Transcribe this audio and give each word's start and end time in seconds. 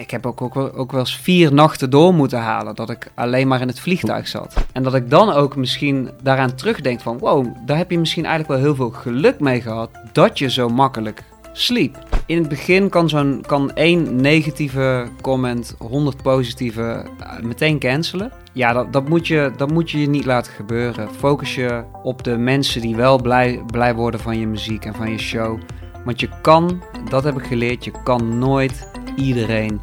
ik 0.00 0.10
heb 0.10 0.26
ook, 0.26 0.40
ook, 0.56 0.92
wel, 0.92 1.00
eens 1.00 1.16
vier 1.16 1.52
nachten 1.54 1.90
door 1.90 2.14
moeten 2.14 2.38
halen. 2.38 2.74
Dat 2.74 2.90
ik 2.90 3.10
alleen 3.14 3.48
maar 3.48 3.60
in 3.60 3.68
het 3.68 3.80
vliegtuig 3.80 4.28
zat. 4.28 4.54
En 4.72 4.82
dat 4.82 4.94
ik 4.94 5.10
dan 5.10 5.32
ook 5.32 5.56
misschien 5.56 6.10
daaraan 6.22 6.54
terugdenk 6.54 7.00
van... 7.00 7.18
Wow, 7.18 7.46
daar 7.66 7.76
heb 7.76 7.90
je 7.90 7.98
misschien 7.98 8.24
eigenlijk 8.24 8.54
wel 8.54 8.64
heel 8.66 8.76
veel 8.76 9.00
geluk 9.00 9.40
mee 9.40 9.60
gehad. 9.60 9.90
Dat 10.12 10.38
je 10.38 10.50
zo 10.50 10.68
makkelijk 10.68 11.24
sliep. 11.52 11.98
In 12.26 12.38
het 12.38 12.48
begin 12.48 12.88
kan, 12.88 13.08
zo'n, 13.08 13.44
kan 13.46 13.72
één 13.72 14.16
negatieve 14.16 15.08
comment 15.20 15.74
100 15.78 16.22
positieve 16.22 17.06
eh, 17.18 17.38
meteen 17.38 17.78
cancelen. 17.78 18.32
Ja, 18.52 18.72
dat, 18.72 18.92
dat, 18.92 19.08
moet 19.08 19.26
je, 19.26 19.52
dat 19.56 19.70
moet 19.70 19.90
je 19.90 20.08
niet 20.08 20.24
laten 20.24 20.52
gebeuren. 20.52 21.08
Focus 21.14 21.54
je 21.54 21.82
op 22.02 22.24
de 22.24 22.36
mensen 22.36 22.80
die 22.80 22.96
wel 22.96 23.22
blij, 23.22 23.62
blij 23.66 23.94
worden 23.94 24.20
van 24.20 24.38
je 24.38 24.46
muziek 24.46 24.84
en 24.84 24.94
van 24.94 25.10
je 25.10 25.18
show. 25.18 25.60
Want 26.04 26.20
je 26.20 26.28
kan, 26.42 26.82
dat 27.08 27.24
heb 27.24 27.38
ik 27.38 27.44
geleerd, 27.44 27.84
je 27.84 27.92
kan 28.04 28.38
nooit 28.38 28.88
iedereen 29.16 29.80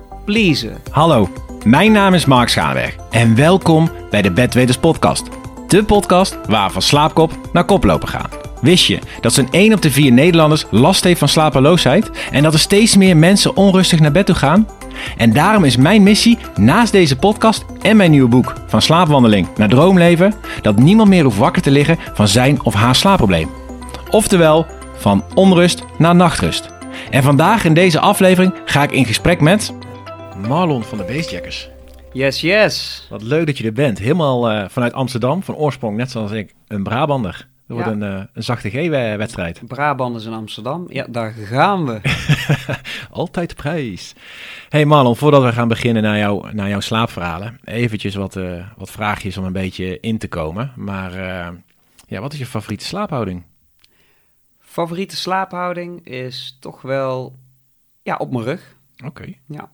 Hallo, 0.91 1.29
mijn 1.63 1.91
naam 1.91 2.13
is 2.13 2.25
Mark 2.25 2.49
Schaanberg 2.49 2.95
en 3.09 3.35
welkom 3.35 3.89
bij 4.09 4.21
de 4.21 4.31
Bedweters 4.31 4.77
podcast. 4.77 5.23
De 5.67 5.83
podcast 5.83 6.37
waar 6.47 6.67
we 6.67 6.73
van 6.73 6.81
slaapkop 6.81 7.31
naar 7.53 7.65
koplopen 7.65 8.07
gaan. 8.07 8.29
Wist 8.61 8.85
je 8.85 8.99
dat 9.21 9.33
zo'n 9.33 9.47
1 9.51 9.73
op 9.73 9.81
de 9.81 9.91
4 9.91 10.11
Nederlanders 10.11 10.65
last 10.69 11.03
heeft 11.03 11.19
van 11.19 11.27
slapeloosheid 11.27 12.11
en 12.31 12.43
dat 12.43 12.53
er 12.53 12.59
steeds 12.59 12.97
meer 12.97 13.17
mensen 13.17 13.55
onrustig 13.55 13.99
naar 13.99 14.11
bed 14.11 14.25
toe 14.25 14.35
gaan? 14.35 14.67
En 15.17 15.33
daarom 15.33 15.63
is 15.63 15.77
mijn 15.77 16.03
missie 16.03 16.37
naast 16.55 16.91
deze 16.91 17.15
podcast 17.15 17.65
en 17.81 17.97
mijn 17.97 18.11
nieuwe 18.11 18.29
boek 18.29 18.53
Van 18.65 18.81
slaapwandeling 18.81 19.47
naar 19.57 19.69
droomleven 19.69 20.33
dat 20.61 20.79
niemand 20.79 21.09
meer 21.09 21.23
hoeft 21.23 21.37
wakker 21.37 21.61
te 21.61 21.71
liggen 21.71 21.97
van 22.13 22.27
zijn 22.27 22.63
of 22.63 22.73
haar 22.73 22.95
slaapprobleem. 22.95 23.49
Oftewel, 24.09 24.65
van 24.97 25.23
onrust 25.33 25.83
naar 25.97 26.15
nachtrust. 26.15 26.69
En 27.09 27.23
vandaag 27.23 27.65
in 27.65 27.73
deze 27.73 27.99
aflevering 27.99 28.53
ga 28.65 28.83
ik 28.83 28.91
in 28.91 29.05
gesprek 29.05 29.41
met 29.41 29.73
Marlon 30.41 30.83
van 30.83 30.97
de 30.97 31.03
Beestjackers. 31.03 31.69
Yes, 32.13 32.41
yes. 32.41 33.07
Wat 33.09 33.21
leuk 33.21 33.45
dat 33.45 33.57
je 33.57 33.63
er 33.63 33.73
bent. 33.73 33.97
Helemaal 33.97 34.49
eh, 34.49 34.69
vanuit 34.69 34.93
Amsterdam, 34.93 35.43
van 35.43 35.55
oorsprong 35.55 35.97
net 35.97 36.11
zoals 36.11 36.31
ik, 36.31 36.53
een 36.67 36.83
Brabander. 36.83 37.47
Dat 37.67 37.77
wordt 37.77 37.91
een, 37.91 38.03
eh, 38.03 38.23
een 38.33 38.43
zachte 38.43 38.69
G-wedstrijd. 38.69 39.61
Brabanders 39.67 40.25
in 40.25 40.33
Amsterdam. 40.33 40.85
Ja, 40.89 41.05
daar 41.09 41.31
gaan 41.31 41.85
we. 41.85 42.01
Altijd 43.11 43.55
prijs. 43.55 44.13
Hey 44.69 44.85
Marlon, 44.85 45.15
voordat 45.15 45.43
we 45.43 45.51
gaan 45.51 45.67
beginnen 45.67 46.03
naar, 46.03 46.17
jou, 46.17 46.53
naar 46.53 46.69
jouw 46.69 46.79
slaapverhalen, 46.79 47.59
eventjes 47.63 48.15
wat, 48.15 48.35
eh, 48.35 48.65
wat 48.77 48.91
vraagjes 48.91 49.37
om 49.37 49.45
een 49.45 49.53
beetje 49.53 49.99
in 49.99 50.17
te 50.17 50.27
komen. 50.27 50.71
Maar 50.75 51.11
ja, 52.07 52.21
wat 52.21 52.33
is 52.33 52.39
je 52.39 52.45
favoriete 52.45 52.85
slaaphouding? 52.85 53.43
Favoriete 54.59 55.15
slaaphouding 55.15 56.05
is 56.05 56.57
toch 56.59 56.81
wel 56.81 57.35
ja, 58.01 58.15
op 58.15 58.31
mijn 58.31 58.43
rug. 58.43 58.75
Oké. 59.05 59.33
Ja, 59.47 59.69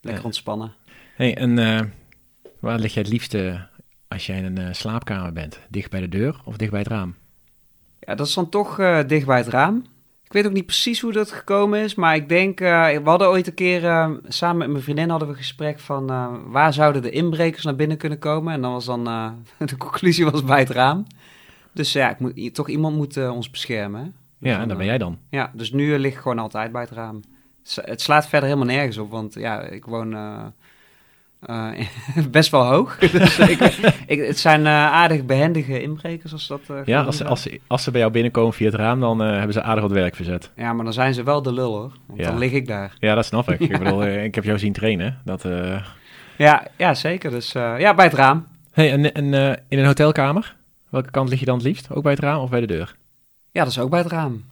lekker 0.00 0.24
ontspannen. 0.24 0.72
Hey, 1.14 1.36
en 1.36 1.58
uh, 1.58 1.80
waar 2.58 2.78
lig 2.78 2.94
jij 2.94 3.02
het 3.02 3.12
liefste 3.12 3.68
als 4.08 4.26
jij 4.26 4.38
in 4.38 4.56
een 4.56 4.74
slaapkamer 4.74 5.32
bent? 5.32 5.60
Dicht 5.68 5.90
bij 5.90 6.00
de 6.00 6.08
deur 6.08 6.40
of 6.44 6.56
dicht 6.56 6.70
bij 6.70 6.80
het 6.80 6.88
raam? 6.88 7.14
Ja, 8.00 8.14
dat 8.14 8.26
is 8.26 8.34
dan 8.34 8.48
toch 8.48 8.78
uh, 8.78 9.00
dicht 9.06 9.26
bij 9.26 9.38
het 9.38 9.48
raam. 9.48 9.84
Ik 10.24 10.32
weet 10.32 10.46
ook 10.46 10.52
niet 10.52 10.66
precies 10.66 11.00
hoe 11.00 11.12
dat 11.12 11.32
gekomen 11.32 11.80
is, 11.80 11.94
maar 11.94 12.14
ik 12.14 12.28
denk, 12.28 12.60
uh, 12.60 12.86
we 12.86 13.00
hadden 13.04 13.28
ooit 13.28 13.46
een 13.46 13.54
keer, 13.54 13.80
samen 14.28 14.56
met 14.56 14.68
mijn 14.68 14.82
vriendin 14.82 15.08
hadden 15.10 15.28
we 15.28 15.34
een 15.34 15.40
gesprek 15.40 15.78
van 15.78 16.06
waar 16.50 16.72
zouden 16.72 17.02
de 17.02 17.10
inbrekers 17.10 17.64
naar 17.64 17.76
binnen 17.76 17.96
kunnen 17.96 18.18
komen? 18.18 18.52
En 18.52 18.60
dan 18.60 18.72
was 18.72 18.84
dan, 18.84 19.04
de 19.58 19.76
conclusie 19.76 20.30
was 20.30 20.44
bij 20.44 20.58
het 20.58 20.70
raam. 20.70 21.06
Dus 21.72 21.92
ja, 21.92 22.10
ik 22.10 22.18
moet, 22.18 22.54
toch 22.54 22.68
iemand 22.68 22.96
moet 22.96 23.16
ons 23.16 23.50
beschermen. 23.50 24.00
Hè? 24.00 24.08
Ja, 24.50 24.60
en 24.60 24.68
daar 24.68 24.76
ben 24.76 24.86
jij 24.86 24.98
dan. 24.98 25.18
Ja, 25.30 25.50
dus 25.54 25.72
nu 25.72 25.98
lig 25.98 26.12
ik 26.12 26.18
gewoon 26.18 26.38
altijd 26.38 26.72
bij 26.72 26.82
het 26.82 26.90
raam. 26.90 27.20
Het 27.74 28.00
slaat 28.00 28.28
verder 28.28 28.48
helemaal 28.48 28.74
nergens 28.74 28.98
op, 28.98 29.10
want 29.10 29.34
ja, 29.34 29.60
ik 29.60 29.84
woon 29.84 30.12
uh, 30.12 30.44
uh, 31.46 31.86
best 32.30 32.50
wel 32.50 32.64
hoog. 32.64 32.98
dus 32.98 33.38
ik, 33.38 33.60
ik, 34.06 34.26
het 34.26 34.38
zijn 34.38 34.60
uh, 34.60 34.68
aardig 34.68 35.24
behendige 35.24 35.82
inbrekers 35.82 36.32
als 36.32 36.46
dat... 36.46 36.60
ja, 36.84 37.02
als, 37.02 37.24
als, 37.24 37.42
ze, 37.42 37.60
als 37.66 37.82
ze 37.82 37.90
bij 37.90 38.00
jou 38.00 38.12
binnenkomen 38.12 38.52
via 38.52 38.66
het 38.66 38.74
raam, 38.74 39.00
dan 39.00 39.18
hebben 39.18 39.52
ze 39.52 39.62
aardig 39.62 39.82
wat 39.82 39.92
werk 39.92 40.16
verzet. 40.16 40.50
Ja, 40.56 40.72
maar 40.72 40.84
dan 40.84 40.92
zijn 40.92 41.14
ze 41.14 41.22
wel 41.22 41.42
de 41.42 41.52
lul 41.52 41.76
hoor, 41.76 41.92
want 42.06 42.20
ja. 42.20 42.28
dan 42.28 42.38
lig 42.38 42.52
ik 42.52 42.66
daar. 42.66 42.96
Ja, 42.98 43.14
dat 43.14 43.24
snap 43.24 43.50
ik. 43.50 43.60
ik, 43.60 43.78
bedoel, 43.82 44.06
ik 44.06 44.34
heb 44.34 44.44
jou 44.44 44.58
zien 44.58 44.72
trainen. 44.72 45.20
Dat, 45.24 45.44
ja, 46.36 46.66
ja, 46.76 46.94
zeker. 46.94 47.30
Dus 47.30 47.52
ja, 47.52 47.94
bij 47.94 48.04
het 48.04 48.14
raam. 48.14 48.46
Hey, 48.72 48.92
en, 48.92 49.12
en 49.12 49.24
in 49.68 49.78
een 49.78 49.86
hotelkamer? 49.86 50.56
Welke 50.88 51.10
kant 51.10 51.28
lig 51.28 51.40
je 51.40 51.44
dan 51.44 51.54
het 51.54 51.66
liefst? 51.66 51.90
Ook 51.90 52.02
bij 52.02 52.12
het 52.12 52.20
raam 52.20 52.40
of 52.40 52.50
bij 52.50 52.60
de 52.60 52.66
deur? 52.66 52.96
Ja, 53.50 53.62
dat 53.62 53.72
is 53.72 53.78
ook 53.78 53.90
bij 53.90 53.98
het 53.98 54.10
raam. 54.10 54.44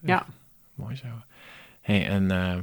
Ja. 0.00 0.26
Mooi 0.74 0.96
zo. 0.96 1.06
Hey, 1.82 2.06
en 2.06 2.32
uh, 2.32 2.58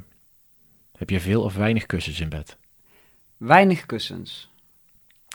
heb 0.98 1.10
je 1.10 1.20
veel 1.20 1.44
of 1.44 1.56
weinig 1.56 1.86
kussens 1.86 2.20
in 2.20 2.30
bed? 2.30 2.58
Weinig 3.38 3.86
kussens. 3.86 4.50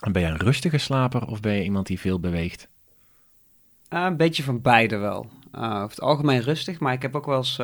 En 0.00 0.12
ben 0.12 0.22
je 0.22 0.28
een 0.28 0.36
rustige 0.36 0.78
slaper 0.78 1.26
of 1.26 1.40
ben 1.40 1.52
je 1.52 1.64
iemand 1.64 1.86
die 1.86 2.00
veel 2.00 2.20
beweegt? 2.20 2.68
Uh, 3.90 4.04
een 4.04 4.16
beetje 4.16 4.42
van 4.42 4.60
beide 4.60 4.96
wel. 4.96 5.30
Uh, 5.54 5.62
over 5.62 5.90
het 5.90 6.00
algemeen 6.00 6.40
rustig, 6.40 6.80
maar 6.80 6.92
ik 6.92 7.02
heb 7.02 7.16
ook 7.16 7.26
wel 7.26 7.36
eens... 7.36 7.60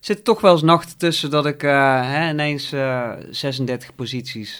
zit 0.00 0.24
toch 0.24 0.40
wel 0.40 0.52
eens 0.52 0.62
nachten 0.62 0.98
tussen 0.98 1.30
dat 1.30 1.46
ik 1.46 1.60
hè, 1.60 2.30
ineens 2.30 2.68
36 3.30 3.94
posities 3.94 4.56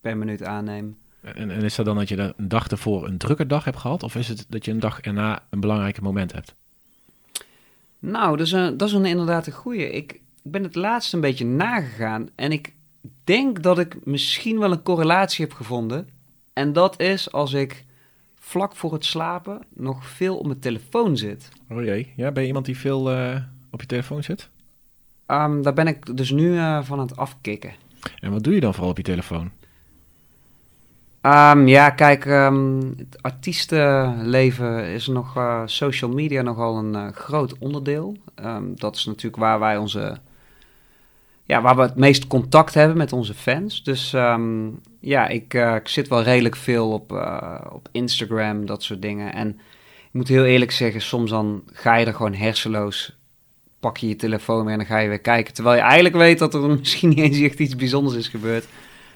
per 0.00 0.16
minuut 0.16 0.42
aanneem. 0.42 0.96
En, 1.22 1.50
en, 1.50 1.62
is 1.62 1.74
dat 1.74 1.86
dan 1.86 1.96
dat 1.96 2.08
je 2.08 2.32
een 2.36 2.48
dag 2.48 2.68
ervoor 2.68 3.06
een 3.06 3.18
drukke 3.18 3.46
dag 3.46 3.64
hebt 3.64 3.76
gehad? 3.76 4.02
Of 4.02 4.14
is 4.14 4.28
het 4.28 4.46
dat 4.48 4.64
je 4.64 4.70
een 4.70 4.80
dag 4.80 5.00
erna 5.00 5.42
een 5.50 5.60
belangrijk 5.60 6.00
moment 6.00 6.32
hebt? 6.32 6.54
Nou, 8.02 8.36
dat 8.36 8.46
is, 8.46 8.52
een, 8.52 8.76
dat 8.76 8.88
is 8.88 8.94
een, 8.94 9.04
inderdaad 9.04 9.46
een 9.46 9.52
goeie. 9.52 9.90
Ik, 9.90 10.12
ik 10.12 10.50
ben 10.50 10.62
het 10.62 10.74
laatst 10.74 11.12
een 11.12 11.20
beetje 11.20 11.44
nagegaan. 11.44 12.28
En 12.34 12.52
ik 12.52 12.72
denk 13.24 13.62
dat 13.62 13.78
ik 13.78 14.06
misschien 14.06 14.58
wel 14.58 14.72
een 14.72 14.82
correlatie 14.82 15.44
heb 15.44 15.54
gevonden. 15.54 16.08
En 16.52 16.72
dat 16.72 17.00
is 17.00 17.32
als 17.32 17.52
ik 17.52 17.84
vlak 18.34 18.76
voor 18.76 18.92
het 18.92 19.04
slapen 19.04 19.60
nog 19.74 20.06
veel 20.06 20.38
op 20.38 20.46
mijn 20.46 20.58
telefoon 20.58 21.16
zit. 21.16 21.48
Oh 21.68 21.84
jee, 21.84 22.12
ja, 22.16 22.32
ben 22.32 22.42
je 22.42 22.48
iemand 22.48 22.66
die 22.66 22.78
veel 22.78 23.12
uh, 23.12 23.36
op 23.70 23.80
je 23.80 23.86
telefoon 23.86 24.22
zit? 24.22 24.48
Um, 25.26 25.62
daar 25.62 25.74
ben 25.74 25.86
ik 25.86 26.16
dus 26.16 26.30
nu 26.30 26.54
uh, 26.54 26.82
van 26.82 26.98
aan 26.98 27.06
het 27.06 27.16
afkicken. 27.16 27.72
En 28.20 28.32
wat 28.32 28.44
doe 28.44 28.54
je 28.54 28.60
dan 28.60 28.72
vooral 28.72 28.90
op 28.90 28.96
je 28.96 29.02
telefoon? 29.02 29.50
Um, 31.26 31.68
ja, 31.68 31.90
kijk, 31.90 32.24
um, 32.24 32.94
het 32.96 33.22
artiestenleven 33.22 34.84
is 34.84 35.06
nog 35.06 35.36
uh, 35.36 35.62
social 35.64 36.10
media 36.10 36.42
nogal 36.42 36.76
een 36.76 36.94
uh, 36.94 37.08
groot 37.12 37.58
onderdeel. 37.58 38.16
Um, 38.44 38.72
dat 38.76 38.96
is 38.96 39.04
natuurlijk 39.04 39.42
waar 39.42 39.58
wij 39.58 39.76
onze, 39.76 40.18
ja, 41.44 41.60
waar 41.60 41.76
we 41.76 41.82
het 41.82 41.96
meest 41.96 42.26
contact 42.26 42.74
hebben 42.74 42.96
met 42.96 43.12
onze 43.12 43.34
fans. 43.34 43.82
Dus 43.82 44.10
ja, 45.00 45.28
ik, 45.28 45.54
uh, 45.54 45.74
ik, 45.74 45.88
zit 45.88 46.08
wel 46.08 46.22
redelijk 46.22 46.56
veel 46.56 46.90
op, 46.90 47.12
op 47.72 47.88
Instagram, 47.92 48.66
dat 48.66 48.82
soort 48.82 49.02
dingen. 49.02 49.32
En 49.32 49.48
ik 49.96 50.12
moet 50.12 50.28
heel 50.28 50.44
eerlijk 50.44 50.72
zeggen, 50.72 51.00
soms 51.00 51.30
dan 51.30 51.62
ga 51.72 51.96
je 51.96 52.06
er 52.06 52.14
gewoon 52.14 52.34
hersenloos, 52.34 53.16
pak 53.80 53.96
je 53.96 54.08
je 54.08 54.16
telefoon 54.16 54.64
weer 54.64 54.72
en 54.72 54.78
dan 54.78 54.86
ga 54.86 54.98
je 54.98 55.08
weer 55.08 55.20
kijken. 55.20 55.54
Terwijl 55.54 55.76
je 55.76 55.82
eigenlijk 55.82 56.14
weet 56.14 56.38
dat 56.38 56.54
er 56.54 56.60
misschien 56.78 57.08
niet 57.08 57.18
eens 57.18 57.40
echt 57.40 57.58
iets 57.58 57.76
bijzonders 57.76 58.16
is 58.16 58.28
gebeurd. 58.28 58.66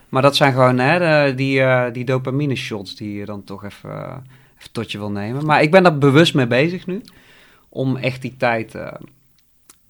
Maar 0.09 0.23
dat 0.23 0.37
zijn 0.37 0.53
gewoon 0.53 0.79
hè, 0.79 0.99
de, 0.99 1.35
die, 1.35 1.59
uh, 1.59 1.85
die 1.93 2.05
dopamine 2.05 2.55
shots 2.55 2.97
die 2.97 3.13
je 3.13 3.25
dan 3.25 3.45
toch 3.45 3.65
even, 3.65 3.91
uh, 3.91 4.17
even, 4.59 4.73
tot 4.73 4.93
je 4.93 4.99
wil 4.99 5.11
nemen. 5.11 5.47
Maar 5.47 5.63
ik 5.63 5.71
ben 5.71 5.83
daar 5.83 5.99
bewust 5.99 6.35
mee 6.35 6.47
bezig 6.47 6.87
nu. 6.87 7.03
Om 7.69 7.97
echt 7.97 8.23
die 8.23 8.37
tijd, 8.37 8.75
uh, 8.75 8.93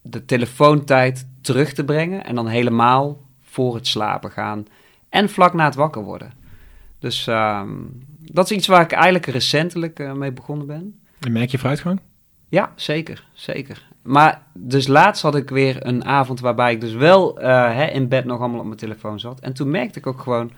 de 0.03 0.25
telefoontijd 0.25 1.27
terug 1.41 1.73
te 1.73 1.85
brengen. 1.85 2.25
En 2.25 2.35
dan 2.35 2.47
helemaal 2.47 3.21
voor 3.43 3.75
het 3.75 3.87
slapen 3.87 4.31
gaan. 4.31 4.67
En 5.09 5.29
vlak 5.29 5.55
na 5.55 5.65
het 5.65 5.75
wakker 5.75 6.03
worden. 6.03 6.33
Dus 6.99 7.27
ehm, 7.27 7.71
dat 8.19 8.51
is 8.51 8.57
iets 8.57 8.67
waar 8.67 8.83
ik 8.83 8.93
eigenlijk 8.93 9.27
recentelijk 9.27 10.15
mee 10.15 10.33
begonnen 10.33 10.67
ben. 10.67 11.01
En 11.21 11.33
merk 11.33 11.51
je 11.51 11.59
vooruitgang? 11.59 12.01
Ja, 12.49 12.73
zeker. 12.75 13.25
Zeker. 13.33 13.87
Maar 14.07 14.43
dus 14.53 14.87
laatst 14.87 15.23
had 15.23 15.35
ik 15.35 15.51
weer 15.51 15.87
een 15.87 16.05
avond 16.05 16.41
waarbij 16.41 16.73
ik 16.73 16.81
dus 16.81 16.93
wel 16.93 17.41
uh, 17.41 17.45
hè, 17.75 17.87
in 17.87 18.09
bed 18.09 18.25
nog 18.25 18.41
allemaal 18.41 18.59
op 18.59 18.67
mijn 18.67 18.79
telefoon 18.79 19.21
zat. 19.21 19.41
En 19.41 19.53
toen 19.53 19.71
merkte 19.71 19.99
ik 19.99 20.07
ook 20.07 20.21
gewoon 20.21 20.51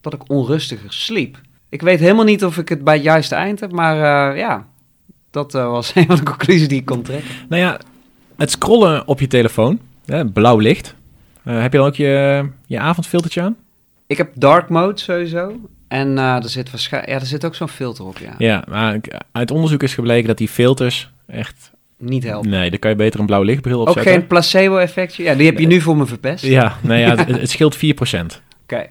dat 0.00 0.12
ik 0.12 0.22
onrustiger 0.26 0.92
sliep. 0.92 1.40
Ik 1.68 1.82
weet 1.82 2.00
helemaal 2.00 2.24
niet 2.24 2.44
of 2.44 2.58
ik 2.58 2.68
het 2.68 2.84
bij 2.84 2.94
het 2.94 3.02
juiste 3.02 3.34
eind 3.34 3.60
heb, 3.60 3.72
maar 3.72 3.96
uh, 3.96 4.38
ja, 4.38 4.66
dat 5.30 5.54
uh, 5.54 5.70
was 5.70 5.92
een 5.94 6.06
van 6.06 6.16
de 6.16 6.22
conclusies 6.22 6.68
die 6.68 6.78
ik 6.78 6.84
kon 6.84 7.02
trekken. 7.02 7.30
Nou 7.48 7.62
ja, 7.62 7.80
het 8.36 8.50
scrollen 8.50 9.08
op 9.08 9.20
je 9.20 9.26
telefoon, 9.26 9.80
hè, 10.04 10.26
blauw 10.26 10.58
licht. 10.58 10.94
heb 11.42 11.72
je 11.72 11.78
dan 11.78 11.86
ook 11.86 11.96
je, 11.96 12.48
je 12.66 12.78
avondfiltertje 12.78 13.40
aan? 13.40 13.56
Ik 14.06 14.16
heb 14.16 14.30
dark 14.34 14.68
mode 14.68 15.00
sowieso. 15.00 15.60
En 15.88 16.18
er, 16.18 16.48
zit 16.48 16.70
waarschijnlijk, 16.70 17.12
ja, 17.12 17.20
er 17.20 17.26
zit 17.26 17.44
ook 17.44 17.54
zo'n 17.54 17.68
filter 17.68 18.04
op, 18.04 18.18
ja. 18.18 18.34
Ja, 18.38 18.64
maar 18.68 19.00
uit 19.32 19.50
onderzoek 19.50 19.82
is 19.82 19.94
gebleken 19.94 20.28
dat 20.28 20.38
die 20.38 20.48
filters 20.48 21.10
echt 21.26 21.72
niet 22.02 22.24
helpen. 22.24 22.50
Nee, 22.50 22.70
dan 22.70 22.78
kan 22.78 22.90
je 22.90 22.96
beter 22.96 23.20
een 23.20 23.26
blauw 23.26 23.42
lichtbril 23.42 23.80
op 23.80 23.88
Ook 23.88 24.00
geen 24.00 24.26
placebo-effectje? 24.26 25.22
Ja, 25.22 25.34
die 25.34 25.46
heb 25.46 25.58
je 25.58 25.66
nu 25.66 25.80
voor 25.80 25.96
me 25.96 26.06
verpest. 26.06 26.44
Ja, 26.44 26.76
nou 26.82 27.00
ja, 27.00 27.16
het, 27.16 27.40
het 27.40 27.50
scheelt 27.50 27.76
4%. 27.76 27.78
Oké. 27.78 28.34
Okay. 28.62 28.88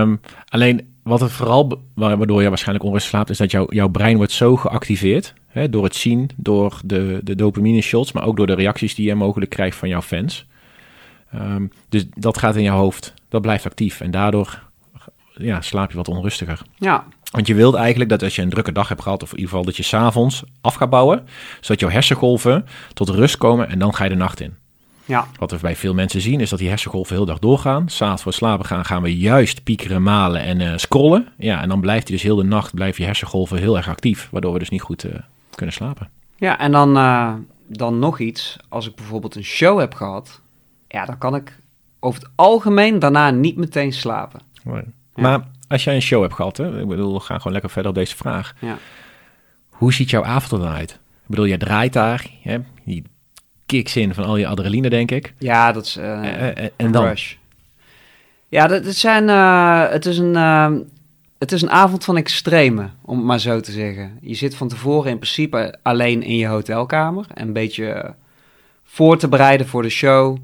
Um, 0.00 0.20
alleen 0.48 0.88
wat 1.02 1.20
het 1.20 1.32
vooral, 1.32 1.82
waardoor 1.94 2.42
je 2.42 2.48
waarschijnlijk 2.48 2.84
onrustig 2.84 3.10
slaapt, 3.10 3.30
is 3.30 3.38
dat 3.38 3.50
jouw 3.50 3.66
jouw 3.68 3.88
brein 3.88 4.16
wordt 4.16 4.32
zo 4.32 4.56
geactiveerd. 4.56 5.34
Hè, 5.46 5.70
door 5.70 5.84
het 5.84 5.96
zien, 5.96 6.30
door 6.36 6.80
de, 6.84 7.20
de 7.22 7.34
dopamine 7.34 7.80
shots, 7.80 8.12
maar 8.12 8.26
ook 8.26 8.36
door 8.36 8.46
de 8.46 8.54
reacties 8.54 8.94
die 8.94 9.06
je 9.06 9.14
mogelijk 9.14 9.50
krijgt 9.50 9.76
van 9.76 9.88
jouw 9.88 10.02
fans. 10.02 10.46
Um, 11.34 11.72
dus 11.88 12.06
dat 12.14 12.38
gaat 12.38 12.56
in 12.56 12.62
je 12.62 12.70
hoofd 12.70 13.14
dat 13.28 13.42
blijft 13.42 13.66
actief. 13.66 14.00
En 14.00 14.10
daardoor 14.10 14.62
ja, 15.34 15.60
slaap 15.60 15.90
je 15.90 15.96
wat 15.96 16.08
onrustiger. 16.08 16.62
Ja, 16.76 17.04
Want 17.30 17.46
je 17.46 17.54
wilt 17.54 17.74
eigenlijk 17.74 18.10
dat 18.10 18.22
als 18.22 18.36
je 18.36 18.42
een 18.42 18.50
drukke 18.50 18.72
dag 18.72 18.88
hebt 18.88 19.02
gehad, 19.02 19.22
of 19.22 19.30
in 19.30 19.36
ieder 19.36 19.50
geval 19.50 19.64
dat 19.64 19.76
je 19.76 19.82
s'avonds 19.82 20.42
af 20.60 20.74
gaat 20.74 20.90
bouwen, 20.90 21.26
zodat 21.60 21.80
jouw 21.80 21.90
hersengolven 21.90 22.66
tot 22.94 23.08
rust 23.08 23.36
komen 23.36 23.68
en 23.68 23.78
dan 23.78 23.94
ga 23.94 24.04
je 24.04 24.10
de 24.10 24.16
nacht 24.16 24.40
in. 24.40 24.54
ja, 25.04 25.26
Wat 25.38 25.50
we 25.50 25.58
bij 25.60 25.76
veel 25.76 25.94
mensen 25.94 26.20
zien, 26.20 26.40
is 26.40 26.50
dat 26.50 26.58
die 26.58 26.68
hersengolven 26.68 27.16
heel 27.16 27.24
dag 27.24 27.38
doorgaan. 27.38 27.88
S'avonds 27.88 28.22
voor 28.22 28.32
slapen 28.32 28.64
gaan, 28.66 28.84
gaan 28.84 29.02
we 29.02 29.16
juist 29.18 29.62
piekeren, 29.62 30.02
malen 30.02 30.40
en 30.42 30.60
eh, 30.60 30.72
scrollen. 30.76 31.28
Ja, 31.38 31.62
en 31.62 31.68
dan 31.68 31.80
blijft 31.80 32.08
hij 32.08 32.16
dus 32.16 32.26
heel 32.26 32.36
de 32.36 32.42
nacht, 32.44 32.74
blijft 32.74 32.96
je 32.96 33.04
hersengolven 33.04 33.58
heel 33.58 33.76
erg 33.76 33.88
actief, 33.88 34.28
waardoor 34.30 34.52
we 34.52 34.58
dus 34.58 34.68
niet 34.70 34.82
goed 34.82 35.04
eh, 35.04 35.14
kunnen 35.54 35.74
slapen. 35.74 36.08
ja. 36.36 36.58
En 36.58 36.72
dan, 36.72 36.96
eh, 36.96 37.32
dan 37.66 37.98
nog 37.98 38.18
iets. 38.18 38.56
Als 38.68 38.86
ik 38.88 38.94
bijvoorbeeld 38.94 39.34
een 39.36 39.44
show 39.44 39.78
heb 39.78 39.94
gehad, 39.94 40.40
ja, 40.88 41.04
dan 41.04 41.18
kan 41.18 41.34
ik 41.34 41.58
over 42.00 42.20
het 42.20 42.30
algemeen 42.34 42.98
daarna 42.98 43.30
niet 43.30 43.56
meteen 43.56 43.92
slapen. 43.92 44.40
Ja. 44.64 44.82
Maar 45.14 45.40
als 45.70 45.84
jij 45.84 45.94
een 45.94 46.02
show 46.02 46.22
hebt 46.22 46.34
gehad, 46.34 46.56
hè, 46.56 46.80
ik 46.80 46.88
bedoel, 46.88 47.14
we 47.14 47.20
gaan 47.20 47.36
gewoon 47.36 47.52
lekker 47.52 47.70
verder 47.70 47.90
op 47.90 47.96
deze 47.96 48.16
vraag. 48.16 48.54
Ja. 48.58 48.78
Hoe 49.68 49.92
ziet 49.92 50.10
jouw 50.10 50.24
avond 50.24 50.52
er 50.52 50.58
dan 50.68 50.76
uit? 50.76 50.90
Ik 50.90 51.26
bedoel, 51.26 51.46
jij 51.46 51.58
draait 51.58 51.92
daar, 51.92 52.26
hè, 52.42 52.58
die 52.84 53.04
kicks 53.66 53.96
in 53.96 54.14
van 54.14 54.24
al 54.24 54.36
je 54.36 54.46
adrenaline, 54.46 54.88
denk 54.88 55.10
ik. 55.10 55.34
Ja, 55.38 55.72
dat 55.72 55.84
is 55.86 55.96
eh, 55.96 56.18
Eh, 56.18 56.64
eh, 56.64 56.70
en 56.76 56.92
dan? 56.92 57.04
rush. 57.04 57.34
Ja, 58.48 58.66
dat, 58.66 58.84
het, 58.84 58.96
zijn, 58.96 59.28
het, 59.90 60.06
is 60.06 60.18
een, 60.18 60.34
het 61.38 61.52
is 61.52 61.62
een 61.62 61.70
avond 61.70 62.04
van 62.04 62.16
extreme, 62.16 62.88
om 63.02 63.16
het 63.16 63.26
maar 63.26 63.40
zo 63.40 63.60
te 63.60 63.72
zeggen. 63.72 64.18
Je 64.20 64.34
zit 64.34 64.54
van 64.54 64.68
tevoren 64.68 65.10
in 65.10 65.18
principe 65.18 65.78
alleen 65.82 66.22
in 66.22 66.36
je 66.36 66.46
hotelkamer. 66.46 67.24
En 67.34 67.46
een 67.46 67.52
beetje 67.52 68.14
voor 68.84 69.18
te 69.18 69.28
bereiden 69.28 69.66
voor 69.66 69.82
de 69.82 69.88
show. 69.88 70.36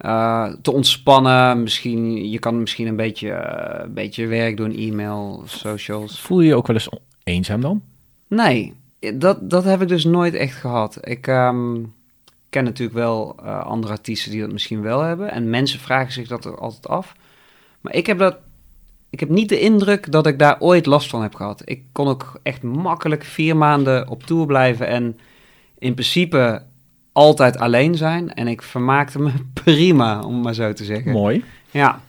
Eh, 0.00 0.52
te 0.62 0.72
ontspannen. 0.72 1.62
Misschien, 1.62 2.30
je 2.30 2.38
kan 2.38 2.60
misschien 2.60 2.86
een 2.86 2.96
beetje, 2.96 3.30
eh, 3.30 3.84
een 3.84 3.94
beetje 3.94 4.26
werk 4.26 4.56
doen, 4.56 4.76
e-mail, 4.76 5.42
socials. 5.46 6.20
Voel 6.20 6.40
je 6.40 6.46
je 6.46 6.54
ook 6.54 6.66
wel 6.66 6.76
eens 6.76 6.88
eenzaam 7.24 7.60
dan? 7.60 7.82
Nee, 8.26 8.74
dat, 9.14 9.50
dat 9.50 9.64
heb 9.64 9.82
ik 9.82 9.88
dus 9.88 10.04
nooit 10.04 10.34
echt 10.34 10.54
gehad. 10.54 10.98
Ik 11.00 11.26
ehm, 11.26 11.76
ken 12.50 12.64
natuurlijk 12.64 12.98
wel 12.98 13.36
eh, 13.42 13.60
andere 13.64 13.92
artiesten 13.92 14.30
die 14.30 14.40
dat 14.40 14.52
misschien 14.52 14.82
wel 14.82 15.00
hebben. 15.00 15.30
En 15.30 15.50
mensen 15.50 15.80
vragen 15.80 16.12
zich 16.12 16.28
dat 16.28 16.44
er 16.44 16.58
altijd 16.58 16.88
af. 16.88 17.14
Maar 17.80 17.94
ik 17.94 18.06
heb, 18.06 18.18
dat, 18.18 18.36
ik 19.10 19.20
heb 19.20 19.28
niet 19.28 19.48
de 19.48 19.60
indruk 19.60 20.12
dat 20.12 20.26
ik 20.26 20.38
daar 20.38 20.60
ooit 20.60 20.86
last 20.86 21.10
van 21.10 21.22
heb 21.22 21.34
gehad. 21.34 21.62
Ik 21.64 21.82
kon 21.92 22.08
ook 22.08 22.40
echt 22.42 22.62
makkelijk 22.62 23.24
vier 23.24 23.56
maanden 23.56 24.08
op 24.08 24.22
tour 24.22 24.46
blijven. 24.46 24.86
En 24.86 25.18
in 25.78 25.94
principe 25.94 26.62
altijd 27.20 27.58
alleen 27.58 27.94
zijn. 27.94 28.34
En 28.34 28.48
ik 28.48 28.62
vermaakte 28.62 29.18
me 29.18 29.30
prima, 29.64 30.20
om 30.20 30.40
maar 30.40 30.54
zo 30.54 30.72
te 30.72 30.84
zeggen. 30.84 31.12
Mooi. 31.12 31.44
Ja, 31.70 32.00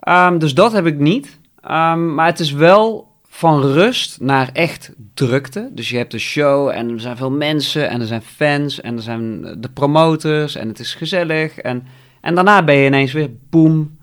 Ehm, 0.00 0.38
dus 0.38 0.54
dat 0.54 0.72
heb 0.72 0.86
ik 0.86 0.98
niet. 0.98 1.38
Ehm, 1.62 2.14
maar 2.14 2.26
het 2.26 2.40
is 2.40 2.52
wel 2.52 3.08
van 3.28 3.62
rust 3.62 4.20
naar 4.20 4.50
echt 4.52 4.92
drukte. 5.14 5.68
Dus 5.72 5.88
je 5.88 5.96
hebt 5.96 6.10
de 6.10 6.18
show 6.18 6.68
en 6.68 6.90
er 6.90 7.00
zijn 7.00 7.16
veel 7.16 7.30
mensen 7.30 7.88
en 7.88 8.00
er 8.00 8.06
zijn 8.06 8.22
fans 8.22 8.80
en 8.80 8.96
er 8.96 9.02
zijn 9.02 9.42
de 9.60 9.68
promoters 9.68 10.54
en 10.54 10.68
het 10.68 10.78
is 10.78 10.94
gezellig. 10.94 11.58
En, 11.58 11.86
en 12.20 12.34
daarna 12.34 12.62
ben 12.62 12.74
je 12.74 12.86
ineens 12.86 13.12
weer 13.12 13.30
boem 13.50 13.98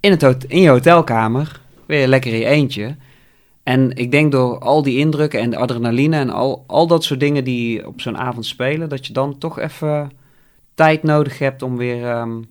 in, 0.00 0.10
het 0.10 0.44
in 0.44 0.60
je 0.60 0.68
hotelkamer, 0.68 1.60
weer 1.86 2.06
lekker 2.06 2.32
in 2.32 2.38
je 2.38 2.44
eentje. 2.44 2.96
En 3.68 3.96
ik 3.96 4.10
denk 4.10 4.32
door 4.32 4.58
al 4.58 4.82
die 4.82 4.98
indrukken 4.98 5.40
en 5.40 5.50
de 5.50 5.56
adrenaline 5.56 6.16
en 6.16 6.30
al, 6.30 6.64
al 6.66 6.86
dat 6.86 7.04
soort 7.04 7.20
dingen 7.20 7.44
die 7.44 7.86
op 7.86 8.00
zo'n 8.00 8.18
avond 8.18 8.46
spelen, 8.46 8.88
dat 8.88 9.06
je 9.06 9.12
dan 9.12 9.38
toch 9.38 9.58
even 9.58 10.10
tijd 10.74 11.02
nodig 11.02 11.38
hebt 11.38 11.62
om 11.62 11.76
weer 11.76 12.04
ehm, 12.04 12.42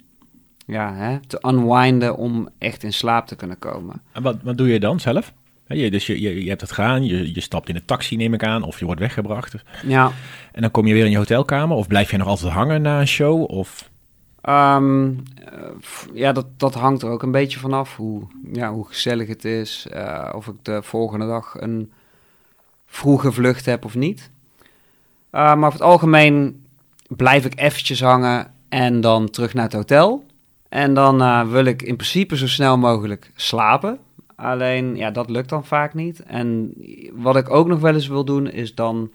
ja, 0.66 0.94
hè, 0.96 1.20
te 1.20 1.44
unwinden 1.48 2.18
om 2.18 2.50
echt 2.58 2.84
in 2.84 2.94
slaap 2.94 3.28
te 3.28 3.36
kunnen 3.36 3.60
komen. 3.60 4.02
En 4.12 4.22
wat, 4.24 4.38
wat 4.44 4.58
doe 4.58 4.68
je 4.68 4.80
dan 4.80 5.00
zelf? 5.00 5.34
Je, 5.68 5.92
dus 5.92 6.08
je, 6.08 6.22
je, 6.22 6.44
je 6.44 6.50
hebt 6.50 6.62
het 6.62 6.72
gedaan, 6.72 7.06
je, 7.06 7.34
je 7.34 7.42
stapt 7.42 7.70
in 7.70 7.76
een 7.76 7.86
taxi, 7.86 8.16
neem 8.16 8.34
ik 8.34 8.44
aan, 8.44 8.64
of 8.64 8.80
je 8.80 8.86
wordt 8.86 9.02
weggebracht. 9.02 9.56
Ja, 9.86 10.12
En 10.52 10.62
dan 10.62 10.72
kom 10.72 10.88
je 10.88 10.94
weer 10.94 11.06
in 11.06 11.12
je 11.12 11.18
hotelkamer, 11.18 11.78
of 11.78 11.88
blijf 11.88 12.12
je 12.12 12.18
nog 12.18 12.28
altijd 12.28 12.54
hangen 12.54 12.82
na 12.82 13.00
een 13.00 13.08
show? 13.08 13.52
Of... 13.52 13.90
ehm, 14.48 15.12
eh, 15.46 15.70
ja 16.14 16.32
dat, 16.32 16.46
dat 16.58 16.74
hangt 16.74 17.02
er 17.02 17.10
ook 17.10 17.24
een 17.24 17.32
beetje 17.32 17.60
vanaf 17.60 17.96
hoe, 17.96 18.22
ja, 18.54 18.72
hoe 18.72 18.88
gezellig 18.88 19.28
het 19.28 19.46
is. 19.46 19.88
eh, 19.92 20.30
of 20.36 20.48
ik 20.48 20.56
de 20.62 20.84
volgende 20.84 21.28
dag 21.28 21.56
een 21.60 21.92
vroege 22.86 23.32
vlucht 23.32 23.66
heb 23.66 23.86
of 23.86 23.96
niet. 23.96 24.30
Eh, 25.30 25.42
maar 25.42 25.58
over 25.58 25.72
het 25.72 25.82
algemeen 25.82 26.66
blijf 27.08 27.46
ik 27.46 27.60
eventjes 27.60 28.02
hangen 28.02 28.52
en 28.70 29.02
dan 29.02 29.30
terug 29.30 29.54
naar 29.54 29.64
het 29.64 29.74
hotel. 29.74 30.26
En 30.70 30.94
dan 30.94 31.50
wil 31.50 31.66
ik 31.66 31.82
in 31.82 31.96
principe 31.96 32.38
zo 32.38 32.48
snel 32.48 32.78
mogelijk 32.78 33.32
slapen. 33.36 34.00
Alleen, 34.36 34.96
ja, 34.96 35.12
dat 35.12 35.30
lukt 35.30 35.50
dan 35.50 35.66
vaak 35.66 35.94
niet. 35.94 36.24
En 36.24 36.74
wat 37.14 37.36
ik 37.36 37.50
ook 37.50 37.68
nog 37.68 37.80
wel 37.80 37.94
eens 37.94 38.08
wil 38.08 38.26
doen, 38.26 38.52
is 38.52 38.76
dan 38.76 39.12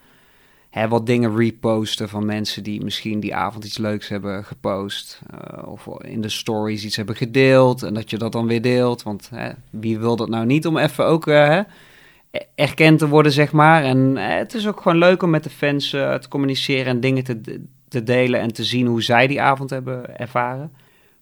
hè, 0.73 0.89
wat 0.89 1.07
dingen 1.07 1.37
reposten 1.37 2.09
van 2.09 2.27
mensen 2.27 2.63
die 2.63 2.85
misschien 2.85 3.21
die 3.21 3.35
avond 3.35 3.65
iets 3.65 3.79
leuks 3.79 4.09
hebben 4.09 4.45
gepost. 4.45 5.21
eh, 5.31 5.69
of 5.69 5.87
in 6.01 6.21
de 6.21 6.29
stories 6.29 6.85
iets 6.85 6.97
hebben 6.97 7.17
gedeeld. 7.17 7.83
En 7.83 7.95
dat 7.95 8.11
je 8.11 8.19
dat 8.19 8.33
dan 8.33 8.47
weer 8.47 8.63
deelt. 8.63 9.03
Want 9.03 9.31
hè, 9.35 9.51
wie 9.71 9.99
wil 9.99 10.17
dat 10.17 10.29
nou 10.29 10.47
niet 10.47 10.67
om 10.67 10.77
even 10.77 11.07
ook 11.07 11.27
eh, 11.27 11.59
erkend 12.55 12.99
te 12.99 13.09
worden, 13.09 13.33
zeg 13.33 13.53
maar. 13.53 13.85
En 13.85 14.17
eh, 14.17 14.37
het 14.37 14.55
is 14.55 14.69
ook 14.69 14.81
gewoon 14.81 14.99
leuk 14.99 15.23
om 15.23 15.31
met 15.31 15.45
de 15.45 15.51
fans 15.51 15.91
te 15.91 16.27
communiceren 16.29 16.87
en 16.87 17.01
dingen 17.01 17.25
te, 17.89 18.03
delen 18.05 18.41
en 18.41 18.53
te 18.53 18.65
zien 18.65 18.87
hoe 18.87 19.03
zij 19.03 19.27
die 19.27 19.41
avond 19.41 19.71
hebben 19.71 20.19
ervaren. 20.19 20.73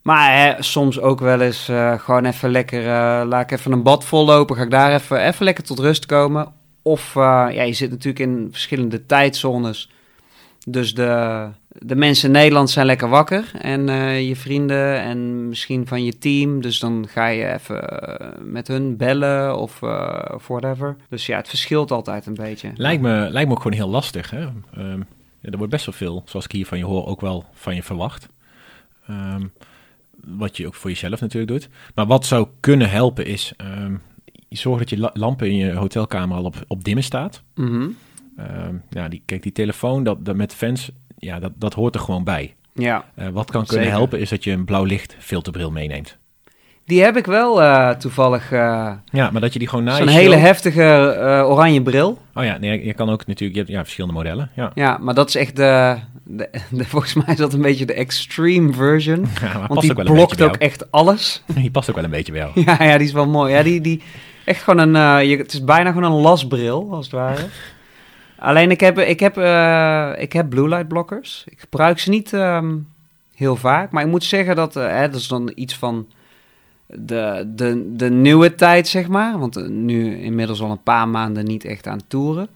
Maar 0.02 0.36
hè, 0.36 0.62
soms 0.62 1.00
ook 1.00 1.20
wel 1.20 1.40
eens 1.40 1.70
gewoon 1.96 2.24
even 2.24 2.50
lekker, 2.50 2.84
laat 3.26 3.42
ik 3.42 3.58
even 3.58 3.72
een 3.72 3.82
bad 3.82 4.04
vollopen, 4.04 4.56
ga 4.56 4.62
ik 4.62 4.70
daar 4.70 4.94
even, 4.94 5.26
even 5.26 5.44
lekker 5.44 5.64
tot 5.64 5.78
rust 5.78 6.06
komen. 6.06 6.52
Of 6.82 7.16
eh, 7.16 7.46
ja, 7.52 7.62
je 7.62 7.72
zit 7.72 7.90
natuurlijk 7.90 8.30
in 8.30 8.48
verschillende 8.50 9.06
tijdzones. 9.06 9.90
Dus 10.66 10.94
de, 10.94 11.48
de 11.68 11.96
mensen 11.96 12.26
in 12.26 12.32
Nederland 12.32 12.70
zijn 12.70 12.86
lekker 12.86 13.08
wakker. 13.08 13.50
En 13.60 13.88
eh, 13.88 14.28
je 14.28 14.36
vrienden 14.36 15.00
en 15.00 15.48
misschien 15.48 15.86
van 15.86 16.04
je 16.04 16.18
team. 16.18 16.60
Dus 16.60 16.78
dan 16.78 17.06
ga 17.08 17.26
je 17.26 17.52
even 17.52 17.88
eh, 17.88 18.28
met 18.42 18.68
hun 18.68 18.96
bellen 18.96 19.58
of, 19.58 19.78
whatever. 20.46 20.96
Dus 21.08 21.26
ja, 21.26 21.36
het 21.36 21.48
verschilt 21.48 21.90
altijd 21.90 22.26
een 22.26 22.34
beetje. 22.34 22.72
Lijkt 22.74 23.02
me, 23.02 23.28
lijkt 23.30 23.48
me 23.48 23.54
ook 23.54 23.62
gewoon 23.62 23.78
heel 23.78 23.88
lastig. 23.88 24.30
Hè? 24.30 24.48
Ehm, 24.74 25.00
er 25.40 25.56
wordt 25.56 25.72
best 25.72 25.86
wel 25.86 25.94
veel, 25.94 26.22
zoals 26.26 26.44
ik 26.44 26.52
hier 26.52 26.66
van 26.66 26.78
je 26.78 26.84
hoor, 26.84 27.06
ook 27.06 27.20
wel 27.20 27.44
van 27.52 27.74
je 27.74 27.82
verwacht. 27.82 28.28
Ehm, 29.06 29.46
wat 30.24 30.56
je 30.56 30.66
ook 30.66 30.74
voor 30.74 30.90
jezelf 30.90 31.20
natuurlijk 31.20 31.52
doet. 31.52 31.68
Maar 31.94 32.06
wat 32.06 32.26
zou 32.26 32.48
kunnen 32.60 32.90
helpen 32.90 33.26
is, 33.26 33.52
ehm, 33.56 33.94
zorg 34.58 34.78
dat 34.78 34.90
je 34.90 34.98
la- 34.98 35.10
lampen 35.12 35.46
in 35.50 35.56
je 35.56 35.72
hotelkamer 35.72 36.36
al 36.36 36.44
op, 36.44 36.56
op 36.66 36.84
dimmen 36.84 37.04
staat. 37.04 37.42
Ehm, 37.54 38.74
ja, 38.90 39.08
die, 39.08 39.22
kijk, 39.26 39.42
die 39.42 39.52
telefoon 39.52 40.04
dat, 40.04 40.24
dat 40.24 40.36
met 40.36 40.54
fans, 40.54 40.90
ja, 41.18 41.38
dat, 41.38 41.52
dat 41.56 41.74
hoort 41.74 41.94
er 41.94 42.00
gewoon 42.00 42.24
bij. 42.24 42.54
Ja, 42.74 43.04
Eh, 43.14 43.28
wat 43.28 43.50
kan 43.50 43.64
kunnen 43.66 43.84
Zeker. 43.84 43.98
helpen 44.00 44.20
is 44.20 44.28
dat 44.28 44.44
je 44.44 44.50
een 44.52 44.64
blauw 44.64 44.84
licht 44.84 45.16
filterbril 45.18 45.70
meeneemt. 45.70 46.18
die 46.84 47.02
heb 47.02 47.16
ik 47.16 47.26
wel 47.26 47.62
eh, 47.62 47.90
toevallig. 47.90 48.52
eh 48.52 48.92
Ja, 49.12 49.30
maar 49.30 49.40
dat 49.40 49.52
je 49.52 49.58
die 49.58 49.68
gewoon 49.68 49.84
na 49.84 49.96
Zo'n 49.96 50.04
je 50.06 50.10
hele 50.12 50.36
heftige 50.36 51.14
oranje 51.48 51.82
bril. 51.82 52.18
Oh 52.34 52.44
ja, 52.44 52.58
nee, 52.58 52.84
je 52.84 52.94
kan 52.94 53.10
ook 53.10 53.26
natuurlijk, 53.26 53.52
je 53.58 53.64
hebt 53.64 53.72
ja, 53.74 53.82
verschillende 53.82 54.16
modellen. 54.16 54.50
Ja, 54.56 54.70
Ja, 54.74 54.98
maar 54.98 55.14
dat 55.14 55.28
is 55.28 55.34
echt 55.34 55.56
de, 55.56 55.96
de, 56.24 56.48
de- 56.70 56.84
Volgens 56.84 57.14
mij 57.14 57.24
is 57.26 57.36
dat 57.36 57.52
een 57.52 57.62
beetje 57.62 57.86
de 57.86 57.92
extreme 57.94 58.72
version. 58.72 59.20
ja 59.40 59.66
Want 59.66 59.80
die 59.80 59.90
ook 59.90 59.96
wel 59.96 60.06
een 60.06 60.12
blokt 60.12 60.42
ook 60.42 60.56
echt 60.56 60.90
alles. 60.90 61.42
Die 61.54 61.70
past 61.70 61.88
ook 61.88 61.94
wel 61.94 62.04
een 62.04 62.10
beetje 62.10 62.32
bij 62.32 62.40
jou. 62.40 62.52
Ja, 62.78 62.84
ja, 62.84 62.96
die 62.98 63.06
is 63.06 63.12
wel 63.12 63.26
mooi. 63.28 63.52
Ja, 63.52 63.62
die, 63.62 63.80
die 63.80 64.02
echt 64.44 64.62
gewoon 64.62 64.94
een. 64.94 64.96
eh, 65.20 65.30
je, 65.30 65.36
het 65.36 65.52
is 65.52 65.64
bijna 65.64 65.92
gewoon 65.92 66.12
een 66.12 66.20
lasbril, 66.20 66.88
als 66.90 67.04
het 67.04 67.14
ware. 67.14 67.42
Alleen 68.38 68.70
ik 68.70 68.80
heb, 68.80 68.98
ik 68.98 69.20
heb, 69.20 69.36
eh, 69.36 70.12
ik 70.16 70.32
heb 70.32 70.48
blue 70.48 70.68
light 70.68 70.88
blockers. 70.88 71.44
Ik 71.48 71.60
gebruik 71.60 71.98
ze 71.98 72.10
niet 72.10 72.32
ehm, 72.32 72.76
heel 73.34 73.56
vaak. 73.56 73.90
Maar 73.90 74.02
ik 74.04 74.10
moet 74.10 74.24
zeggen 74.24 74.56
dat. 74.56 74.76
eh, 74.76 74.88
hè, 74.88 75.08
dat 75.08 75.20
is 75.20 75.28
dan 75.28 75.52
iets 75.54 75.74
van. 75.76 76.06
De, 76.86 77.52
de, 77.54 77.92
de 77.96 78.10
nieuwe 78.10 78.54
tijd, 78.54 78.88
zeg 78.88 79.08
maar. 79.08 79.38
Want 79.38 79.68
nu 79.68 80.20
inmiddels 80.20 80.60
al 80.60 80.70
een 80.70 80.82
paar 80.82 81.08
maanden 81.08 81.44
niet 81.44 81.64
echt 81.64 81.86
aan 81.86 82.00
toeren. 82.08 82.48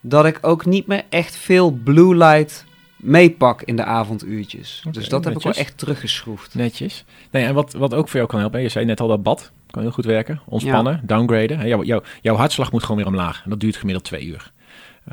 Dat 0.00 0.24
ik 0.24 0.38
ook 0.40 0.66
niet 0.66 0.86
meer 0.86 1.02
echt 1.08 1.36
veel 1.36 1.70
blue 1.70 2.16
light 2.16 2.64
meepak 2.96 3.62
in 3.62 3.76
de 3.76 3.84
avonduurtjes. 3.84 4.84
Dus 4.90 5.08
dat 5.08 5.24
heb 5.24 5.36
ik 5.36 5.42
wel 5.42 5.52
echt 5.52 5.78
teruggeschroefd. 5.78 6.54
Netjes. 6.54 7.04
Nee, 7.30 7.44
en 7.44 7.54
wat, 7.54 7.72
wat 7.72 7.94
ook 7.94 8.08
voor 8.08 8.16
jou 8.16 8.28
kan 8.30 8.40
helpen, 8.40 8.60
je 8.62 8.68
zei 8.68 8.84
net 8.84 9.00
al 9.00 9.08
dat 9.08 9.22
bad, 9.22 9.50
kan 9.70 9.82
heel 9.82 9.90
goed 9.90 10.04
werken. 10.04 10.40
Ontspannen, 10.46 11.00
downgraden. 11.02 11.68
Jouw, 11.68 11.82
jouw, 11.84 12.02
jouw 12.20 12.36
hartslag 12.36 12.72
moet 12.72 12.82
gewoon 12.82 12.96
weer 12.96 13.06
omlaag. 13.06 13.44
En 13.44 13.50
dat 13.50 13.60
duurt 13.60 13.76
gemiddeld 13.76 14.04
twee 14.04 14.24
uur. 14.24 14.52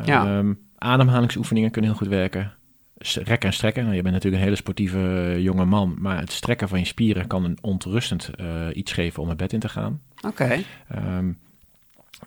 Ja. 0.03 0.25
Ehm, 0.25 0.53
ademhalingsoefeningen 0.77 1.71
kunnen 1.71 1.89
heel 1.91 1.99
goed 1.99 2.09
werken. 2.09 2.53
Rekken 2.97 3.49
en 3.49 3.53
strekken. 3.53 3.83
Nou, 3.83 3.95
je 3.95 4.01
bent 4.01 4.13
natuurlijk 4.13 4.41
een 4.41 4.47
hele 4.47 4.61
sportieve 4.61 4.99
eh, 4.99 5.39
jonge 5.39 5.65
man. 5.65 5.95
Maar 5.99 6.19
het 6.19 6.31
strekken 6.31 6.67
van 6.67 6.79
je 6.79 6.85
spieren 6.85 7.27
kan 7.27 7.43
een 7.43 7.57
ontrustend 7.61 8.29
eh, 8.35 8.45
iets 8.73 8.91
geven 8.91 9.23
om 9.23 9.29
het 9.29 9.37
bed 9.37 9.53
in 9.53 9.59
te 9.59 9.69
gaan. 9.69 10.01
Oké. 10.21 10.63
Ehm, 10.87 11.31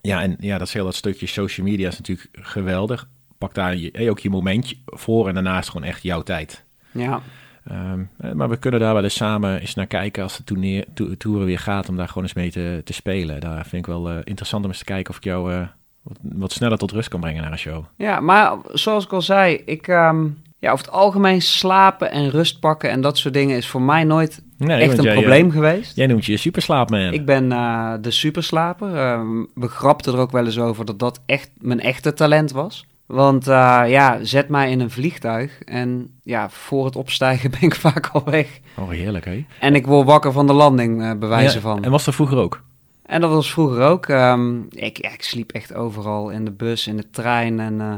ja, 0.02 0.22
en 0.22 0.36
ja, 0.38 0.58
dat 0.58 0.66
is 0.66 0.72
heel 0.72 0.84
dat 0.84 0.94
stukje 0.94 1.26
social 1.26 1.66
media 1.66 1.88
is 1.88 1.98
natuurlijk 1.98 2.28
geweldig. 2.32 3.08
Pak 3.38 3.54
daar 3.54 3.76
je, 3.76 3.90
eh, 3.90 4.10
ook 4.10 4.18
je 4.18 4.30
momentje 4.30 4.76
voor 4.84 5.28
en 5.28 5.34
daarna 5.34 5.50
is 5.50 5.56
het 5.56 5.68
gewoon 5.68 5.86
echt 5.86 6.02
jouw 6.02 6.22
tijd. 6.22 6.64
Ja. 6.90 7.22
Ehm, 7.64 8.00
eh, 8.18 8.32
maar 8.32 8.48
we 8.48 8.56
kunnen 8.56 8.80
daar 8.80 8.94
wel 8.94 9.02
eens 9.02 9.14
samen 9.14 9.60
eens 9.60 9.74
naar 9.74 9.86
kijken 9.86 10.22
als 10.22 10.36
de 10.36 10.44
toerneer, 10.44 10.84
to 10.94 11.16
toeren 11.16 11.46
weer 11.46 11.58
gaat, 11.58 11.88
om 11.88 11.96
daar 11.96 12.08
gewoon 12.08 12.22
eens 12.22 12.32
mee 12.32 12.50
te, 12.50 12.80
te 12.84 12.92
spelen. 12.92 13.40
Daar 13.40 13.66
vind 13.66 13.86
ik 13.86 13.92
wel 13.92 14.10
uh, 14.10 14.16
interessant 14.24 14.64
om 14.64 14.70
eens 14.70 14.78
te 14.78 14.84
kijken 14.84 15.10
of 15.10 15.16
ik 15.16 15.24
jou 15.24 15.52
uh, 15.52 15.60
wat, 16.02 16.18
wat, 16.22 16.52
sneller 16.52 16.78
tot 16.78 16.92
rust 16.92 17.08
kan 17.08 17.20
brengen 17.20 17.42
naar 17.42 17.52
een 17.52 17.58
show. 17.58 17.84
Ja, 17.96 18.20
maar 18.20 18.56
zoals 18.72 19.04
ik 19.04 19.12
al 19.12 19.22
zei, 19.22 19.62
ik, 19.64 19.88
um, 19.88 20.42
ja, 20.58 20.72
over 20.72 20.84
het 20.84 20.94
algemeen 20.94 21.42
slapen 21.42 22.10
en 22.10 22.30
rust 22.30 22.60
pakken 22.60 22.90
en 22.90 23.00
dat 23.00 23.18
soort 23.18 23.34
dingen 23.34 23.56
is 23.56 23.66
voor 23.66 23.82
mij 23.82 24.04
nooit 24.04 24.42
nee, 24.56 24.80
echt 24.80 24.98
een 24.98 25.04
jij, 25.04 25.14
probleem 25.14 25.50
geweest. 25.50 25.96
Jij 25.96 26.06
noemt 26.06 26.24
je 26.24 26.36
superslaapman. 26.36 27.12
Ik 27.12 27.24
ben 27.24 27.50
uh, 27.50 27.92
de 28.00 28.10
superslaper. 28.10 28.94
Uh, 28.94 29.20
we 29.54 29.68
grapten 29.68 30.12
er 30.12 30.18
ook 30.18 30.30
wel 30.30 30.44
eens 30.44 30.58
over 30.58 30.84
dat 30.84 30.98
dat 30.98 31.20
echt 31.26 31.50
mijn 31.58 31.80
echte 31.80 32.12
talent 32.12 32.52
was. 32.52 32.86
Want 33.10 33.48
uh, 33.48 33.82
ja, 33.86 34.18
zet 34.24 34.48
mij 34.48 34.70
in 34.70 34.80
een 34.80 34.90
vliegtuig 34.90 35.62
en 35.62 36.10
ja, 36.22 36.50
voor 36.50 36.84
het 36.84 36.96
opstijgen 36.96 37.50
ben 37.60 37.60
ik 37.60 37.74
vaak 37.74 38.06
al 38.12 38.24
weg. 38.24 38.60
Oh, 38.76 38.88
heerlijk 38.88 39.24
hè? 39.24 39.44
En 39.60 39.74
ik 39.74 39.86
word 39.86 40.06
wakker 40.06 40.32
van 40.32 40.46
de 40.46 40.52
landing, 40.52 41.02
uh, 41.02 41.12
bewijzen 41.12 41.54
ja, 41.54 41.60
van. 41.60 41.84
En 41.84 41.90
was 41.90 42.04
dat 42.04 42.14
vroeger 42.14 42.38
ook? 42.38 42.62
En 43.02 43.20
dat 43.20 43.30
was 43.30 43.52
vroeger 43.52 43.82
ook. 43.82 44.08
Um, 44.08 44.66
ik, 44.70 45.02
ja, 45.02 45.12
ik 45.12 45.22
sliep 45.22 45.52
echt 45.52 45.74
overal, 45.74 46.30
in 46.30 46.44
de 46.44 46.50
bus, 46.50 46.86
in 46.86 46.96
de 46.96 47.10
trein 47.10 47.60
en... 47.60 47.74
Uh, 47.74 47.94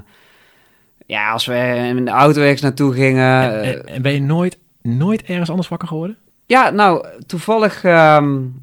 ja, 1.06 1.30
als 1.30 1.46
we 1.46 1.54
in 1.96 2.04
de 2.04 2.10
auto 2.10 2.40
ergens 2.40 2.60
naartoe 2.60 2.92
gingen... 2.92 3.62
En, 3.62 3.86
en, 3.86 4.02
ben 4.02 4.12
je 4.12 4.20
nooit, 4.20 4.58
nooit 4.82 5.22
ergens 5.22 5.50
anders 5.50 5.68
wakker 5.68 5.88
geworden? 5.88 6.16
Ja, 6.46 6.70
nou, 6.70 7.06
toevallig... 7.26 7.84
Um, 7.84 8.60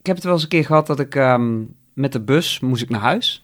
ik 0.00 0.06
heb 0.06 0.16
het 0.16 0.24
wel 0.24 0.32
eens 0.32 0.42
een 0.42 0.48
keer 0.48 0.64
gehad 0.64 0.86
dat 0.86 1.00
ik 1.00 1.14
um, 1.14 1.74
met 1.92 2.12
de 2.12 2.20
bus 2.20 2.60
moest 2.60 2.82
ik 2.82 2.88
naar 2.88 3.00
huis. 3.00 3.42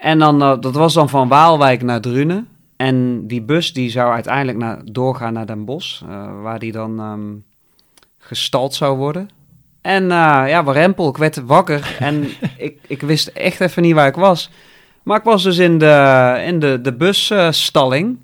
En 0.00 0.18
dan, 0.18 0.42
uh, 0.42 0.60
dat 0.60 0.74
was 0.74 0.94
dan 0.94 1.08
van 1.08 1.28
Waalwijk 1.28 1.82
naar 1.82 2.00
Drunen. 2.00 2.48
En 2.76 3.26
die 3.26 3.42
bus 3.42 3.72
die 3.72 3.90
zou 3.90 4.12
uiteindelijk 4.12 4.58
naar, 4.58 4.78
doorgaan 4.84 5.32
naar 5.32 5.46
Den 5.46 5.64
Bosch, 5.64 6.02
uh, 6.02 6.42
waar 6.42 6.58
die 6.58 6.72
dan 6.72 7.00
um, 7.00 7.44
gestald 8.18 8.74
zou 8.74 8.96
worden. 8.96 9.30
En 9.80 10.02
uh, 10.02 10.44
ja, 10.46 10.64
warempel, 10.64 11.08
ik 11.08 11.16
werd 11.16 11.44
wakker 11.44 11.96
en 11.98 12.28
ik, 12.56 12.78
ik 12.86 13.00
wist 13.00 13.26
echt 13.26 13.60
even 13.60 13.82
niet 13.82 13.94
waar 13.94 14.06
ik 14.06 14.14
was. 14.14 14.50
Maar 15.02 15.18
ik 15.18 15.24
was 15.24 15.42
dus 15.42 15.58
in 15.58 15.78
de, 15.78 16.42
in 16.46 16.58
de, 16.58 16.80
de 16.80 16.92
busstalling. 16.92 18.18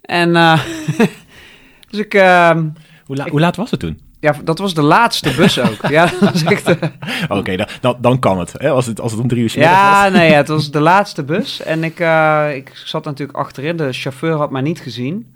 en 0.00 0.32
dus 1.90 2.00
ik... 2.00 2.14
Ehm, 2.14 2.68
hoe, 3.04 3.16
la 3.16 3.24
ik, 3.24 3.30
hoe 3.30 3.40
laat 3.40 3.56
was 3.56 3.70
het 3.70 3.80
toen? 3.80 4.00
Ja, 4.24 4.34
dat 4.44 4.58
was 4.58 4.74
de 4.74 4.82
laatste 4.82 5.34
bus 5.36 5.60
ook. 5.60 5.86
ja, 5.88 6.12
echt... 6.46 6.68
Oké, 7.28 7.56
dan, 7.56 7.66
dan, 7.80 7.96
dan, 8.00 8.18
kan 8.18 8.38
het, 8.38 8.54
hè? 8.56 8.70
Als, 8.70 8.86
het, 8.86 9.00
als 9.00 9.12
het 9.12 9.20
om 9.20 9.28
drie 9.28 9.42
uur 9.42 9.52
ja, 9.58 10.02
was. 10.02 10.12
nee, 10.12 10.30
ja, 10.30 10.36
het 10.36 10.48
was 10.56 10.70
de 10.70 10.80
laatste 10.80 11.22
bus. 11.22 11.62
En 11.62 11.84
ik, 11.84 12.00
uh, 12.00 12.54
ik 12.54 12.72
zat 12.84 13.04
natuurlijk 13.04 13.38
achterin. 13.38 13.76
De 13.76 13.92
chauffeur 13.92 14.36
had 14.36 14.50
mij 14.50 14.62
niet 14.62 14.80
gezien. 14.80 15.34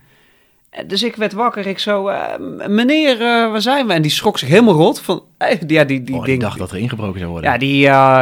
Dus 0.87 1.02
ik 1.02 1.16
werd 1.16 1.33
wakker. 1.33 1.66
Ik 1.66 1.78
zo, 1.78 2.09
uh, 2.09 2.37
meneer, 2.66 3.14
uh, 3.14 3.50
waar 3.50 3.61
zijn 3.61 3.87
we? 3.87 3.92
En 3.92 4.02
die 4.02 4.11
schrok 4.11 4.38
zich 4.38 4.49
helemaal 4.49 4.75
rot. 4.75 5.00
Van, 5.00 5.23
ja, 5.66 5.85
die, 5.85 6.02
die, 6.02 6.14
oh, 6.14 6.25
die 6.25 6.38
dacht 6.38 6.59
dat 6.59 6.71
er 6.71 6.78
ingebroken 6.78 7.18
zou 7.18 7.30
worden. 7.30 7.50
Ja, 7.50 7.59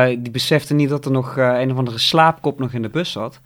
die, 0.06 0.22
die 0.22 0.32
besefte 0.32 0.74
niet 0.74 0.88
dat 0.88 1.04
er 1.04 1.10
nog 1.10 1.36
een 1.36 1.70
of 1.70 1.78
andere 1.78 1.98
slaapkop 1.98 2.58
nog 2.58 2.72
in 2.72 2.82
de 2.82 2.88
bus 2.88 3.12
zat. 3.12 3.40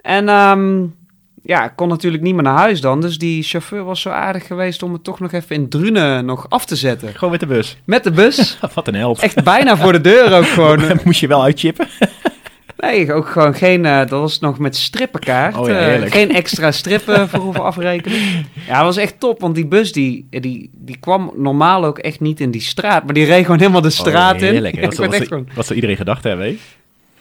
En... 0.00 0.28
Um, 0.28 0.97
ja, 1.42 1.64
ik 1.64 1.72
kon 1.74 1.88
natuurlijk 1.88 2.22
niet 2.22 2.34
meer 2.34 2.42
naar 2.42 2.58
huis 2.58 2.80
dan. 2.80 3.00
Dus 3.00 3.18
die 3.18 3.42
chauffeur 3.42 3.84
was 3.84 4.00
zo 4.00 4.10
aardig 4.10 4.46
geweest 4.46 4.82
om 4.82 4.92
het 4.92 5.04
toch 5.04 5.20
nog 5.20 5.32
even 5.32 5.56
in 5.56 5.68
Drunen 5.68 6.24
nog 6.24 6.46
af 6.48 6.64
te 6.64 6.76
zetten. 6.76 7.14
Gewoon 7.14 7.30
met 7.30 7.40
de 7.40 7.46
bus? 7.46 7.76
Met 7.84 8.04
de 8.04 8.10
bus. 8.10 8.58
Wat 8.74 8.88
een 8.88 8.94
help. 8.94 9.18
Echt 9.18 9.44
bijna 9.44 9.76
voor 9.76 9.92
de 9.92 10.00
deur 10.00 10.36
ook 10.36 10.46
gewoon. 10.46 10.80
Moest 11.04 11.20
je 11.20 11.26
wel 11.26 11.42
uitchippen? 11.42 11.88
nee, 12.76 13.12
ook 13.12 13.28
gewoon 13.28 13.54
geen... 13.54 13.84
Uh, 13.84 13.98
dat 13.98 14.10
was 14.10 14.38
nog 14.38 14.58
met 14.58 14.76
strippenkaart. 14.76 15.56
Oh, 15.56 15.68
ja, 15.68 15.98
uh, 15.98 16.10
geen 16.10 16.34
extra 16.34 16.72
strippen 16.72 17.28
voor 17.28 17.40
hoeven 17.40 17.64
afrekenen. 17.64 18.18
Ja, 18.66 18.74
dat 18.76 18.84
was 18.84 18.96
echt 18.96 19.20
top. 19.20 19.40
Want 19.40 19.54
die 19.54 19.66
bus 19.66 19.92
die, 19.92 20.26
die, 20.30 20.70
die 20.74 20.96
kwam 21.00 21.32
normaal 21.36 21.84
ook 21.84 21.98
echt 21.98 22.20
niet 22.20 22.40
in 22.40 22.50
die 22.50 22.60
straat. 22.60 23.04
Maar 23.04 23.14
die 23.14 23.24
reed 23.24 23.44
gewoon 23.44 23.58
helemaal 23.58 23.80
de 23.80 23.88
oh, 23.88 23.94
straat 23.94 24.34
oh, 24.34 24.40
heerlijk, 24.40 24.76
in. 24.76 25.48
Wat, 25.54 25.66
zou 25.66 25.74
iedereen 25.74 25.96
gedacht 25.96 26.24
hebben, 26.24 26.58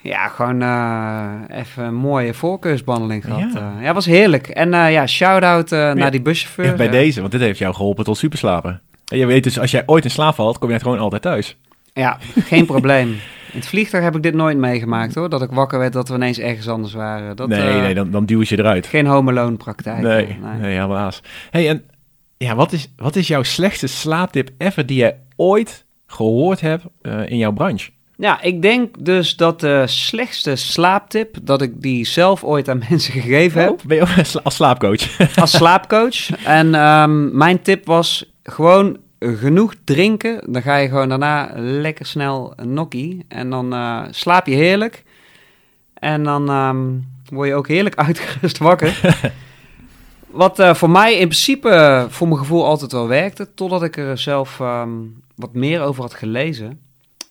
ja, 0.08 0.28
gewoon 0.28 0.62
uh, 0.62 1.58
even 1.58 1.84
een 1.84 1.96
mooie 1.96 2.34
voorkeursbehandeling 2.34 3.24
gehad. 3.24 3.54
Ja, 3.54 3.74
uh, 3.78 3.84
ja 3.84 3.94
was 3.94 4.06
heerlijk. 4.06 4.48
En 4.48 4.74
uh, 4.74 4.92
ja, 4.92 5.08
shout-out 5.08 5.70
naar 5.70 6.12
die 6.12 6.22
buschauffeur. 6.22 6.76
bij 6.76 6.90
deze, 6.90 7.20
want 7.20 7.32
dit 7.32 7.42
heeft 7.42 7.60
jou 7.60 7.74
geholpen 7.74 8.04
tot 8.04 8.18
superslapen. 8.18 8.82
En 9.08 9.18
je 9.18 9.26
weet 9.26 9.44
dus, 9.44 9.60
als 9.60 9.72
jij 9.72 9.84
ooit 9.86 10.04
in 10.04 10.10
slaap 10.10 10.36
valt, 10.36 10.58
kom 10.58 10.72
je 10.72 10.80
gewoon 10.80 11.00
altijd 11.00 11.22
thuis. 11.22 11.58
Ja, 11.94 12.18
geen 12.40 12.66
probleem. 12.76 13.10
In 13.52 13.60
het 13.60 13.68
vliegtuig 13.68 14.04
heb 14.04 14.16
ik 14.16 14.24
dit 14.24 14.34
nooit 14.34 14.58
meegemaakt 14.58 15.16
hoor. 15.16 15.30
Dat 15.30 15.42
ik 15.42 15.52
wakker 15.52 15.80
werd 15.80 15.94
dat 15.94 16.08
we 16.08 16.16
ineens 16.16 16.40
ergens 16.40 16.68
anders 16.68 16.94
waren. 16.94 17.36
Dat, 17.36 17.48
nee, 17.48 17.82
nee, 17.82 17.94
dan, 17.94 18.12
dan 18.12 18.26
duw 18.26 18.42
je 18.44 18.58
eruit. 18.58 18.88
Geen 18.88 19.06
home 19.06 19.58
praktijk. 19.58 20.02
Nee, 20.02 20.38
nee, 20.42 20.60
nee 20.60 20.80
helaas. 20.80 21.22
hey, 21.50 21.70
en 21.70 21.84
ja, 22.38 22.56
wat, 22.56 22.72
is, 22.72 22.94
wat 22.96 23.16
is 23.16 23.28
jouw 23.28 23.44
slechtste 23.44 23.88
slaaptip 23.88 24.50
ever 24.58 24.86
die 24.86 24.98
je 24.98 25.14
ooit 25.36 25.86
gehoord 26.08 26.62
hebt 26.62 26.84
in 27.26 27.38
jouw 27.38 27.52
branche? 27.52 27.90
Ja, 28.20 28.42
ik 28.42 28.62
denk 28.62 29.06
dus 29.06 29.36
dat 29.36 29.60
de 29.60 29.84
slechtste 29.86 30.56
slaaptip, 30.56 31.38
dat 31.42 31.62
ik 31.62 31.82
die 31.82 32.06
zelf 32.06 32.44
ooit 32.44 32.70
aan 32.70 32.84
mensen 32.90 33.14
gegeven 33.14 33.62
heb. 33.62 33.70
Oh, 33.70 33.80
ben 33.86 33.98
je 33.98 34.24
als 34.44 34.56
slaapcoach? 34.56 35.20
Als 35.40 35.52
slaapcoach. 35.52 36.30
En 36.46 36.76
um, 36.76 37.38
mijn 37.38 37.62
tip 37.62 37.86
was 37.86 38.32
gewoon 38.44 38.98
genoeg 39.20 39.76
drinken. 39.84 40.52
Dan 40.52 40.62
ga 40.62 40.76
je 40.76 40.88
gewoon 40.88 41.10
daarna 41.10 41.52
lekker 41.56 42.06
snel 42.06 42.54
een 42.56 42.74
nokkie. 42.74 43.26
En 43.28 43.50
dan 43.50 43.74
uh, 43.74 44.04
slaap 44.10 44.48
je 44.48 44.56
heerlijk. 44.56 45.04
En 45.94 46.24
dan 46.24 46.50
um, 46.50 47.08
word 47.30 47.48
je 47.48 47.56
ook 47.56 47.68
heerlijk 47.68 47.96
uitgerust 48.06 48.58
wakker. 48.58 49.20
Wat 50.28 50.60
uh, 50.60 50.74
voor 50.74 50.90
mij 50.90 51.14
in 51.14 51.28
principe, 51.28 52.06
voor 52.10 52.28
mijn 52.28 52.40
gevoel, 52.40 52.66
altijd 52.66 52.92
wel 52.92 53.08
werkte. 53.08 53.54
Totdat 53.54 53.84
ik 53.84 53.98
er 53.98 54.18
zelf 54.18 54.60
um, 54.60 55.22
wat 55.36 55.54
meer 55.54 55.82
over 55.82 56.02
had 56.02 56.14
gelezen. 56.14 56.87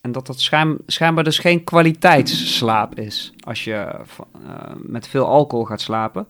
En 0.07 0.13
dat 0.13 0.27
dat 0.27 0.41
schijn, 0.41 0.77
schijnbaar 0.87 1.25
dus 1.25 1.39
geen 1.39 1.65
kwaliteitsslaap 1.65 2.99
is 2.99 3.33
als 3.41 3.65
je 3.65 3.73
uh, 3.73 4.53
met 4.77 5.09
veel 5.09 5.27
alcohol 5.27 5.65
gaat 5.65 5.81
slapen. 5.81 6.27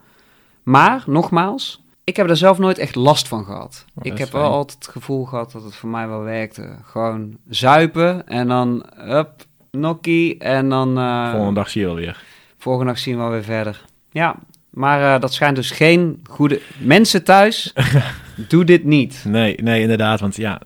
Maar, 0.63 1.05
nogmaals, 1.07 1.83
ik 2.05 2.17
heb 2.17 2.29
er 2.29 2.37
zelf 2.37 2.59
nooit 2.59 2.79
echt 2.79 2.95
last 2.95 3.29
van 3.29 3.45
gehad. 3.45 3.85
Oh, 3.95 4.05
ik 4.05 4.19
heb 4.19 4.33
wel 4.33 4.51
altijd 4.51 4.79
het 4.79 4.93
gevoel 4.93 5.25
gehad 5.25 5.53
dat 5.53 5.65
het 5.65 5.75
voor 5.75 5.89
mij 5.89 6.09
wel 6.09 6.23
werkte. 6.23 6.77
Gewoon 6.85 7.37
zuipen 7.49 8.27
en 8.29 8.49
dan, 8.49 8.87
up, 9.09 9.31
nokkie 9.71 10.39
en 10.39 10.69
dan... 10.69 10.99
Uh, 10.99 11.31
volgende 11.31 11.55
dag 11.55 11.71
zie 11.71 11.81
je 11.81 11.89
alweer. 11.89 12.23
Volgende 12.59 12.93
dag 12.93 13.01
zien 13.01 13.17
we 13.17 13.23
alweer 13.23 13.45
verder. 13.45 13.85
Ja, 14.11 14.37
maar 14.71 15.01
uh, 15.01 15.21
dat 15.21 15.33
schijnt 15.33 15.57
dus 15.57 15.71
geen 15.71 16.21
goede... 16.31 16.61
Mensen 16.79 17.25
thuis, 17.25 17.73
doe 18.49 18.65
dit 18.65 18.85
niet. 18.85 19.25
Nee, 19.27 19.57
nee, 19.63 19.81
inderdaad, 19.81 20.21
want 20.21 20.37
ja 20.37 20.61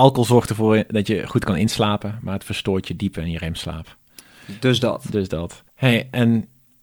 alcohol 0.00 0.24
zorgt 0.24 0.50
ervoor 0.50 0.84
dat 0.88 1.06
je 1.06 1.26
goed 1.26 1.44
kan 1.44 1.56
inslapen, 1.56 2.18
maar 2.22 2.34
het 2.34 2.44
verstoort 2.44 2.88
je 2.88 2.96
diepe 2.96 3.20
en 3.20 3.30
je 3.30 3.38
remslaap. 3.38 3.96
Dus 4.60 4.80
dat. 4.80 5.06
Dus 5.10 5.28
dat. 5.28 5.62
hey, 5.74 6.08
en 6.10 6.34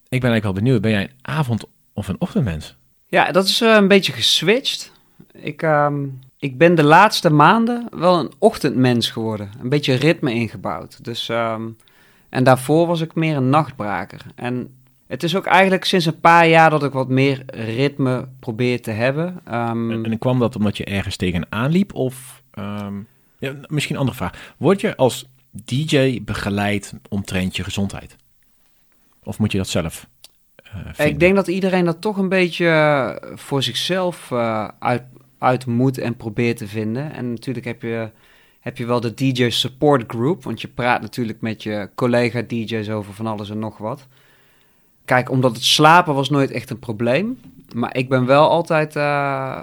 ik 0.09 0.21
ben 0.21 0.31
eigenlijk 0.31 0.43
wel 0.43 0.53
benieuwd, 0.53 0.81
ben 0.81 0.91
jij 0.91 1.01
een 1.01 1.15
avond- 1.21 1.65
of 1.93 2.07
een 2.07 2.21
ochtendmens? 2.21 2.75
Ja, 3.07 3.31
dat 3.31 3.45
is 3.45 3.61
uh, 3.61 3.75
een 3.75 3.87
beetje 3.87 4.11
geswitcht. 4.11 4.91
Ik, 5.33 5.61
uh, 5.61 5.91
ik 6.39 6.57
ben 6.57 6.75
de 6.75 6.83
laatste 6.83 7.29
maanden 7.29 7.87
wel 7.91 8.19
een 8.19 8.31
ochtendmens 8.37 9.09
geworden. 9.09 9.49
Een 9.61 9.69
beetje 9.69 9.93
ritme 9.93 10.33
ingebouwd. 10.33 11.03
Dus, 11.03 11.29
um, 11.29 11.77
en 12.29 12.43
daarvoor 12.43 12.87
was 12.87 13.01
ik 13.01 13.15
meer 13.15 13.35
een 13.35 13.49
nachtbraker. 13.49 14.21
En 14.35 14.75
het 15.07 15.23
is 15.23 15.35
ook 15.35 15.45
eigenlijk 15.45 15.85
sinds 15.85 16.05
een 16.05 16.19
paar 16.19 16.47
jaar 16.47 16.69
dat 16.69 16.83
ik 16.83 16.91
wat 16.91 17.09
meer 17.09 17.43
ritme 17.45 18.27
probeer 18.39 18.81
te 18.81 18.91
hebben. 18.91 19.27
Um, 19.47 19.91
en, 19.91 20.05
en 20.05 20.19
kwam 20.19 20.39
dat 20.39 20.55
omdat 20.55 20.77
je 20.77 20.85
ergens 20.85 21.15
tegenaan 21.15 21.71
liep? 21.71 21.93
Of 21.93 22.43
Um, 22.59 23.07
ja, 23.39 23.53
misschien 23.67 23.95
een 23.95 24.01
andere 24.01 24.17
vraag. 24.17 24.53
Word 24.57 24.81
je 24.81 24.95
als 24.95 25.29
DJ 25.51 26.21
begeleid 26.23 26.93
omtrent 27.09 27.55
je 27.55 27.63
gezondheid? 27.63 28.15
Of 29.23 29.39
moet 29.39 29.51
je 29.51 29.57
dat 29.57 29.67
zelf 29.67 30.07
uh, 30.97 31.05
Ik 31.07 31.19
denk 31.19 31.35
dat 31.35 31.47
iedereen 31.47 31.85
dat 31.85 32.01
toch 32.01 32.17
een 32.17 32.29
beetje 32.29 32.67
eh, 32.67 33.37
voor 33.37 33.63
zichzelf 33.63 34.29
uh, 34.31 34.67
uit, 34.79 35.03
uit 35.37 35.65
moet 35.65 35.97
en 35.97 36.15
probeert 36.15 36.57
te 36.57 36.67
vinden. 36.67 37.13
En 37.13 37.29
natuurlijk 37.29 37.65
heb 37.65 37.81
je, 37.81 38.09
heb 38.59 38.77
je 38.77 38.85
wel 38.85 38.99
de 38.99 39.13
DJ 39.13 39.49
Support 39.49 40.03
Group, 40.07 40.43
want 40.43 40.61
je 40.61 40.67
praat 40.67 41.01
natuurlijk 41.01 41.41
met 41.41 41.63
je 41.63 41.89
collega 41.95 42.41
DJ's 42.41 42.89
over 42.89 43.13
van 43.13 43.27
alles 43.27 43.49
en 43.49 43.59
nog 43.59 43.77
wat. 43.77 44.07
Kijk, 45.05 45.29
omdat 45.29 45.53
het 45.53 45.63
slapen 45.63 46.13
was 46.13 46.29
nooit 46.29 46.51
echt 46.51 46.69
een 46.69 46.79
probleem. 46.79 47.39
Maar 47.73 47.95
ik 47.95 48.09
ben 48.09 48.25
wel 48.25 48.49
altijd 48.49 48.95
uh, 48.95 49.61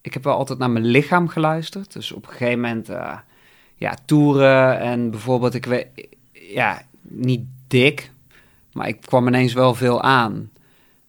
ik 0.00 0.14
heb 0.14 0.24
wel 0.24 0.36
altijd 0.36 0.58
naar 0.58 0.70
mijn 0.70 0.84
lichaam 0.84 1.28
geluisterd. 1.28 1.92
Dus 1.92 2.12
op 2.12 2.26
een 2.26 2.32
gegeven 2.32 2.60
moment, 2.60 2.90
uh, 2.90 3.18
ja, 3.74 3.96
toeren 4.04 4.80
en 4.80 5.10
bijvoorbeeld, 5.10 5.54
ik 5.54 5.66
weet, 5.66 5.86
ja, 6.32 6.82
niet 7.02 7.44
dik, 7.66 8.10
maar 8.72 8.88
ik 8.88 9.00
kwam 9.00 9.26
ineens 9.26 9.52
wel 9.52 9.74
veel 9.74 10.02
aan. 10.02 10.50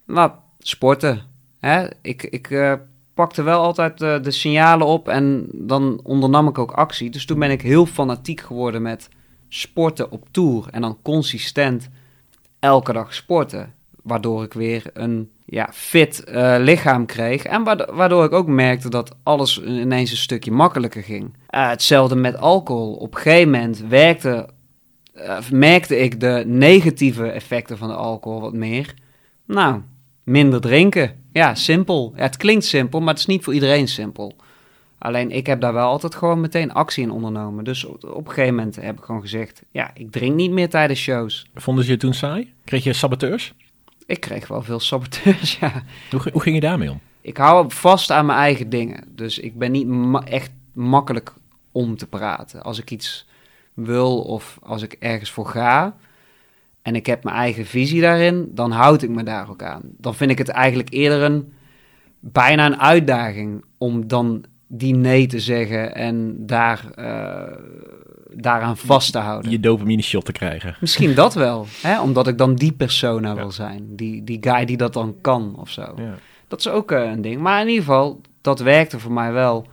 Maar 0.05 0.31
sporten, 0.59 1.21
hè, 1.59 1.87
ik, 2.01 2.23
ik 2.23 2.49
uh, 2.49 2.73
pakte 3.13 3.41
wel 3.41 3.61
altijd 3.61 4.01
uh, 4.01 4.21
de 4.21 4.31
signalen 4.31 4.87
op 4.87 5.07
en 5.07 5.47
dan 5.53 5.99
ondernam 6.03 6.47
ik 6.47 6.57
ook 6.57 6.71
actie. 6.71 7.09
Dus 7.09 7.25
toen 7.25 7.39
ben 7.39 7.51
ik 7.51 7.61
heel 7.61 7.85
fanatiek 7.85 8.41
geworden 8.41 8.81
met 8.81 9.09
sporten 9.49 10.11
op 10.11 10.27
tour 10.31 10.67
en 10.71 10.81
dan 10.81 10.97
consistent 11.01 11.89
elke 12.59 12.93
dag 12.93 13.13
sporten. 13.13 13.73
Waardoor 14.03 14.43
ik 14.43 14.53
weer 14.53 14.89
een 14.93 15.29
ja, 15.51 15.69
fit 15.73 16.23
eh, 16.23 16.55
lichaam 16.59 17.05
kreeg. 17.05 17.43
En 17.43 17.63
waardo- 17.63 17.93
waardoor 17.93 18.23
ik 18.23 18.31
ook 18.31 18.47
merkte 18.47 18.89
dat 18.89 19.15
alles 19.23 19.61
ineens 19.63 20.11
een 20.11 20.17
stukje 20.17 20.51
makkelijker 20.51 21.03
ging. 21.03 21.33
Eh, 21.47 21.69
hetzelfde 21.69 22.15
met 22.15 22.37
alcohol. 22.37 22.93
Op 22.93 23.15
een 23.15 23.21
gegeven 23.21 23.49
moment 23.51 23.83
eh, 24.23 25.39
merkte 25.51 25.97
ik 25.99 26.19
de 26.19 26.43
negatieve 26.47 27.27
effecten 27.27 27.77
van 27.77 27.87
de 27.87 27.93
alcohol 27.93 28.41
wat 28.41 28.53
meer. 28.53 28.93
Nou, 29.45 29.81
minder 30.23 30.61
drinken. 30.61 31.15
Ja, 31.33 31.55
simpel. 31.55 32.13
Ja, 32.15 32.21
het 32.21 32.37
klinkt 32.37 32.65
simpel, 32.65 32.99
maar 32.99 33.09
het 33.09 33.19
is 33.19 33.25
niet 33.25 33.43
voor 33.43 33.53
iedereen 33.53 33.87
simpel. 33.87 34.35
Alleen 34.97 35.31
ik 35.31 35.47
heb 35.47 35.61
daar 35.61 35.73
wel 35.73 35.87
altijd 35.87 36.15
gewoon 36.15 36.41
meteen 36.41 36.73
actie 36.73 37.03
in 37.03 37.11
ondernomen. 37.11 37.63
Dus 37.63 37.83
op, 37.85 38.03
op 38.03 38.27
een 38.27 38.33
gegeven 38.33 38.55
moment 38.55 38.75
heb 38.75 38.97
ik 38.97 39.03
gewoon 39.03 39.21
gezegd: 39.21 39.61
ja, 39.71 39.91
ik 39.93 40.11
drink 40.11 40.35
niet 40.35 40.51
meer 40.51 40.69
tijdens 40.69 40.99
shows. 40.99 41.45
Vonden 41.53 41.83
ze 41.83 41.91
je 41.91 41.97
toen 41.97 42.13
saai? 42.13 42.53
Kreeg 42.63 42.83
je 42.83 42.93
saboteurs? 42.93 43.53
Ik 44.05 44.19
kreeg 44.19 44.47
wel 44.47 44.61
veel 44.61 44.79
saboteurs, 44.79 45.57
ja. 45.59 45.83
Hoe, 46.11 46.21
hoe 46.31 46.41
ging 46.41 46.55
je 46.55 46.61
daarmee 46.61 46.91
om? 46.91 46.99
Ik 47.21 47.37
hou 47.37 47.65
vast 47.71 48.11
aan 48.11 48.25
mijn 48.25 48.39
eigen 48.39 48.69
dingen. 48.69 49.03
Dus 49.07 49.39
ik 49.39 49.57
ben 49.57 49.71
niet 49.71 49.87
ma- 49.87 50.23
echt 50.23 50.51
makkelijk 50.73 51.33
om 51.71 51.97
te 51.97 52.07
praten. 52.07 52.63
Als 52.63 52.79
ik 52.79 52.91
iets 52.91 53.27
wil 53.73 54.21
of 54.21 54.59
als 54.63 54.81
ik 54.81 54.95
ergens 54.99 55.31
voor 55.31 55.45
ga 55.47 55.95
en 56.81 56.95
ik 56.95 57.05
heb 57.05 57.23
mijn 57.23 57.35
eigen 57.35 57.65
visie 57.65 58.01
daarin, 58.01 58.51
dan 58.53 58.71
houd 58.71 59.01
ik 59.01 59.09
me 59.09 59.23
daar 59.23 59.49
ook 59.49 59.63
aan. 59.63 59.81
Dan 59.83 60.15
vind 60.15 60.31
ik 60.31 60.37
het 60.37 60.49
eigenlijk 60.49 60.89
eerder 60.93 61.21
een 61.21 61.53
bijna 62.19 62.65
een 62.65 62.79
uitdaging 62.79 63.63
om 63.77 64.07
dan 64.07 64.43
die 64.73 64.95
nee 64.95 65.27
te 65.27 65.39
zeggen 65.39 65.95
en 65.95 66.35
daar, 66.45 66.85
eh, 66.95 67.57
daaraan 68.33 68.77
vast 68.77 69.11
te 69.11 69.17
houden. 69.19 69.51
Je 69.51 69.59
dopamine 69.59 70.01
shot 70.01 70.25
te 70.25 70.31
krijgen. 70.31 70.75
Misschien 70.79 71.13
dat 71.15 71.33
wel, 71.33 71.65
hè? 71.81 72.01
omdat 72.01 72.27
ik 72.27 72.37
dan 72.37 72.55
die 72.55 72.71
persona 72.71 73.29
Ja. 73.29 73.35
wil 73.35 73.51
zijn. 73.51 73.95
Die, 73.95 74.23
die 74.23 74.37
guy 74.41 74.65
die 74.65 74.77
dat 74.77 74.93
dan 74.93 75.15
kan 75.21 75.55
of 75.57 75.69
zo. 75.69 75.93
Ja. 75.97 76.15
Dat 76.47 76.59
is 76.59 76.67
ook 76.67 76.91
eh, 76.91 77.03
een 77.11 77.21
ding. 77.21 77.41
Maar 77.41 77.61
in 77.61 77.67
ieder 77.67 77.83
geval, 77.83 78.21
dat 78.41 78.59
werkte 78.59 78.99
voor 78.99 79.11
mij 79.11 79.31
wel. 79.31 79.67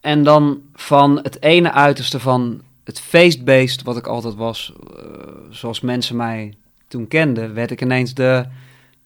En 0.00 0.22
dan 0.24 0.60
van 0.74 1.18
het 1.22 1.42
ene 1.42 1.72
uiterste 1.72 2.20
van 2.20 2.60
het 2.84 3.00
feestbeest 3.00 3.82
wat 3.82 3.96
ik 3.96 4.06
altijd 4.06 4.34
was, 4.34 4.72
eh, 4.98 5.04
zoals 5.50 5.80
mensen 5.80 6.16
mij 6.16 6.54
toen 6.88 7.08
kenden, 7.08 7.54
werd 7.54 7.70
ik 7.70 7.82
ineens 7.82 8.14
de, 8.14 8.44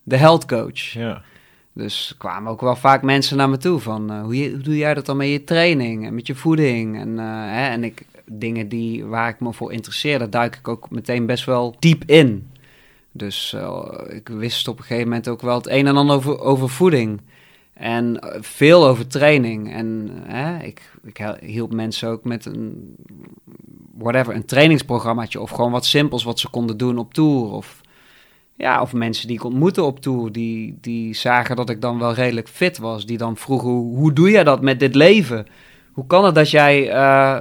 de 0.02 0.16
healthcoach. 0.16 0.78
Ja. 0.92 1.22
Dus 1.74 2.14
kwamen 2.18 2.52
ook 2.52 2.60
wel 2.60 2.76
vaak 2.76 3.02
mensen 3.02 3.36
naar 3.36 3.48
me 3.48 3.56
toe 3.56 3.78
van 3.78 4.10
eh, 4.10 4.22
hoe, 4.22 4.50
hoe 4.50 4.58
doe 4.58 4.76
jij 4.76 4.94
dat 4.94 5.06
dan 5.06 5.16
met 5.16 5.28
je 5.28 5.44
training 5.44 6.06
en 6.06 6.14
met 6.14 6.26
je 6.26 6.34
voeding? 6.34 6.98
En, 6.98 7.18
eh, 7.18 7.24
hè, 7.26 7.68
en 7.68 7.84
ik, 7.84 8.04
dingen 8.26 8.68
die, 8.68 9.04
waar 9.04 9.28
ik 9.28 9.40
me 9.40 9.52
voor 9.52 9.72
interesseerde, 9.72 10.28
duik 10.28 10.56
ik 10.56 10.68
ook 10.68 10.90
meteen 10.90 11.26
best 11.26 11.44
wel 11.44 11.76
diep 11.78 12.04
in. 12.06 12.50
Dus 13.12 13.52
eh, 13.52 13.90
ik 14.08 14.28
wist 14.28 14.68
op 14.68 14.78
een 14.78 14.84
gegeven 14.84 15.08
moment 15.08 15.28
ook 15.28 15.42
wel 15.42 15.54
het 15.54 15.68
een 15.68 15.86
en 15.86 15.96
ander 15.96 16.16
over, 16.16 16.40
over 16.40 16.68
voeding. 16.68 17.20
En 17.72 18.18
veel 18.40 18.86
over 18.86 19.06
training. 19.06 19.72
En 19.72 20.10
hè, 20.26 20.64
ik, 20.64 20.90
ik 21.02 21.34
hielp 21.40 21.72
mensen 21.72 22.08
ook 22.08 22.24
met 22.24 22.44
een, 22.46 22.96
whatever, 23.98 24.34
een 24.34 24.44
trainingsprogrammaatje. 24.44 25.40
Of 25.40 25.50
gewoon 25.50 25.70
wat 25.70 25.84
simpels 25.84 26.24
wat 26.24 26.38
ze 26.38 26.50
konden 26.50 26.76
doen 26.76 26.98
op 26.98 27.14
tour. 27.14 27.50
Of, 27.50 27.80
ja, 28.56 28.80
of 28.80 28.92
mensen 28.92 29.26
die 29.26 29.36
ik 29.36 29.44
ontmoette 29.44 29.82
op 29.82 30.00
tour, 30.00 30.32
die, 30.32 30.78
die 30.80 31.14
zagen 31.14 31.56
dat 31.56 31.70
ik 31.70 31.80
dan 31.80 31.98
wel 31.98 32.14
redelijk 32.14 32.48
fit 32.48 32.78
was. 32.78 33.06
Die 33.06 33.18
dan 33.18 33.36
vroegen, 33.36 33.70
hoe, 33.70 34.12
doe 34.12 34.30
jij 34.30 34.44
dat 34.44 34.62
met 34.62 34.80
dit 34.80 34.94
leven? 34.94 35.46
Hoe 35.92 36.06
kan 36.06 36.24
het 36.24 36.34
dat 36.34 36.50
jij 36.50 36.90
eh, 36.90 37.38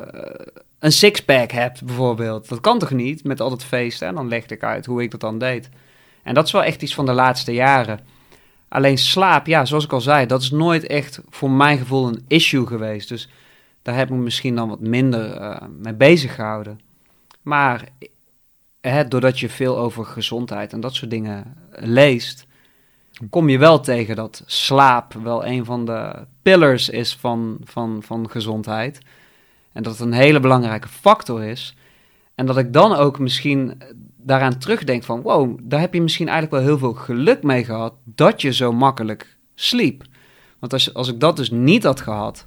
een 0.79 0.91
sixpack 0.91 1.51
hebt, 1.51 1.85
bijvoorbeeld? 1.85 2.49
Dat 2.49 2.61
kan 2.61 2.79
toch 2.79 2.91
niet, 2.91 3.23
met 3.23 3.41
al 3.41 3.49
dat 3.49 3.63
feesten? 3.63 4.07
En 4.07 4.15
dan 4.15 4.27
legde 4.27 4.55
ik 4.55 4.63
uit 4.63 4.85
hoe 4.85 5.01
ik 5.01 5.11
dat 5.11 5.19
dan 5.19 5.37
deed. 5.37 5.69
En 6.23 6.33
dat 6.33 6.45
is 6.45 6.51
wel 6.51 6.63
echt 6.63 6.81
iets 6.81 6.93
van 6.93 7.05
de 7.05 7.13
laatste 7.13 7.53
jaren. 7.53 7.99
Alleen 8.69 8.97
slaap, 8.97 9.47
ja, 9.47 9.65
zoals 9.65 9.83
ik 9.83 9.93
al 9.93 10.01
zei, 10.01 10.25
dat 10.25 10.41
is 10.41 10.51
nooit 10.51 10.87
echt 10.87 11.21
voor 11.29 11.51
mijn 11.51 11.77
gevoel 11.77 12.07
een 12.07 12.25
issue 12.27 12.65
geweest. 12.65 13.09
Dus 13.09 13.29
daar 13.81 13.95
heb 13.95 14.07
ik 14.09 14.15
me 14.15 14.21
misschien 14.21 14.55
dan 14.55 14.69
wat 14.69 14.79
minder 14.79 15.31
eh, 15.35 15.61
mee 15.77 15.93
bezig 15.93 16.35
gehouden. 16.35 16.79
Maar 17.41 17.87
hè, 18.89 19.07
doordat 19.07 19.39
je 19.39 19.49
veel 19.49 19.77
over 19.77 20.05
gezondheid 20.05 20.73
en 20.73 20.79
dat 20.79 20.95
soort 20.95 21.11
dingen 21.11 21.57
leest, 21.71 22.45
kom 23.29 23.49
je 23.49 23.57
wel 23.57 23.79
tegen 23.79 24.15
dat 24.15 24.43
slaap 24.45 25.13
wel 25.13 25.45
een 25.45 25.65
van 25.65 25.85
de 25.85 26.25
pillars 26.41 26.89
is 26.89 27.15
van, 27.15 27.57
van, 27.63 28.03
van 28.03 28.29
gezondheid. 28.29 28.99
En 29.73 29.83
dat 29.83 29.91
het 29.97 30.01
een 30.01 30.13
hele 30.13 30.39
belangrijke 30.39 30.87
factor 30.87 31.43
is. 31.43 31.75
En 32.35 32.45
dat 32.45 32.57
ik 32.57 32.73
dan 32.73 32.93
ook 32.95 33.19
misschien 33.19 33.81
daaraan 34.17 34.57
terugdenk 34.57 35.03
van... 35.03 35.21
wow, 35.21 35.59
daar 35.61 35.79
heb 35.79 35.93
je 35.93 36.01
misschien 36.01 36.27
eigenlijk 36.27 36.57
wel 36.57 36.69
heel 36.69 36.77
veel 36.79 36.93
geluk 36.93 37.43
mee 37.43 37.63
gehad... 37.63 37.93
dat 38.03 38.41
je 38.41 38.53
zo 38.53 38.71
makkelijk 38.71 39.37
sliep. 39.55 40.03
Want 40.59 40.73
als, 40.73 40.93
als 40.93 41.07
ik 41.07 41.19
dat 41.19 41.35
dus 41.37 41.51
niet 41.51 41.83
had 41.83 42.01
gehad... 42.01 42.43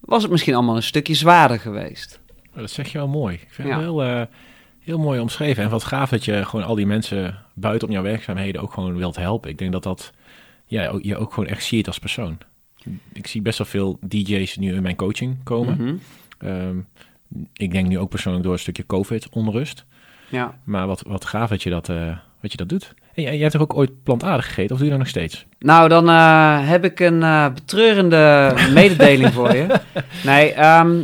was 0.00 0.22
het 0.22 0.30
misschien 0.30 0.54
allemaal 0.54 0.76
een 0.76 0.82
stukje 0.82 1.14
zwaarder 1.14 1.60
geweest. 1.60 2.20
Dat 2.54 2.70
zeg 2.70 2.92
je 2.92 2.98
wel 2.98 3.08
mooi. 3.08 3.34
Ik 3.34 3.48
vind 3.50 3.68
Ja. 3.68 3.74
het 3.74 3.82
heel, 3.82 4.02
eh, 4.02 4.22
heel 4.80 4.98
mooi 4.98 5.20
omschreven. 5.20 5.62
En 5.64 5.70
wat 5.70 5.84
gaaf 5.84 6.10
dat 6.10 6.24
je 6.24 6.44
gewoon 6.44 6.64
al 6.66 6.74
die 6.74 6.86
mensen 6.86 7.38
buiten 7.54 7.90
jouw 7.90 8.02
werkzaamheden 8.02 8.62
ook 8.62 8.72
gewoon 8.72 8.96
wilt 8.96 9.16
helpen. 9.16 9.50
Ik 9.50 9.58
denk 9.58 9.72
dat 9.72 9.82
dat 9.82 10.12
ja, 10.66 10.88
ook- 10.88 11.02
je 11.02 11.16
ook 11.16 11.32
gewoon 11.32 11.48
echt 11.48 11.64
ziet 11.64 11.86
als 11.86 11.98
persoon. 11.98 12.38
Ik 13.12 13.26
zie 13.26 13.42
best 13.42 13.58
wel 13.58 13.66
veel 13.66 13.98
DJ's 14.08 14.56
nu 14.56 14.74
in 14.74 14.82
mijn 14.82 14.96
coaching 14.96 15.36
komen. 15.44 15.76
Mhm. 15.84 15.94
Ehm, 16.38 16.76
ik 17.52 17.70
denk 17.72 17.88
nu 17.88 17.98
ook 17.98 18.08
persoonlijk 18.10 18.44
door 18.44 18.52
een 18.52 18.58
stukje 18.58 18.86
COVID-onrust. 18.86 19.84
Ja. 20.28 20.54
Maar 20.64 20.86
wat, 20.86 21.02
wat 21.06 21.24
gaaf 21.24 21.48
dat 21.48 21.62
je 21.62 21.70
dat, 21.70 21.88
eh, 21.88 22.16
wat 22.40 22.50
je 22.50 22.56
dat 22.56 22.68
doet. 22.68 22.94
En 23.14 23.22
jij, 23.22 23.32
jij 23.32 23.40
hebt 23.40 23.52
toch 23.52 23.62
ook 23.62 23.74
ooit 23.74 24.02
plantaardig 24.02 24.46
gegeten? 24.46 24.70
Of 24.70 24.76
doe 24.76 24.84
je 24.84 24.90
dat 24.90 24.98
nog 24.98 25.08
steeds? 25.08 25.46
Nou, 25.58 25.88
dan 25.88 26.08
eh, 26.08 26.68
heb 26.68 26.84
ik 26.84 27.00
een 27.00 27.22
eh, 27.22 27.52
betreurende 27.54 28.54
mededeling 28.74 29.32
voor 29.32 29.54
je. 29.56 29.66
Nee, 30.24 30.52
ehm, 30.52 30.98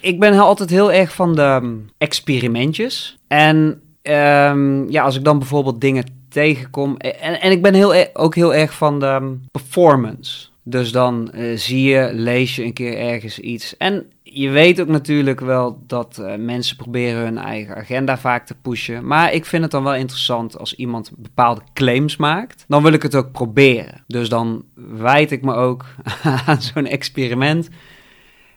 ik, 0.00 0.20
ben 0.20 0.38
altijd 0.38 0.70
heel 0.70 0.92
erg 0.92 1.14
van 1.14 1.34
de 1.34 1.42
ehm, 1.42 1.74
experimentjes. 1.98 3.18
En 3.28 3.80
ehm, 4.02 4.90
ja, 4.90 5.02
als 5.02 5.16
ik 5.16 5.24
dan 5.24 5.38
bijvoorbeeld 5.38 5.80
dingen 5.80 6.04
tegenkom... 6.28 6.96
En, 6.96 7.40
en 7.40 7.50
ik 7.50 7.62
ben 7.62 7.74
heel, 7.74 7.94
e- 7.94 8.10
ook 8.12 8.34
heel 8.34 8.54
erg 8.54 8.74
van 8.74 9.00
de 9.00 9.06
ehm, 9.06 9.34
performance. 9.50 10.46
Dus 10.62 10.92
dan 10.92 11.32
eh, 11.32 11.56
zie 11.56 11.82
je, 11.82 12.10
lees 12.12 12.56
je 12.56 12.64
een 12.64 12.72
keer 12.72 12.98
ergens 12.98 13.38
iets. 13.38 13.76
En 13.76 14.06
je 14.22 14.48
weet 14.48 14.80
ook 14.80 14.88
natuurlijk 14.88 15.40
wel 15.40 15.82
dat 15.86 16.18
eh, 16.18 16.34
mensen 16.36 16.76
proberen 16.76 17.22
hun 17.22 17.38
eigen 17.38 17.76
agenda 17.76 18.18
vaak 18.18 18.46
te 18.46 18.54
pushen. 18.62 19.06
Maar 19.06 19.32
ik 19.32 19.44
vind 19.44 19.62
het 19.62 19.70
dan 19.70 19.82
wel 19.82 19.94
interessant 19.94 20.58
als 20.58 20.74
iemand 20.74 21.10
bepaalde 21.16 21.60
claims 21.74 22.16
maakt. 22.16 22.64
Dan 22.68 22.82
wil 22.82 22.92
ik 22.92 23.02
het 23.02 23.14
ook 23.14 23.32
proberen. 23.32 24.04
Dus 24.06 24.28
dan 24.28 24.64
wijd 24.74 25.30
ik 25.30 25.42
me 25.42 25.54
ook 25.54 25.84
aan 26.46 26.62
zo'n 26.62 26.86
experiment. 26.86 27.68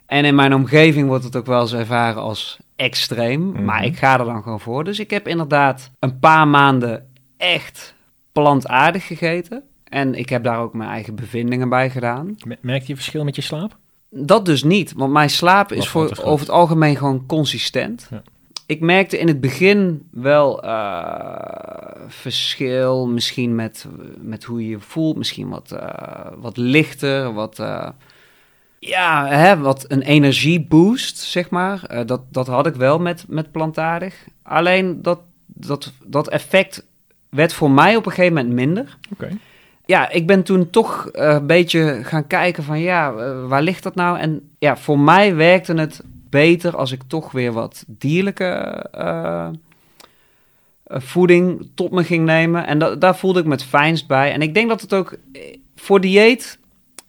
En 0.09 0.25
in 0.25 0.35
mijn 0.35 0.53
omgeving 0.53 1.07
wordt 1.07 1.23
het 1.23 1.35
ook 1.35 1.45
wel 1.45 1.61
eens 1.61 1.73
ervaren 1.73 2.21
als 2.21 2.57
extreem. 2.75 3.51
Mhm. 3.51 3.65
Maar 3.65 3.85
ik 3.85 3.97
ga 3.97 4.19
er 4.19 4.25
dan 4.25 4.43
gewoon 4.43 4.59
voor. 4.59 4.83
Dus 4.83 4.99
ik 4.99 5.09
heb 5.09 5.27
inderdaad 5.27 5.91
een 5.99 6.19
paar 6.19 6.47
maanden 6.47 7.07
echt 7.37 7.93
plantaardig 8.31 9.07
gegeten. 9.07 9.63
En 9.83 10.15
ik 10.15 10.29
heb 10.29 10.43
daar 10.43 10.59
ook 10.59 10.73
mijn 10.73 10.89
eigen 10.89 11.15
bevindingen 11.15 11.69
bij 11.69 11.89
gedaan. 11.89 12.35
Me- 12.45 12.57
Merk 12.61 12.83
je 12.83 12.95
verschil 12.95 13.23
met 13.23 13.35
je 13.35 13.41
slaap? 13.41 13.77
Dat 14.09 14.45
dus 14.45 14.63
niet, 14.63 14.93
want 14.93 15.11
mijn 15.11 15.29
slaap 15.29 15.71
is 15.71 15.87
voor, 15.87 16.09
er 16.09 16.23
over 16.23 16.45
het 16.45 16.55
algemeen 16.55 16.95
gewoon 16.95 17.25
consistent. 17.25 18.07
Ja. 18.11 18.21
Ik 18.65 18.79
merkte 18.79 19.17
in 19.19 19.27
het 19.27 19.41
begin 19.41 20.07
wel 20.11 20.63
eh, 20.63 22.01
verschil, 22.07 23.07
misschien 23.07 23.55
met, 23.55 23.85
met 24.21 24.43
hoe 24.43 24.63
je 24.63 24.69
je 24.69 24.79
voelt, 24.79 25.17
misschien 25.17 25.49
wat, 25.49 25.71
eh, 25.71 26.31
wat 26.37 26.57
lichter, 26.57 27.33
wat, 27.33 27.59
eh, 27.59 27.89
ja, 28.79 29.27
hè, 29.27 29.57
wat 29.57 29.85
een 29.87 30.01
energieboost, 30.01 31.17
zeg 31.17 31.49
maar. 31.49 31.83
Eh, 31.83 32.05
dat, 32.05 32.21
dat 32.29 32.47
had 32.47 32.65
ik 32.67 32.75
wel 32.75 32.99
met, 32.99 33.25
met 33.27 33.51
plantaardig. 33.51 34.15
Alleen 34.41 35.01
dat, 35.01 35.19
dat, 35.45 35.93
dat 36.03 36.29
effect 36.29 36.85
werd 37.29 37.53
voor 37.53 37.71
mij 37.71 37.95
op 37.95 38.05
een 38.05 38.11
gegeven 38.11 38.33
moment 38.35 38.53
minder 38.53 38.97
Oké. 39.11 39.29
ja, 39.85 40.09
ik 40.09 40.27
ben 40.27 40.43
toen 40.43 40.69
toch 40.69 41.07
eh, 41.07 41.29
een 41.33 41.47
beetje 41.47 41.99
gaan 42.03 42.27
kijken 42.27 42.63
van 42.63 42.79
ja, 42.79 43.13
eh, 43.13 43.47
waar 43.47 43.61
ligt 43.61 43.83
dat 43.83 43.95
nou? 43.95 44.19
En 44.19 44.49
ja, 44.59 44.77
voor 44.77 44.99
mij 44.99 45.35
werkte 45.35 45.73
het 45.73 46.01
beter 46.29 46.75
als 46.77 46.91
ik 46.91 47.01
toch 47.07 47.31
weer 47.31 47.51
wat 47.51 47.83
dierlijke 47.87 48.85
voeding 50.87 51.69
tot 51.75 51.91
me 51.91 52.03
ging 52.03 52.25
nemen. 52.25 52.67
En 52.67 52.79
da- 52.79 52.95
daar 52.95 53.15
voelde 53.15 53.39
ik 53.39 53.45
me 53.45 53.51
het 53.51 53.63
fijnst 53.63 54.07
bij. 54.07 54.31
En 54.31 54.41
ik 54.41 54.53
denk 54.53 54.69
dat 54.69 54.81
het 54.81 54.93
ook 54.93 55.15
voor 55.75 56.01
dieet, 56.01 56.58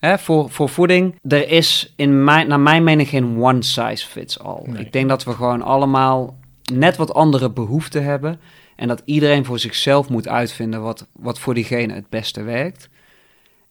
hè, 0.00 0.18
voor, 0.18 0.50
voor 0.50 0.68
voeding, 0.68 1.14
er 1.28 1.48
is 1.48 1.92
in 1.96 2.24
mijn, 2.24 2.48
naar 2.48 2.60
mijn 2.60 2.84
mening 2.84 3.08
geen 3.08 3.42
one 3.42 3.62
size 3.62 4.06
fits 4.06 4.38
all. 4.38 4.62
Nee. 4.64 4.84
Ik 4.84 4.92
denk 4.92 5.08
dat 5.08 5.24
we 5.24 5.32
gewoon 5.32 5.62
allemaal 5.62 6.38
net 6.72 6.96
wat 6.96 7.14
andere 7.14 7.50
behoeften 7.50 8.04
hebben. 8.04 8.40
En 8.76 8.88
dat 8.88 9.02
iedereen 9.04 9.44
voor 9.44 9.58
zichzelf 9.58 10.08
moet 10.08 10.28
uitvinden 10.28 10.82
wat, 10.82 11.06
wat 11.12 11.38
voor 11.38 11.54
diegene 11.54 11.94
het 11.94 12.08
beste 12.08 12.42
werkt. 12.42 12.88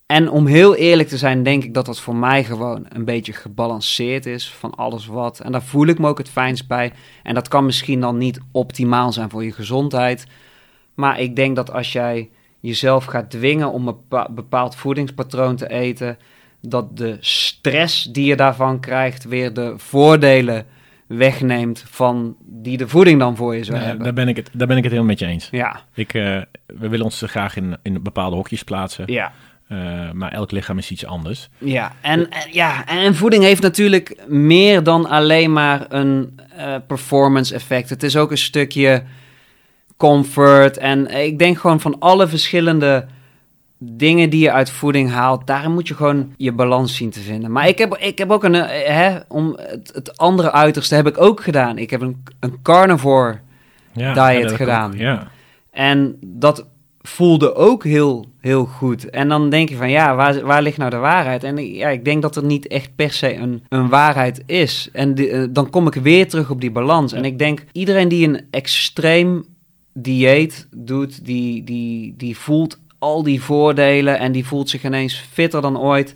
En 0.05 0.29
om 0.29 0.45
heel 0.45 0.75
eerlijk 0.75 1.09
te 1.09 1.17
zijn, 1.17 1.43
denk 1.43 1.63
ik 1.63 1.73
dat 1.73 1.85
dat 1.85 1.99
voor 1.99 2.15
mij 2.15 2.43
gewoon 2.43 2.85
een 2.89 3.05
beetje 3.05 3.33
gebalanceerd 3.33 4.25
is 4.25 4.53
van 4.53 4.75
alles 4.75 5.05
wat. 5.05 5.39
En 5.39 5.51
daar 5.51 5.63
voel 5.63 5.87
ik 5.87 5.99
me 5.99 6.07
ook 6.07 6.17
het 6.17 6.29
fijnst 6.29 6.67
bij. 6.67 6.93
En 7.23 7.33
dat 7.33 7.47
kan 7.47 7.65
misschien 7.65 8.01
dan 8.01 8.17
niet 8.17 8.39
optimaal 8.51 9.11
zijn 9.11 9.29
voor 9.29 9.43
je 9.43 9.51
gezondheid. 9.51 10.25
Maar 10.93 11.19
ik 11.19 11.35
denk 11.35 11.55
dat 11.55 11.71
als 11.71 11.91
jij 11.91 12.29
jezelf 12.59 13.05
gaat 13.05 13.29
dwingen 13.29 13.71
om 13.71 13.87
een 13.87 13.95
bepa- 13.95 14.29
bepaald 14.31 14.75
voedingspatroon 14.75 15.55
te 15.55 15.69
eten, 15.69 16.17
dat 16.61 16.97
de 16.97 17.17
stress 17.19 18.03
die 18.03 18.25
je 18.25 18.35
daarvan 18.35 18.79
krijgt 18.79 19.23
weer 19.23 19.53
de 19.53 19.73
voordelen 19.77 20.65
wegneemt 21.07 21.83
van 21.89 22.35
die 22.45 22.77
de 22.77 22.87
voeding 22.87 23.19
dan 23.19 23.35
voor 23.35 23.55
je 23.55 23.63
zou 23.63 23.77
Ja, 23.79 23.83
hebben. 23.85 24.03
daar, 24.03 24.13
ben 24.13 24.27
ik 24.27 24.35
het, 24.35 24.49
daar 24.53 24.67
ben 24.67 24.77
ik 24.77 24.83
het 24.83 24.91
helemaal 24.91 25.11
met 25.15 25.19
je 25.19 25.25
eens. 25.25 25.47
Ja, 25.51 25.81
Ik, 25.93 26.13
eh, 26.13 26.21
we 26.65 26.87
willen 26.89 27.05
ons 27.05 27.23
graag 27.25 27.55
in, 27.55 27.77
in 27.81 28.03
bepaalde 28.03 28.35
hokjes 28.35 28.63
plaatsen. 28.63 29.03
ja. 29.07 29.31
eh, 29.67 30.11
maar 30.11 30.31
elk 30.31 30.51
lichaam 30.51 30.77
is 30.77 30.91
iets 30.91 31.05
anders. 31.05 31.49
Ja, 31.57 31.91
en, 32.01 32.29
en- 32.29 32.47
ja, 32.51 32.85
en 32.87 33.15
voeding 33.15 33.43
heeft 33.43 33.61
natuurlijk 33.61 34.15
meer 34.27 34.83
dan 34.83 35.05
alleen 35.09 35.53
maar 35.53 35.85
een 35.89 36.39
eh, 36.57 36.75
performance 36.87 37.53
effect. 37.53 37.89
Het 37.89 38.03
is 38.03 38.17
ook 38.17 38.31
een 38.31 38.37
stukje 38.37 39.03
comfort. 40.03 40.77
En 40.77 41.07
ik 41.25 41.39
denk 41.39 41.57
gewoon 41.59 41.79
van 41.79 41.95
alle 41.99 42.27
verschillende 42.27 43.05
dingen 43.77 44.29
die 44.29 44.39
je 44.41 44.51
uit 44.51 44.69
voeding 44.69 45.09
haalt, 45.09 45.47
daarin 45.47 45.73
moet 45.73 45.87
je 45.87 45.95
gewoon 45.95 46.33
je 46.37 46.51
balans 46.51 46.95
zien 46.95 47.09
te 47.09 47.19
vinden. 47.19 47.51
Maar 47.51 47.67
ik 47.67 47.77
heb, 47.77 47.95
ik 47.97 48.17
heb 48.17 48.31
ook 48.31 48.43
een, 48.43 48.55
eh, 48.55 48.95
hè, 48.95 49.17
om 49.27 49.57
het, 49.61 49.91
het 49.93 50.17
andere 50.17 50.51
uiterste 50.51 50.95
heb 50.95 51.07
ik 51.07 51.21
ook 51.21 51.41
gedaan. 51.43 51.77
Ik 51.77 51.89
heb 51.89 52.01
een, 52.01 52.23
een 52.39 52.61
carnivore 52.61 53.37
Ja, 53.93 54.13
Diet 54.31 54.51
ik 54.51 54.57
gedaan. 54.57 54.91
ook, 54.91 54.97
ja. 54.97 55.27
en 55.71 56.17
dat 56.21 56.65
voelde 57.01 57.55
ook 57.55 57.83
heel, 57.83 58.25
heel 58.39 58.65
goed. 58.65 59.09
En 59.09 59.29
dan 59.29 59.49
denk 59.49 59.69
je 59.69 59.75
van, 59.75 59.89
ja, 59.89 60.15
waar, 60.15 60.41
waar 60.45 60.61
ligt 60.61 60.77
nou 60.77 60.89
de 60.89 60.97
waarheid? 60.97 61.43
En 61.43 61.73
ja, 61.73 61.87
ik 61.89 62.05
denk 62.05 62.21
dat 62.21 62.35
er 62.35 62.43
niet 62.43 62.67
echt 62.67 62.95
per 62.95 63.11
se 63.11 63.35
een, 63.35 63.63
een 63.69 63.89
waarheid 63.89 64.43
is. 64.45 64.89
En 64.93 65.15
die- 65.15 65.29
eh, 65.29 65.43
dan 65.49 65.69
kom 65.69 65.87
ik 65.87 65.93
weer 65.93 66.27
terug 66.29 66.49
op 66.49 66.61
die 66.61 66.71
balans. 66.71 67.13
En 67.13 67.25
ik 67.25 67.39
denk, 67.39 67.63
iedereen 67.71 68.07
die 68.07 68.27
een 68.27 68.41
extreem 68.51 69.45
dieet 69.93 70.67
doet, 70.71 71.25
die, 71.25 71.63
die, 71.63 72.13
die 72.17 72.37
voelt 72.37 72.79
al 72.99 73.23
die 73.23 73.41
voordelen 73.41 74.19
en 74.19 74.31
die 74.31 74.45
voelt 74.45 74.69
zich 74.69 74.83
ineens 74.83 75.15
fitter 75.31 75.61
dan 75.61 75.79
ooit. 75.79 76.15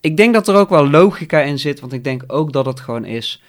Ik 0.00 0.16
denk 0.16 0.34
dat 0.34 0.48
er 0.48 0.54
ook 0.56 0.68
wel 0.70 0.90
logica 0.90 1.40
in 1.40 1.58
zit, 1.58 1.80
want 1.80 1.92
ik 1.92 2.04
denk 2.04 2.24
ook 2.26 2.52
dat 2.52 2.66
het 2.66 2.80
gewoon 2.80 3.04
is 3.04 3.42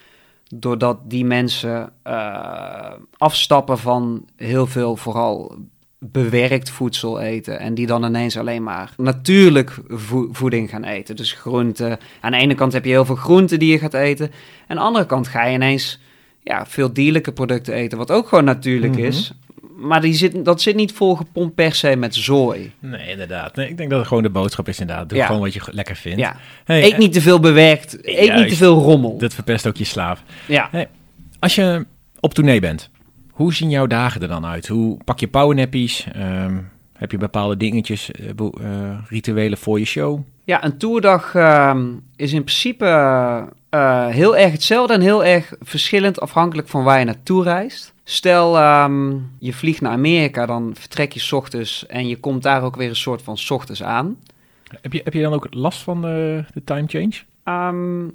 doordat 0.56 0.98
die 1.04 1.26
mensen 1.26 1.92
eh, 2.04 2.92
afstappen 3.18 3.78
van 3.80 4.26
heel 4.36 4.68
veel 4.68 4.96
vooral 4.96 5.56
bewerkt 6.00 6.70
voedsel 6.70 7.20
eten 7.20 7.60
en 7.60 7.74
die 7.74 7.88
dan 7.88 8.04
ineens 8.06 8.38
alleen 8.38 8.64
maar 8.64 8.94
natuurlijk 8.98 9.78
vo- 9.88 10.28
voeding 10.32 10.70
gaan 10.70 10.84
eten. 10.84 11.16
Dus 11.16 11.32
groenten. 11.32 11.98
Aan 12.22 12.32
de 12.32 12.38
ene 12.38 12.56
kant 12.56 12.74
heb 12.74 12.84
je 12.86 12.90
heel 12.92 13.06
veel 13.06 13.16
groenten 13.16 13.60
die 13.60 13.72
je 13.72 13.80
gaat 13.80 13.94
eten. 13.94 14.26
En 14.28 14.34
aan 14.68 14.76
de 14.76 14.82
andere 14.82 15.06
kant 15.06 15.28
ga 15.28 15.46
je 15.46 15.54
ineens 15.54 16.00
ja, 16.44 16.66
veel 16.66 16.94
dierlijke 16.94 17.32
producten 17.32 17.74
eten, 17.74 17.98
wat 17.98 18.12
ook 18.12 18.28
gewoon 18.28 18.44
natuurlijk 18.44 18.94
Mhm. 18.94 19.04
is. 19.06 19.34
Maar 19.84 20.02
die 20.02 20.14
zit, 20.14 20.46
dat 20.46 20.62
zit 20.62 20.76
niet 20.76 20.92
volgepompt 20.92 21.56
per 21.56 21.74
se 21.74 21.96
met 21.96 22.16
zooi. 22.16 22.72
Nee, 22.80 23.10
inderdaad. 23.10 23.56
Nee, 23.56 23.70
ik 23.70 23.78
denk 23.78 23.90
dat 23.90 24.00
het 24.00 24.08
gewoon 24.08 24.24
de 24.24 24.30
boodschap 24.30 24.68
is 24.68 24.80
inderdaad. 24.80 25.10
Doe 25.10 25.18
Ja. 25.18 25.26
gewoon 25.26 25.42
wat 25.42 25.54
je 25.54 25.62
lekker 25.72 25.96
vindt. 25.96 26.20
Ja. 26.20 26.36
Hey, 26.66 26.84
Eet 26.84 26.92
eh, 26.92 26.98
niet 26.98 27.14
te 27.14 27.22
veel 27.22 27.40
bewerkt. 27.40 27.98
Eet 28.02 28.36
niet 28.36 28.50
te 28.50 28.56
veel 28.56 28.80
rommel. 28.82 29.18
Dat 29.18 29.34
verpest 29.34 29.68
ook 29.68 29.78
je 29.78 29.84
slaaf. 29.84 30.24
Ja. 30.48 30.70
Als 31.40 31.56
je 31.56 31.86
op 32.20 32.34
tournee 32.34 32.60
bent, 32.60 32.90
hoe 33.32 33.54
zien 33.54 33.70
jouw 33.70 33.88
dagen 33.88 34.22
er 34.22 34.28
dan 34.28 34.46
uit? 34.46 34.68
Hoe 34.68 34.98
pak 35.04 35.20
je 35.20 35.28
powernappies? 35.28 36.08
Ehm, 36.14 36.58
heb 36.98 37.12
je 37.12 37.18
bepaalde 37.18 37.58
dingetjes, 37.58 38.12
eh, 38.12 38.30
eh, 38.30 38.98
rituelen 39.10 39.58
voor 39.58 39.80
je 39.80 39.86
show? 39.86 40.20
Ja, 40.44 40.64
een 40.64 40.78
toerdag 40.78 41.36
ehm, 41.36 41.86
is 42.16 42.34
in 42.34 42.44
principe 42.44 42.86
eh, 43.74 44.08
heel 44.08 44.38
erg 44.38 44.52
hetzelfde 44.52 44.94
en 44.94 45.02
heel 45.02 45.26
erg 45.26 45.54
verschillend 45.62 46.20
afhankelijk 46.20 46.68
van 46.68 46.84
waar 46.84 47.00
je 47.00 47.06
naartoe 47.06 47.44
reist. 47.44 47.94
Stel, 48.04 48.58
ehm, 48.58 49.12
je 49.40 49.54
vliegt 49.54 49.82
naar 49.82 49.92
Amerika, 49.92 50.46
dan 50.46 50.72
vertrek 50.80 51.12
je 51.14 51.20
's 51.20 51.32
ochtends 51.32 51.86
en 51.86 52.08
je 52.08 52.18
komt 52.18 52.44
daar 52.44 52.64
ook 52.64 52.76
weer 52.76 52.90
een 52.90 52.96
soort 52.96 53.22
van 53.22 53.38
's 53.38 53.50
ochtends 53.50 53.84
aan. 53.84 54.18
Heb 54.82 54.94
je, 54.94 55.02
heb 55.04 55.14
je 55.14 55.22
dan 55.22 55.34
ook 55.34 55.48
last 55.50 55.82
van 55.82 56.02
de, 56.02 56.46
de 56.54 56.64
time 56.64 56.88
change? 56.88 57.14
Ehm, 57.44 58.08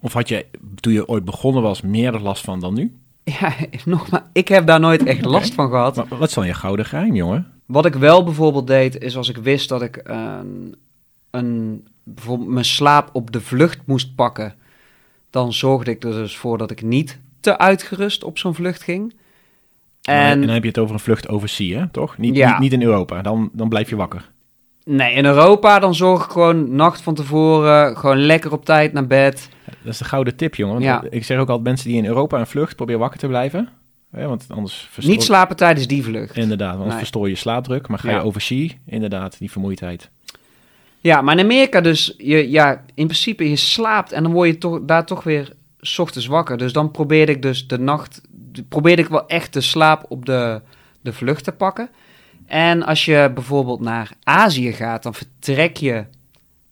Of 0.00 0.12
had 0.12 0.28
je, 0.28 0.46
toen 0.80 0.92
je 0.92 1.08
ooit 1.08 1.24
begonnen 1.24 1.62
was, 1.62 1.80
meer 1.80 2.14
er 2.14 2.20
last 2.20 2.44
van 2.44 2.60
dan 2.60 2.74
nu? 2.74 2.98
ja, 3.40 3.54
nogmaals, 3.84 4.24
ik 4.32 4.48
heb 4.48 4.66
daar 4.66 4.80
nooit 4.80 5.04
echt 5.04 5.24
last 5.24 5.54
van 5.54 5.68
gehad. 5.68 5.96
Wat, 5.96 6.08
wat 6.08 6.28
is 6.28 6.34
dan 6.34 6.46
je 6.46 6.54
gouden 6.54 6.86
geheim, 6.86 7.14
jongen? 7.14 7.46
Wat 7.66 7.86
ik 7.86 7.94
wel 7.94 8.24
bijvoorbeeld 8.24 8.66
deed, 8.66 9.02
is 9.02 9.16
als 9.16 9.28
ik 9.28 9.36
wist 9.36 9.68
dat 9.68 9.82
ik 9.82 10.00
een, 10.04 10.76
een, 11.30 11.84
bijvoorbeeld 12.02 12.48
mijn 12.50 12.64
slaap 12.64 13.10
op 13.12 13.30
de 13.32 13.40
vlucht 13.40 13.78
moest 13.86 14.14
pakken, 14.14 14.54
dan 15.30 15.52
zorgde 15.52 15.90
ik 15.90 16.04
er 16.04 16.12
dus 16.12 16.36
voor 16.36 16.58
dat 16.58 16.70
ik 16.70 16.82
niet 16.82 17.18
te 17.40 17.58
uitgerust 17.58 18.24
op 18.24 18.38
zo'n 18.38 18.54
vlucht 18.54 18.82
ging. 18.82 19.14
En, 20.02 20.40
dan 20.40 20.48
heb 20.50 20.62
je 20.62 20.68
het 20.68 20.78
over 20.78 20.94
een 20.94 21.00
vlucht 21.00 21.28
overzee, 21.28 21.76
hè? 21.76 21.88
toch? 21.88 22.18
Niet, 22.18 22.36
Ja. 22.36 22.50
niet, 22.50 22.58
niet 22.58 22.72
in 22.72 22.82
Europa, 22.82 23.22
dan, 23.22 23.50
dan 23.52 23.68
blijf 23.68 23.88
je 23.90 23.96
wakker. 23.96 24.30
nee, 24.84 25.14
in 25.14 25.24
Europa 25.24 25.78
dan 25.78 25.94
zorg 25.94 26.24
ik 26.24 26.30
gewoon 26.30 26.74
nacht 26.74 27.00
van 27.02 27.14
tevoren, 27.14 27.96
gewoon 27.96 28.18
lekker 28.18 28.52
op 28.52 28.64
tijd 28.64 28.92
naar 28.92 29.06
bed. 29.06 29.48
Dat 29.82 29.92
is 29.92 29.98
de 29.98 30.04
gouden 30.04 30.36
tip, 30.36 30.54
jongen. 30.54 30.80
Ja. 30.82 31.04
Ik 31.10 31.24
zeg 31.24 31.38
ook 31.38 31.48
altijd 31.48 31.66
mensen 31.66 31.88
die 31.88 31.96
in 31.98 32.06
Europa 32.06 32.38
een 32.38 32.46
vlucht 32.46 32.76
proberen 32.76 33.00
wakker 33.00 33.18
te 33.20 33.26
blijven. 33.26 33.68
Hè, 34.10 34.26
want 34.26 34.46
anders 34.48 34.88
verstoor 34.90 35.14
Niet 35.14 35.22
slapen 35.22 35.56
tijdens 35.56 35.86
die 35.86 36.02
vlucht. 36.04 36.36
Inderdaad, 36.36 36.66
want 36.68 36.74
anders 36.76 36.90
Nee. 36.94 36.98
verstoor 36.98 37.28
je 37.28 37.34
slaapdruk. 37.34 37.88
Maar 37.88 37.98
ga 37.98 38.10
Ja. 38.10 38.16
je 38.16 38.22
oversea, 38.24 38.68
inderdaad, 38.86 39.38
die 39.38 39.50
vermoeidheid. 39.50 40.10
Ja, 41.00 41.22
maar 41.22 41.38
in 41.38 41.44
Amerika 41.44 41.80
dus, 41.80 42.14
je, 42.18 42.50
ja, 42.50 42.84
in 42.94 43.06
principe 43.06 43.50
je 43.50 43.56
slaapt 43.56 44.12
en 44.12 44.22
dan 44.22 44.32
word 44.32 44.48
je 44.48 44.58
toch, 44.58 44.80
daar 44.82 45.06
toch 45.06 45.22
weer 45.22 45.52
's 45.80 45.98
ochtends 45.98 46.26
wakker. 46.26 46.58
Dus 46.58 46.72
dan 46.72 46.90
probeerde 46.90 47.32
ik 47.32 47.42
dus 47.42 47.66
de 47.66 47.78
nacht, 47.78 48.20
probeerde 48.68 49.02
ik 49.02 49.08
wel 49.08 49.26
echt 49.26 49.52
de 49.52 49.60
slaap 49.60 50.04
op 50.08 50.26
de, 50.26 50.60
de 51.00 51.12
vlucht 51.12 51.44
te 51.44 51.52
pakken. 51.52 51.88
En 52.46 52.82
als 52.82 53.04
je 53.04 53.30
bijvoorbeeld 53.34 53.80
naar 53.80 54.12
Azië 54.22 54.72
gaat, 54.72 55.02
dan 55.02 55.14
vertrek 55.14 55.76
je 55.76 56.04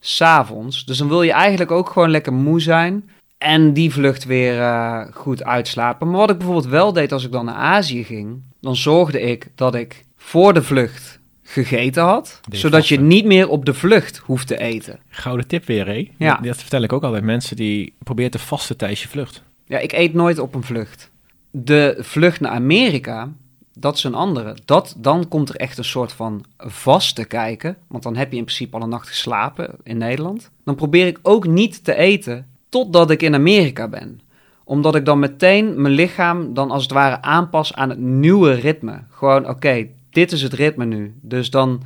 s'avonds. 0.00 0.84
Dus 0.84 0.98
dan 0.98 1.08
wil 1.08 1.22
je 1.22 1.32
eigenlijk 1.32 1.70
ook 1.70 1.90
gewoon 1.90 2.10
lekker 2.10 2.32
moe 2.32 2.60
zijn 2.60 3.10
en 3.38 3.72
die 3.72 3.92
vlucht 3.92 4.24
weer 4.24 4.60
eh, 4.60 5.06
goed 5.12 5.44
uitslapen. 5.44 6.08
Maar 6.08 6.20
wat 6.20 6.30
ik 6.30 6.36
bijvoorbeeld 6.36 6.66
wel 6.66 6.92
deed 6.92 7.12
als 7.12 7.24
ik 7.24 7.32
dan 7.32 7.44
naar 7.44 7.54
Azië 7.54 8.04
ging, 8.04 8.42
dan 8.60 8.76
zorgde 8.76 9.20
ik 9.20 9.48
dat 9.54 9.74
ik 9.74 10.04
voor 10.16 10.54
de 10.54 10.62
vlucht 10.62 11.17
gegeten 11.50 12.02
had, 12.02 12.40
zodat 12.50 12.88
je 12.88 13.00
niet 13.00 13.24
meer 13.24 13.48
op 13.48 13.64
de 13.64 13.74
vlucht 13.74 14.16
hoeft 14.16 14.46
te 14.46 14.58
eten. 14.58 14.98
Gouden 15.08 15.46
tip 15.46 15.64
weer, 15.64 15.86
hé? 15.86 16.10
Ja. 16.18 16.34
Dat, 16.34 16.44
dat 16.44 16.56
vertel 16.56 16.82
ik 16.82 16.92
ook 16.92 17.02
altijd 17.02 17.22
mensen 17.22 17.56
die 17.56 17.92
proberen 18.02 18.30
te 18.30 18.38
vasten 18.38 18.76
tijdens 18.76 19.02
je 19.02 19.08
vlucht. 19.08 19.42
Ja, 19.64 19.78
ik 19.78 19.92
eet 19.92 20.14
nooit 20.14 20.38
op 20.38 20.54
een 20.54 20.62
vlucht. 20.62 21.10
De 21.50 21.96
vlucht 22.00 22.40
naar 22.40 22.52
Amerika, 22.52 23.28
dat 23.74 23.96
is 23.96 24.04
een 24.04 24.14
andere. 24.14 24.56
Dat, 24.64 24.94
dan 24.98 25.28
komt 25.28 25.48
er 25.48 25.56
echt 25.56 25.78
een 25.78 25.84
soort 25.84 26.12
van 26.12 26.44
vast 26.58 27.14
te 27.14 27.24
kijken. 27.24 27.76
Want 27.86 28.02
dan 28.02 28.16
heb 28.16 28.30
je 28.30 28.38
in 28.38 28.44
principe 28.44 28.76
al 28.76 28.82
een 28.82 28.88
nacht 28.88 29.08
geslapen 29.08 29.74
in 29.82 29.98
Nederland. 29.98 30.50
Dan 30.64 30.74
probeer 30.74 31.06
ik 31.06 31.18
ook 31.22 31.46
niet 31.46 31.84
te 31.84 31.94
eten 31.94 32.46
totdat 32.68 33.10
ik 33.10 33.22
in 33.22 33.34
Amerika 33.34 33.88
ben. 33.88 34.20
Omdat 34.64 34.94
ik 34.94 35.04
dan 35.04 35.18
meteen 35.18 35.82
mijn 35.82 35.94
lichaam 35.94 36.54
dan 36.54 36.70
als 36.70 36.82
het 36.82 36.92
ware 36.92 37.22
aanpas 37.22 37.74
aan 37.74 37.88
het 37.88 37.98
nieuwe 37.98 38.52
ritme. 38.52 39.00
Gewoon, 39.10 39.48
oké, 39.48 39.86
dit 40.10 40.32
is 40.32 40.42
het 40.42 40.52
ritme 40.52 40.84
nu. 40.84 41.14
Dus 41.22 41.50
dan, 41.50 41.82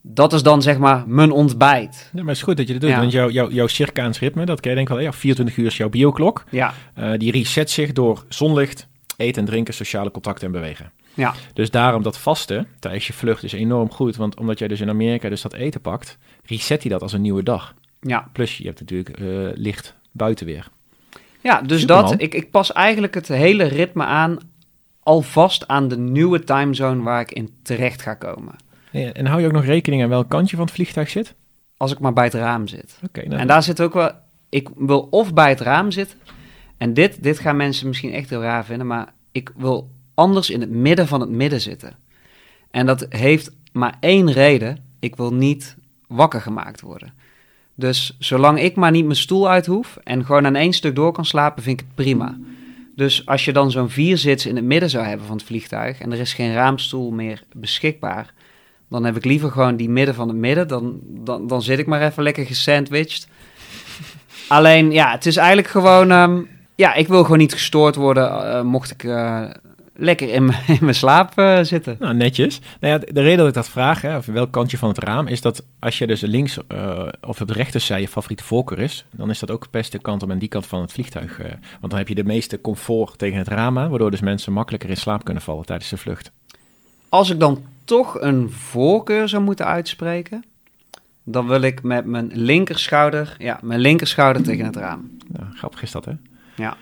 dat 0.00 0.32
is 0.32 0.42
dan 0.42 0.62
zeg 0.62 0.78
maar 0.78 1.04
mijn 1.06 1.30
ontbijt. 1.30 2.10
Ja, 2.12 2.18
maar 2.18 2.26
het 2.28 2.36
is 2.36 2.42
goed 2.42 2.56
dat 2.56 2.66
je 2.66 2.72
dat 2.72 2.82
doet, 2.82 2.90
Ja. 2.90 2.98
want 2.98 3.12
jouw, 3.12 3.30
jouw, 3.30 3.50
jouw 3.50 3.66
circaans 3.66 4.18
ritme, 4.18 4.44
dat 4.46 4.60
ken 4.60 4.70
je 4.70 4.76
denk 4.76 4.88
ik 4.88 4.94
wel, 4.94 5.04
ja, 5.04 5.12
24 5.12 5.56
uur 5.56 5.66
is 5.66 5.76
jouw 5.76 5.88
bioklok. 5.88 6.44
Ja, 6.50 6.74
Eh, 6.94 7.10
die 7.16 7.30
reset 7.32 7.70
zich 7.70 7.92
door 7.92 8.24
zonlicht, 8.28 8.88
eten 9.16 9.42
en 9.42 9.48
drinken, 9.48 9.74
sociale 9.74 10.10
contacten 10.10 10.46
en 10.46 10.52
bewegen. 10.52 10.92
ja, 11.14 11.34
Dus 11.54 11.70
daarom 11.70 12.02
dat 12.02 12.18
vasten 12.18 12.66
tijdens 12.78 13.06
je 13.06 13.12
vlucht 13.12 13.42
is 13.42 13.52
enorm 13.52 13.90
goed, 13.90 14.16
want 14.16 14.36
omdat 14.38 14.58
jij 14.58 14.68
dus 14.68 14.80
in 14.80 14.88
Amerika 14.88 15.28
dus 15.28 15.42
dat 15.42 15.52
eten 15.54 15.80
pakt, 15.80 16.18
reset 16.44 16.82
hij 16.82 16.90
dat 16.90 17.02
als 17.02 17.12
een 17.12 17.20
nieuwe 17.22 17.42
dag. 17.42 17.74
ja. 18.00 18.28
Plus 18.32 18.56
je 18.58 18.64
hebt 18.66 18.80
natuurlijk 18.80 19.08
eh, 19.08 19.26
licht 19.54 19.94
buiten 20.12 20.46
weer. 20.46 20.68
Ja, 21.40 21.62
dus 21.62 21.80
Superman. 21.80 22.10
dat, 22.10 22.20
ik, 22.20 22.34
ik 22.34 22.50
pas 22.50 22.72
eigenlijk 22.72 23.14
het 23.14 23.28
hele 23.28 23.64
ritme 23.64 24.04
aan, 24.04 24.38
alvast 25.02 25.68
aan 25.68 25.88
de 25.88 25.98
nieuwe 25.98 26.44
timezone 26.44 27.02
waar 27.02 27.20
ik 27.20 27.32
in 27.32 27.50
terecht 27.62 28.02
ga 28.02 28.14
komen. 28.14 28.54
Ja, 28.90 29.12
en 29.12 29.26
hou 29.26 29.40
je 29.40 29.46
ook 29.46 29.52
nog 29.52 29.64
rekening 29.64 30.02
aan 30.02 30.08
welk 30.08 30.28
kantje 30.28 30.56
van 30.56 30.64
het 30.64 30.74
vliegtuig 30.74 31.10
zit? 31.10 31.34
Als 31.76 31.92
ik 31.92 31.98
maar 31.98 32.12
bij 32.12 32.24
het 32.24 32.34
raam 32.34 32.66
zit. 32.66 32.98
Oké, 33.04 33.26
nou, 33.26 33.40
En 33.40 33.46
daar 33.46 33.62
zit 33.62 33.80
ook 33.82 33.94
wel, 33.94 34.10
ik 34.48 34.68
wil 34.76 35.00
of 35.10 35.34
bij 35.34 35.48
het 35.48 35.60
raam 35.60 35.90
zitten, 35.90 36.18
en 36.76 36.94
dit, 36.94 37.22
dit 37.22 37.38
gaan 37.38 37.56
mensen 37.56 37.88
misschien 37.88 38.12
echt 38.12 38.30
heel 38.30 38.42
raar 38.42 38.64
vinden, 38.64 38.86
maar 38.86 39.12
ik 39.32 39.52
wil 39.56 39.90
anders 40.14 40.50
in 40.50 40.60
het 40.60 40.70
midden 40.70 41.06
van 41.06 41.20
het 41.20 41.30
midden 41.30 41.60
zitten. 41.60 41.96
En 42.70 42.86
dat 42.86 43.06
heeft 43.08 43.52
maar 43.72 43.96
één 44.00 44.32
reden, 44.32 44.84
ik 44.98 45.16
wil 45.16 45.34
niet 45.34 45.76
wakker 46.06 46.40
gemaakt 46.40 46.80
worden. 46.80 47.12
Dus 47.74 48.16
zolang 48.18 48.60
ik 48.60 48.76
maar 48.76 48.90
niet 48.90 49.04
mijn 49.04 49.16
stoel 49.16 49.48
uit 49.48 49.66
hoef 49.66 49.98
en 50.04 50.24
gewoon 50.24 50.46
aan 50.46 50.54
één 50.54 50.72
stuk 50.72 50.94
door 50.94 51.12
kan 51.12 51.24
slapen, 51.24 51.62
vind 51.62 51.80
ik 51.80 51.86
het 51.86 51.94
prima. 51.94 52.38
Dus 53.02 53.26
als 53.26 53.44
je 53.44 53.52
dan 53.52 53.70
zo'n 53.70 53.90
vierzits 53.90 54.46
in 54.46 54.56
het 54.56 54.64
midden 54.64 54.90
zou 54.90 55.04
hebben 55.04 55.26
van 55.26 55.36
het 55.36 55.44
vliegtuig 55.44 56.00
en 56.00 56.12
er 56.12 56.18
is 56.18 56.34
geen 56.34 56.52
raamstoel 56.52 57.10
meer 57.10 57.42
beschikbaar, 57.52 58.32
dan 58.88 59.04
heb 59.04 59.16
ik 59.16 59.24
liever 59.24 59.50
gewoon 59.50 59.76
die 59.76 59.88
midden 59.88 60.14
van 60.14 60.28
het 60.28 60.36
midden. 60.36 60.68
Dan, 60.68 61.00
dan, 61.02 61.46
dan 61.46 61.62
zit 61.62 61.78
ik 61.78 61.86
maar 61.86 62.02
even 62.02 62.22
lekker 62.22 62.46
gesandwiched. 62.46 63.28
Alleen, 64.48 64.92
ja, 64.92 65.10
het 65.10 65.26
is 65.26 65.36
eigenlijk 65.36 65.68
gewoon... 65.68 66.10
ehm, 66.10 66.40
ja, 66.74 66.94
ik 66.94 67.08
wil 67.08 67.22
gewoon 67.22 67.38
niet 67.38 67.52
gestoord 67.52 67.94
worden, 67.94 68.52
eh, 68.52 68.62
mocht 68.62 68.90
ik... 68.90 69.04
eh, 69.04 69.42
lekker 69.94 70.28
in 70.32 70.44
mijn- 70.44 70.62
in 70.66 70.78
mijn 70.80 70.94
slaap 70.94 71.38
eh, 71.38 71.58
zitten. 71.62 71.96
Nou, 71.98 72.14
netjes. 72.14 72.60
Nou 72.80 72.92
ja, 72.92 72.98
de 73.12 73.20
reden 73.20 73.38
dat 73.38 73.48
ik 73.48 73.54
dat 73.54 73.68
vraag, 73.68 74.00
hè, 74.02 74.16
of 74.16 74.26
welk 74.26 74.52
kantje 74.52 74.78
van 74.78 74.88
het 74.88 74.98
raam, 74.98 75.26
is 75.26 75.40
dat 75.40 75.64
als 75.78 75.98
je 75.98 76.06
dus 76.06 76.20
links 76.20 76.58
eh, 76.68 77.08
of 77.26 77.40
op 77.40 77.46
de 77.46 77.52
rechterzij 77.52 78.00
je 78.00 78.08
favoriete 78.08 78.44
voorkeur 78.44 78.78
is, 78.78 79.04
dan 79.10 79.30
is 79.30 79.38
dat 79.38 79.50
ook 79.50 79.70
best 79.70 79.92
de 79.92 79.98
kant 79.98 80.22
om 80.22 80.30
aan 80.30 80.38
die 80.38 80.48
kant 80.48 80.66
van 80.66 80.80
het 80.80 80.92
vliegtuig. 80.92 81.40
eh, 81.40 81.50
want 81.80 81.88
dan 81.90 81.98
heb 81.98 82.08
je 82.08 82.14
de 82.14 82.24
meeste 82.24 82.60
comfort 82.60 83.18
tegen 83.18 83.38
het 83.38 83.48
raam 83.48 83.78
aan, 83.78 83.90
waardoor 83.90 84.10
dus 84.10 84.20
mensen 84.20 84.52
makkelijker 84.52 84.90
in 84.90 84.96
slaap 84.96 85.24
kunnen 85.24 85.42
vallen 85.42 85.66
tijdens 85.66 85.90
de 85.90 85.96
vlucht. 85.96 86.30
Als 87.08 87.30
ik 87.30 87.40
dan 87.40 87.62
toch 87.84 88.20
een 88.20 88.50
voorkeur 88.50 89.28
zou 89.28 89.42
moeten 89.42 89.66
uitspreken, 89.66 90.44
dan 91.24 91.46
wil 91.46 91.60
ik 91.60 91.82
met 91.82 92.04
mijn 92.04 92.30
linkerschouder, 92.34 93.34
ja, 93.38 93.58
mijn 93.62 93.80
linkerschouder 93.80 94.42
tegen 94.42 94.64
het 94.64 94.76
raam. 94.76 95.16
Nou, 95.28 95.46
grappig 95.54 95.82
is 95.82 95.90
dat, 95.90 96.04
hè? 96.04 96.12
Ja. 96.56 96.76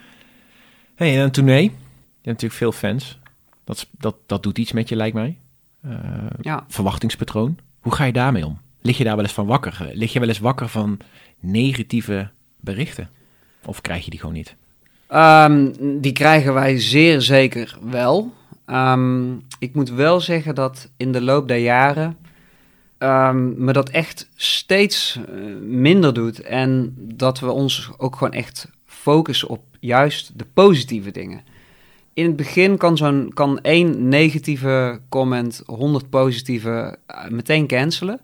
Hey, 0.94 1.16
en 1.16 1.22
een 1.22 1.30
tournee. 1.30 1.72
Je 2.22 2.28
hebt 2.30 2.42
natuurlijk 2.42 2.54
veel 2.54 2.90
fans. 2.90 3.18
Dat, 3.64 3.86
dat, 3.98 4.16
dat 4.26 4.42
doet 4.42 4.58
iets 4.58 4.72
met 4.72 4.88
je, 4.88 4.96
lijkt 4.96 5.14
mij. 5.14 5.36
Eh, 5.82 5.92
Ja. 6.40 6.64
verwachtingspatroon. 6.68 7.58
Hoe 7.80 7.94
ga 7.94 8.04
je 8.04 8.12
daarmee 8.12 8.46
om? 8.46 8.58
Lig 8.80 8.98
je 8.98 9.04
daar 9.04 9.14
wel 9.16 9.24
eens 9.24 9.32
van 9.34 9.46
wakker? 9.46 9.90
Lig 9.92 10.12
je 10.12 10.18
wel 10.18 10.28
eens 10.28 10.38
wakker 10.38 10.68
van 10.68 10.98
negatieve 11.40 12.28
berichten? 12.60 13.08
Of 13.64 13.80
krijg 13.80 14.04
je 14.04 14.10
die 14.10 14.18
gewoon 14.20 14.34
niet? 14.34 14.54
Ehm, 15.06 15.72
die 16.00 16.12
krijgen 16.12 16.54
wij 16.54 16.80
zeer 16.80 17.20
zeker 17.20 17.78
wel. 17.82 18.32
Ehm, 18.66 19.32
ik 19.58 19.74
moet 19.74 19.90
wel 19.90 20.20
zeggen 20.20 20.54
dat 20.54 20.88
in 20.96 21.12
de 21.12 21.20
loop 21.20 21.48
der 21.48 21.56
jaren 21.58 22.16
ehm, 22.98 23.64
me 23.64 23.72
dat 23.72 23.88
echt 23.90 24.28
steeds 24.34 25.18
eh, 25.28 25.34
minder 25.62 26.14
doet. 26.14 26.40
En 26.40 26.94
dat 26.96 27.40
we 27.40 27.50
ons 27.50 27.90
ook 27.96 28.16
gewoon 28.16 28.32
echt 28.32 28.68
focussen 28.86 29.48
op 29.48 29.62
juist 29.80 30.38
de 30.38 30.44
positieve 30.54 31.10
dingen. 31.10 31.40
In 32.20 32.26
het 32.26 32.36
begin 32.36 32.76
kan, 32.76 32.96
zo'n, 32.96 33.30
kan 33.34 33.60
één 33.60 34.08
negatieve 34.08 35.00
comment 35.08 35.62
100 35.66 36.10
positieve 36.10 36.98
eh, 37.06 37.28
meteen 37.28 37.66
cancelen. 37.66 38.20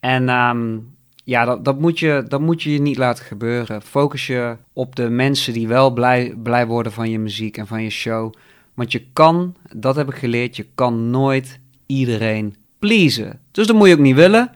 En 0.00 0.28
ehm, 0.28 0.78
ja, 1.24 1.44
dat, 1.44 1.64
dat, 1.64 1.78
moet 1.78 1.98
je, 1.98 2.24
dat 2.28 2.40
moet 2.40 2.62
je 2.62 2.80
niet 2.80 2.96
laten 2.96 3.24
gebeuren. 3.24 3.82
Focus 3.82 4.26
je 4.26 4.56
op 4.72 4.96
de 4.96 5.08
mensen 5.08 5.52
die 5.52 5.68
wel 5.68 5.90
blij, 5.90 6.34
blij 6.42 6.66
worden 6.66 6.92
van 6.92 7.10
je 7.10 7.18
muziek 7.18 7.56
en 7.56 7.66
van 7.66 7.82
je 7.82 7.90
show. 7.90 8.34
Want 8.74 8.92
je 8.92 9.02
kan, 9.12 9.56
dat 9.76 9.96
heb 9.96 10.08
ik 10.08 10.16
geleerd, 10.16 10.56
je 10.56 10.66
kan 10.74 11.10
nooit 11.10 11.58
iedereen 11.86 12.56
pleasen. 12.78 13.40
Dus 13.50 13.66
dat 13.66 13.76
moet 13.76 13.88
je 13.88 13.94
ook 13.94 14.00
niet 14.00 14.16
willen. 14.16 14.50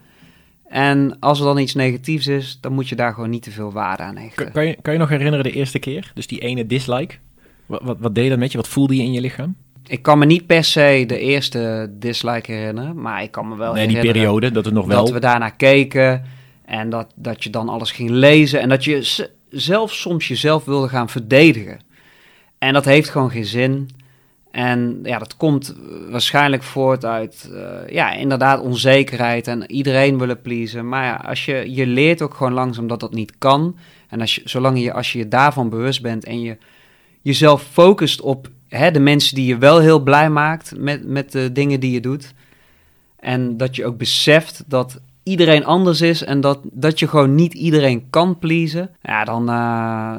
En 0.69 1.17
als 1.21 1.39
er 1.39 1.45
dan 1.45 1.59
iets 1.59 1.75
negatiefs 1.75 2.27
is, 2.27 2.59
dan 2.61 2.73
moet 2.73 2.89
je 2.89 2.97
daar 2.97 3.15
gewoon 3.15 3.31
niet 3.31 3.43
te 3.43 3.51
veel 3.51 3.73
waarde 3.73 4.03
aan 4.03 4.17
hechten. 4.17 4.53
Kan, 4.53 4.67
je, 4.67 4.77
kan 4.83 4.93
je 4.93 4.99
nog 4.99 5.09
herinneren 5.09 5.45
de 5.45 5.53
eerste 5.53 5.79
keer? 5.79 6.11
Dus 6.15 6.27
die 6.27 6.39
ene 6.41 6.67
dislike? 6.67 7.15
Wat, 7.69 7.83
wat, 7.83 7.97
wat 8.01 8.15
deed 8.15 8.29
dat 8.29 8.39
met 8.39 8.53
je? 8.53 8.59
Wat 8.59 8.69
voelde 8.69 8.97
je 8.97 9.03
in 9.03 9.13
je 9.13 9.21
lichaam? 9.21 9.57
Ik 9.87 10.03
kan 10.03 10.19
me 10.19 10.27
niet 10.27 10.47
per 10.47 10.65
se 10.65 11.05
de 11.07 11.19
eerste 11.19 11.91
dislike 11.99 12.53
herinneren, 12.53 13.01
maar 13.01 13.23
ik 13.23 13.31
kan 13.31 13.49
me 13.49 13.57
wel 13.57 13.73
nee, 13.73 13.87
die 13.87 14.01
periode, 14.01 14.51
dat 14.51 14.65
het 14.65 14.75
nog 14.75 14.87
wel... 14.87 15.05
dat 15.05 15.13
we 15.13 15.21
daarnaar 15.21 15.57
keken 15.57 16.25
en 16.65 16.91
dat, 16.91 17.13
dat 17.15 17.45
je 17.45 17.51
dan 17.51 17.69
alles 17.69 17.93
ging 17.93 18.11
lezen 18.11 18.61
en 18.61 18.69
dat 18.69 18.85
je 18.85 19.27
zelf 19.51 19.95
soms 19.95 20.29
jezelf 20.29 20.65
wilde 20.65 20.89
gaan 20.89 21.09
verdedigen. 21.09 21.81
En 22.59 22.73
dat 22.73 22.85
heeft 22.85 23.09
gewoon 23.09 23.31
geen 23.31 23.45
zin. 23.45 23.89
En 24.51 25.01
ja, 25.03 25.19
dat 25.19 25.37
komt 25.37 25.77
waarschijnlijk 26.11 26.63
voort 26.63 27.05
uit, 27.05 27.51
eh, 27.55 27.95
ja, 27.95 28.13
inderdaad 28.13 28.61
onzekerheid 28.61 29.47
en 29.47 29.71
iedereen 29.71 30.19
willen 30.19 30.41
pleasen. 30.41 30.89
Maar 30.89 31.05
ja, 31.05 31.15
als 31.15 31.45
je, 31.45 31.75
je 31.75 31.87
leert 31.87 32.23
ook 32.23 32.35
gewoon 32.35 32.53
langzaam 32.53 32.87
dat 32.87 33.01
dat 33.01 33.13
niet 33.13 33.39
kan. 33.39 33.77
En 34.09 34.21
als 34.21 34.35
je, 34.35 34.41
zolang 34.45 34.83
je, 34.83 34.93
als 34.93 35.13
je 35.13 35.19
je 35.19 35.29
daarvan 35.29 35.69
bewust 35.69 36.03
bent 36.03 36.25
en 36.25 36.41
je 36.41 36.57
jezelf 37.23 37.63
focust 37.63 38.21
op 38.21 38.51
hè, 38.69 38.91
de 38.91 39.01
mensen 39.01 39.35
die 39.35 39.47
je 39.47 39.59
wel 39.59 39.79
heel 39.81 40.01
blij 40.01 40.31
maakt 40.31 40.73
met, 40.79 41.07
met 41.07 41.33
de 41.33 41.53
dingen 41.53 41.81
die 41.81 41.93
je 41.93 42.01
doet. 42.01 42.35
En 43.19 43.57
dat 43.57 43.77
je 43.77 43.87
ook 43.87 43.99
beseft 43.99 44.65
dat 44.67 45.01
iedereen 45.23 45.65
anders 45.65 46.01
is 46.01 46.25
en 46.25 46.41
dat, 46.41 46.61
dat 46.63 46.99
je 46.99 47.09
gewoon 47.09 47.35
niet 47.35 47.55
iedereen 47.55 48.11
kan 48.11 48.39
pleasen. 48.39 48.91
Ja, 49.03 49.25
dan 49.25 49.43
uh, 49.43 50.17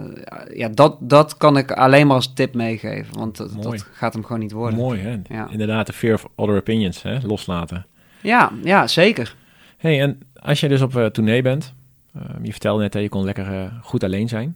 ja, 0.53 0.69
dat, 0.73 0.97
dat 0.99 1.37
kan 1.37 1.57
ik 1.57 1.71
alleen 1.71 2.07
maar 2.07 2.15
als 2.15 2.33
tip 2.33 2.53
meegeven. 2.53 3.17
Want 3.17 3.37
dat, 3.37 3.85
gaat 3.93 4.13
hem 4.13 4.23
gewoon 4.23 4.39
niet 4.39 4.51
worden. 4.51 4.79
Mooi, 4.79 5.01
hè? 5.01 5.19
Ja. 5.27 5.47
Inderdaad, 5.49 5.87
de 5.87 5.93
fear 5.93 6.13
of 6.13 6.27
other 6.35 6.55
opinions, 6.55 7.01
hè? 7.01 7.17
Loslaten. 7.23 7.85
Ja, 8.21 8.51
ja, 8.63 8.87
zeker. 8.87 9.35
hey, 9.77 10.01
en 10.01 10.19
als 10.35 10.59
je 10.59 10.67
dus 10.67 10.81
op 10.81 10.93
uh, 10.93 11.05
tournee 11.05 11.41
bent, 11.41 11.73
uh, 12.15 12.21
je 12.41 12.51
vertelde 12.51 12.81
net 12.81 12.91
dat 12.91 13.01
je 13.01 13.09
kon 13.09 13.23
lekker 13.23 13.51
uh, 13.51 13.63
goed 13.81 14.03
alleen 14.03 14.27
zijn. 14.27 14.55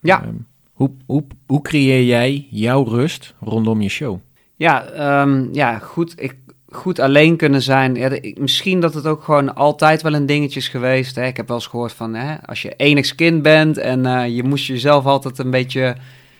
Ja. 0.00 0.22
Um, 0.24 0.46
hoe, 0.76 0.90
hoe, 1.06 1.24
hoe 1.46 1.62
creëer 1.62 2.04
jij 2.04 2.46
jouw 2.50 2.84
rust 2.84 3.34
rondom 3.40 3.80
je 3.80 3.88
show? 3.88 4.18
Ja, 4.54 5.22
um, 5.22 5.48
ja 5.52 5.78
goed. 5.78 6.22
Ik, 6.22 6.36
goed 6.70 6.98
alleen 6.98 7.36
kunnen 7.36 7.62
zijn. 7.62 8.20
Misschien 8.38 8.80
dat 8.80 8.94
het 8.94 9.06
ook 9.06 9.22
gewoon 9.22 9.54
altijd 9.54 10.02
wel 10.02 10.14
een 10.14 10.26
dingetje 10.26 10.60
is 10.60 10.68
geweest. 10.68 11.14
Hè. 11.14 11.26
Ik 11.26 11.36
heb 11.36 11.48
wel 11.48 11.56
eens 11.56 11.66
gehoord 11.66 11.92
van 11.92 12.14
hè, 12.14 12.36
als 12.46 12.62
je 12.62 12.74
enigs 12.76 13.14
kind 13.14 13.42
bent 13.42 13.78
en 13.78 14.04
uh, 14.04 14.28
je 14.28 14.42
moest 14.42 14.66
jezelf 14.66 15.04
altijd 15.04 15.38
een 15.38 15.50
beetje 15.50 15.96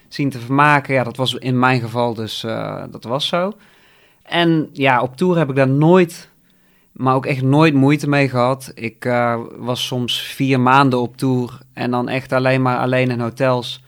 zien 0.09 0.31
te 0.31 0.39
vermaken. 0.39 0.95
Ja, 0.95 1.05
dat 1.05 1.17
was 1.17 1.35
in 1.35 1.59
mijn 1.59 1.81
geval 1.81 2.15
dus, 2.15 2.45
uh, 2.45 2.83
dat 2.91 3.05
was 3.05 3.27
zo. 3.27 3.53
En 4.23 4.69
ja, 4.73 5.03
op 5.03 5.17
tour 5.17 5.39
heb 5.39 5.49
ik 5.49 5.57
daar 5.57 5.69
nooit, 5.69 6.31
maar 6.93 7.15
ook 7.15 7.27
echt 7.27 7.43
nooit 7.43 7.75
moeite 7.75 8.09
mee 8.09 8.29
gehad. 8.29 8.73
Ik 8.75 9.05
uh, 9.05 9.41
was 9.59 9.87
soms 9.87 10.23
vier 10.23 10.61
maanden 10.61 11.01
op 11.01 11.17
tour 11.17 11.61
en 11.73 11.91
dan 11.91 12.09
echt 12.09 12.33
alleen 12.33 12.63
maar 12.63 12.79
alleen 12.79 13.11
in 13.11 13.21
hotels. 13.21 13.85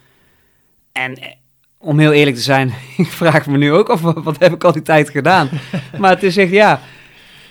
En 0.98 1.18
om 1.78 1.98
heel 1.98 2.12
eerlijk 2.12 2.36
te 2.36 2.42
zijn, 2.42 2.72
ik 2.96 3.06
vraag 3.06 3.46
me 3.46 3.58
nu 3.58 3.72
ook 3.72 3.88
af, 3.88 4.00
wat 4.00 4.38
heb 4.38 4.52
ik 4.52 4.64
al 4.64 4.72
die 4.72 4.82
tijd 4.82 5.10
gedaan? 5.10 5.48
maar 6.00 6.10
het 6.10 6.22
is 6.22 6.36
echt, 6.36 6.50
ja, 6.50 6.80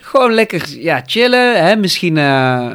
gewoon 0.02 0.34
lekker 0.34 0.80
ja, 0.80 1.02
chillen. 1.06 1.66
Hè? 1.66 1.76
Misschien 1.76 2.16
uh, 2.16 2.70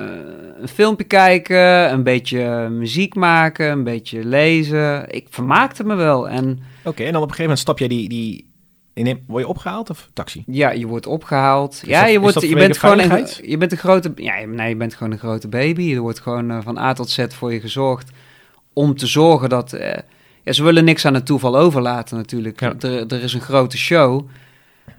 een 0.60 0.68
filmpje 0.68 1.04
kijken, 1.04 1.92
een 1.92 2.02
beetje 2.02 2.68
muziek 2.68 3.14
maken, 3.14 3.70
een 3.70 3.84
beetje 3.84 4.24
lezen. 4.24 5.14
Ik 5.14 5.26
vermaakte 5.30 5.84
me 5.84 5.94
wel. 5.94 6.28
En, 6.28 6.44
Oké, 6.44 6.88
okay, 6.88 7.06
en 7.06 7.12
dan 7.12 7.22
op 7.22 7.28
een 7.28 7.34
gegeven 7.34 7.42
moment 7.42 7.58
stap 7.58 7.78
jij 7.78 7.88
die... 7.88 8.08
die... 8.08 8.50
Word 9.26 9.42
je 9.42 9.48
opgehaald 9.48 9.90
of 9.90 10.10
taxi? 10.12 10.44
Ja, 10.46 10.70
je 10.70 10.86
wordt 10.86 11.06
opgehaald. 11.06 11.72
Is 11.72 11.88
ja, 11.88 12.02
dat, 12.02 12.12
je, 12.12 12.20
wordt, 12.20 12.40
je 12.40 12.54
bent 12.54 12.78
gewoon 12.78 12.98
een, 12.98 13.26
je 13.42 13.56
bent 13.56 13.72
een 13.72 13.78
grote. 13.78 14.12
Ja, 14.14 14.44
nee, 14.46 14.68
je 14.68 14.76
bent 14.76 14.94
gewoon 14.94 15.12
een 15.12 15.18
grote 15.18 15.48
baby. 15.48 15.94
Er 15.94 16.00
wordt 16.00 16.20
gewoon 16.20 16.50
uh, 16.50 16.58
van 16.62 16.78
A 16.78 16.92
tot 16.92 17.10
Z 17.10 17.24
voor 17.28 17.52
je 17.52 17.60
gezorgd. 17.60 18.10
Om 18.72 18.96
te 18.96 19.06
zorgen 19.06 19.48
dat. 19.48 19.74
Uh, 19.74 19.92
ja, 20.44 20.52
ze 20.52 20.62
willen 20.62 20.84
niks 20.84 21.04
aan 21.04 21.14
het 21.14 21.26
toeval 21.26 21.58
overlaten 21.58 22.16
natuurlijk. 22.16 22.60
Ja. 22.60 22.74
Er, 22.80 23.06
er, 23.06 23.22
is 23.22 23.34
een 23.34 23.40
grote 23.40 23.78
show. 23.78 24.28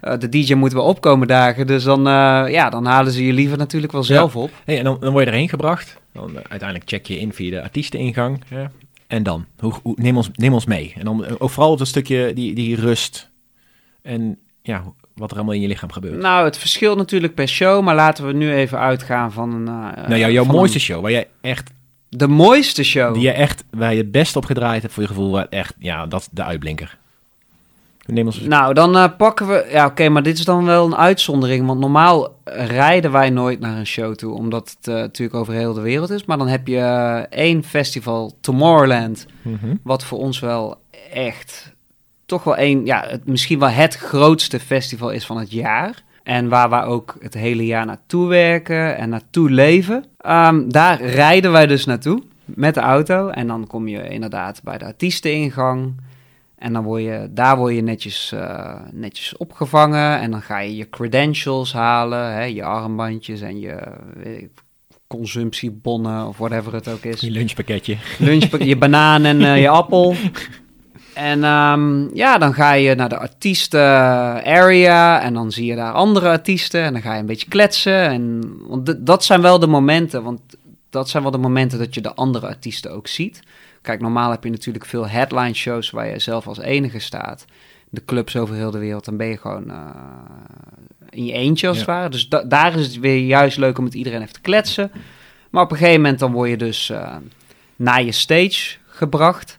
Uh, 0.03 0.17
de 0.19 0.29
DJ 0.29 0.53
moet 0.53 0.73
wel 0.73 0.84
opkomen 0.84 1.27
dagen. 1.27 1.67
Dus 1.67 1.84
dan, 1.84 1.99
uh, 1.99 2.45
ja, 2.47 2.69
dan 2.69 2.86
halen 2.86 3.12
ze 3.12 3.25
je 3.25 3.34
liever 3.34 3.58
natuurlijk 3.58 3.91
wel 3.91 4.03
zelf 4.03 4.34
ja. 4.34 4.39
op. 4.39 4.51
Hey, 4.65 4.77
en 4.77 4.84
dan, 4.84 4.97
dan, 4.99 5.12
word 5.12 5.25
je 5.25 5.32
erheen 5.32 5.49
gebracht. 5.49 6.01
Dan, 6.13 6.29
uh, 6.29 6.36
uiteindelijk 6.36 6.89
check 6.89 7.06
je 7.06 7.19
in 7.19 7.34
via 7.34 7.49
de 7.49 7.62
artiesteningang. 7.62 8.43
Ja. 8.49 8.71
En 9.08 9.23
dan? 9.23 9.45
Hoe, 9.60 9.73
hoe, 9.84 9.95
neem, 9.97 10.17
ons, 10.17 10.29
neem 10.34 10.53
ons 10.53 10.65
mee. 10.65 10.93
En 10.97 11.06
dan 11.06 11.39
ook 11.39 11.49
vooral 11.49 11.71
op 11.71 11.77
dat 11.77 11.88
stukje 11.88 12.34
die, 12.34 12.56
die 12.56 12.75
rust. 12.75 13.29
En 14.01 14.38
ja, 14.62 14.84
wat 15.15 15.32
er 15.32 15.36
allemaal 15.36 15.56
in 15.56 15.62
je 15.62 15.67
lichaam 15.67 15.91
gebeurt. 15.91 16.21
Nou, 16.21 16.45
het 16.45 16.58
verschilt 16.58 16.97
natuurlijk 16.97 17.36
per 17.36 17.47
show. 17.47 17.84
Maar 17.84 17.95
laten 17.95 18.27
we 18.27 18.34
nu 18.34 18.53
even 18.53 18.79
uitgaan 18.79 19.32
van 19.32 19.53
een... 19.53 19.67
uh, 19.67 20.08
nou 20.08 20.15
ja, 20.15 20.29
jouw 20.29 20.45
mooiste 20.45 20.77
een... 20.77 20.84
show. 20.84 21.01
Waar 21.01 21.12
jij 21.12 21.27
echt 21.41 21.71
de 22.17 22.28
mooiste 22.28 22.84
show. 22.84 23.13
Die 23.13 23.23
je 23.23 23.32
echt, 23.32 23.63
waar 23.69 23.91
je 23.91 23.97
het 23.97 24.12
best 24.12 24.36
op 24.36 24.45
gedraaid 24.45 24.82
hebt 24.82 24.93
voor 24.93 25.04
je 25.04 25.10
gevoel, 25.10 25.32
waar 25.32 25.47
echt, 25.49 25.76
ja, 25.80 26.06
dat 26.06 26.30
de 26.32 26.43
uitblinker. 26.43 26.97
Neem 28.06 28.26
ons... 28.26 28.39
Nou, 28.39 28.73
dan 28.73 28.95
uh, 28.95 29.06
pakken 29.17 29.47
we, 29.47 29.67
ja 29.71 29.84
oké, 29.84 29.91
okay, 29.91 30.08
maar 30.08 30.23
dit 30.23 30.38
is 30.38 30.45
dan 30.45 30.65
wel 30.65 30.86
een 30.86 30.95
uitzondering, 30.95 31.65
want 31.65 31.80
normaal 31.80 32.39
rijden 32.43 33.12
wij 33.12 33.30
nooit 33.30 33.60
naar 33.60 33.78
een 33.78 33.88
show 33.88 34.15
toe, 34.15 34.34
omdat 34.34 34.76
het 34.78 34.88
uh, 34.88 34.95
natuurlijk 34.95 35.39
over 35.39 35.54
heel 35.54 35.73
de 35.73 35.82
wereld 35.82 36.10
is. 36.10 36.26
Maar 36.26 36.38
dan 36.38 36.47
heb 36.47 36.67
je 36.67 36.76
uh, 36.76 37.17
één 37.17 37.63
festival, 37.63 38.38
Tomorrowland, 38.41 39.26
mm 39.41 39.58
-hmm. 39.62 39.80
wat 39.84 40.04
voor 40.04 40.19
ons 40.19 40.39
wel 40.39 40.78
echt, 41.13 41.73
toch 42.26 42.43
wel 42.43 42.56
één, 42.56 42.86
ja, 42.86 43.04
het, 43.08 43.28
misschien 43.28 43.60
wel 43.60 43.69
het 43.69 43.95
grootste 43.95 44.60
festival 44.60 45.10
is 45.10 45.26
van 45.26 45.38
het 45.38 45.52
jaar. 45.52 46.04
En 46.24 46.50
waar 46.50 46.70
we 46.70 46.82
ook 46.82 47.16
het 47.20 47.34
hele 47.34 47.66
jaar 47.66 47.86
naartoe 47.86 48.28
werken 48.28 48.98
en 48.98 49.10
naartoe 49.10 49.50
leven. 49.50 50.06
Um, 50.28 50.72
daar 50.72 51.02
rijden 51.02 51.52
wij 51.52 51.68
dus 51.68 51.86
naartoe 51.86 52.24
met 52.46 52.74
de 52.74 52.80
auto. 52.80 53.30
En 53.30 53.48
dan 53.48 53.68
kom 53.68 53.88
je 53.88 54.08
inderdaad 54.08 54.64
bij 54.64 54.78
de 54.78 54.86
artiesteningang. 54.86 56.02
En 56.58 56.74
dan 56.74 56.84
word 56.84 57.04
je, 57.04 57.28
daar 57.32 57.58
word 57.58 57.76
je 57.76 57.82
netjes, 57.82 58.32
uh, 58.36 58.76
netjes 58.92 59.38
opgevangen. 59.38 60.20
En 60.20 60.32
dan 60.32 60.42
ga 60.42 60.60
je 60.60 60.76
je 60.76 60.90
credentials 60.90 61.74
halen. 61.74 62.34
Hè, 62.34 62.44
je 62.44 62.64
armbandjes 62.64 63.42
en 63.42 63.60
je 63.60 63.78
ik, 64.24 64.50
consumptiebonnen 65.08 66.28
of 66.28 66.38
whatever 66.38 66.74
het 66.74 66.88
ook 66.88 67.04
is. 67.04 67.20
Je 67.20 67.32
lunchpakketje. 67.32 67.98
Lunchpakketje, 68.20 68.68
je 68.68 68.78
banaan 68.78 69.24
en 69.26 69.42
uh, 69.42 69.62
je 69.62 69.70
appel. 69.70 70.16
En 71.13 71.43
um, 71.43 72.10
ja, 72.15 72.38
dan 72.38 72.54
ga 72.54 72.71
je 72.73 72.95
naar 72.95 73.10
de 73.10 73.17
artiesten 73.17 73.82
area 74.43 75.21
en 75.21 75.34
dan 75.34 75.52
zie 75.52 75.65
je 75.65 75.76
daar 75.76 75.91
andere 75.93 76.30
artiesten 76.30 76.82
en 76.84 76.93
dan 76.93 77.02
ga 77.02 77.13
je 77.13 77.19
een 77.19 77.26
beetje 77.26 77.47
kletsen. 77.49 78.08
En, 78.10 78.41
want 78.67 79.06
dat 79.06 79.23
zijn 79.23 79.41
wel 79.41 79.60
de 79.60 79.67
momenten, 79.67 80.23
want 80.23 80.39
dat 80.89 81.10
zijn 81.10 81.23
wel 81.23 81.32
de 81.32 81.38
momenten 81.38 81.80
dat 81.80 81.93
je 81.93 82.02
de 82.02 82.13
andere 82.13 82.47
artiesten 82.47 82.91
ook 82.91 83.08
ziet. 83.08 83.39
Kijk, 83.82 84.02
normaal 84.02 84.32
heb 84.32 84.43
je 84.43 84.49
natuurlijk 84.49 84.86
veel 84.86 85.08
headline 85.08 85.54
shows 85.54 85.89
waar 85.89 86.08
je 86.08 86.19
zelf 86.19 86.47
als 86.47 86.60
enige 86.60 86.99
staat. 86.99 87.45
de 87.89 88.06
clubs 88.06 88.36
over 88.36 88.56
heel 88.56 88.71
de 88.71 88.78
wereld, 88.78 89.06
dan 89.06 89.17
ben 89.17 89.28
je 89.28 89.38
gewoon 89.38 89.69
eh, 89.71 89.78
in 91.10 91.26
je 91.26 91.32
eentje 91.34 91.67
als 91.67 91.78
Ja. 91.78 91.84
het 91.84 91.91
ware. 91.91 92.10
Dus 92.10 92.30
da- 92.30 92.43
daar 92.43 92.76
is 92.80 92.86
het 92.86 92.99
weer 92.99 93.17
juist 93.17 93.58
leuk 93.58 93.78
om 93.78 93.84
met 93.84 93.93
iedereen 93.93 94.21
even 94.21 94.34
te 94.34 94.41
kletsen. 94.41 94.91
Maar 95.49 95.63
op 95.63 95.71
een 95.71 95.78
gegeven 95.78 96.02
moment 96.02 96.19
dan 96.19 96.32
word 96.32 96.49
je 96.49 96.58
dus 96.58 96.89
eh, 96.89 97.15
naar 97.76 98.04
je 98.04 98.12
stage 98.12 98.76
gebracht. 98.88 99.58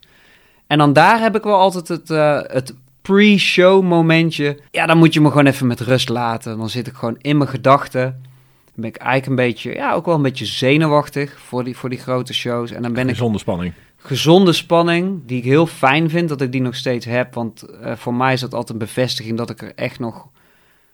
En 0.74 0.80
dan 0.80 0.92
daar 0.92 1.20
heb 1.20 1.36
ik 1.36 1.42
wel 1.42 1.58
altijd 1.58 1.88
het, 1.88 2.10
eh, 2.10 2.40
het 2.42 2.74
pre-show 3.02 3.82
momentje. 3.82 4.58
Ja, 4.70 4.86
dan 4.86 4.98
moet 4.98 5.14
je 5.14 5.20
me 5.20 5.28
gewoon 5.28 5.46
even 5.46 5.66
met 5.66 5.80
rust 5.80 6.08
laten. 6.08 6.58
Dan 6.58 6.68
zit 6.68 6.86
ik 6.86 6.94
gewoon 6.94 7.16
in 7.20 7.36
mijn 7.36 7.50
gedachten. 7.50 8.02
Dan 8.64 8.74
ben 8.74 8.88
ik 8.88 8.96
eigenlijk 8.96 9.26
een 9.26 9.46
beetje, 9.46 9.74
ja, 9.74 9.92
ook 9.92 10.06
wel 10.06 10.14
een 10.14 10.22
beetje 10.22 10.44
zenuwachtig 10.44 11.38
voor 11.38 11.64
die, 11.64 11.76
voor 11.76 11.88
die 11.88 11.98
grote 11.98 12.34
shows. 12.34 12.70
En 12.70 12.82
dan 12.82 12.92
ben 12.92 13.08
ik 13.08 13.16
Zonder 13.16 13.40
spanning. 13.40 13.72
gezonde 13.96 14.52
spanning, 14.52 15.22
die 15.26 15.38
ik 15.38 15.44
heel 15.44 15.66
fijn 15.66 16.10
vind 16.10 16.28
dat 16.28 16.40
ik 16.40 16.52
die 16.52 16.62
nog 16.62 16.74
steeds 16.74 17.06
heb. 17.06 17.34
Want 17.34 17.62
eh, 17.62 17.96
voor 17.96 18.14
mij 18.14 18.32
is 18.32 18.40
dat 18.40 18.54
altijd 18.54 18.70
een 18.70 18.86
bevestiging 18.86 19.36
dat 19.36 19.50
ik 19.50 19.62
er 19.62 19.72
echt 19.74 19.98
nog 19.98 20.28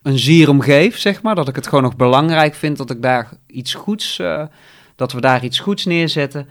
een 0.02 0.18
zier 0.18 0.48
om 0.48 0.60
geef, 0.60 0.98
zeg 0.98 1.22
maar. 1.22 1.34
Dat 1.34 1.48
ik 1.48 1.56
het 1.56 1.66
gewoon 1.68 1.84
nog 1.84 1.96
belangrijk 1.96 2.54
vind 2.54 2.76
dat 2.76 2.90
ik 2.90 3.02
daar 3.02 3.28
iets 3.46 3.74
goeds, 3.74 4.18
eh, 4.18 4.42
dat 4.96 5.12
we 5.12 5.20
daar 5.20 5.44
iets 5.44 5.58
goeds 5.58 5.84
neerzetten. 5.84 6.48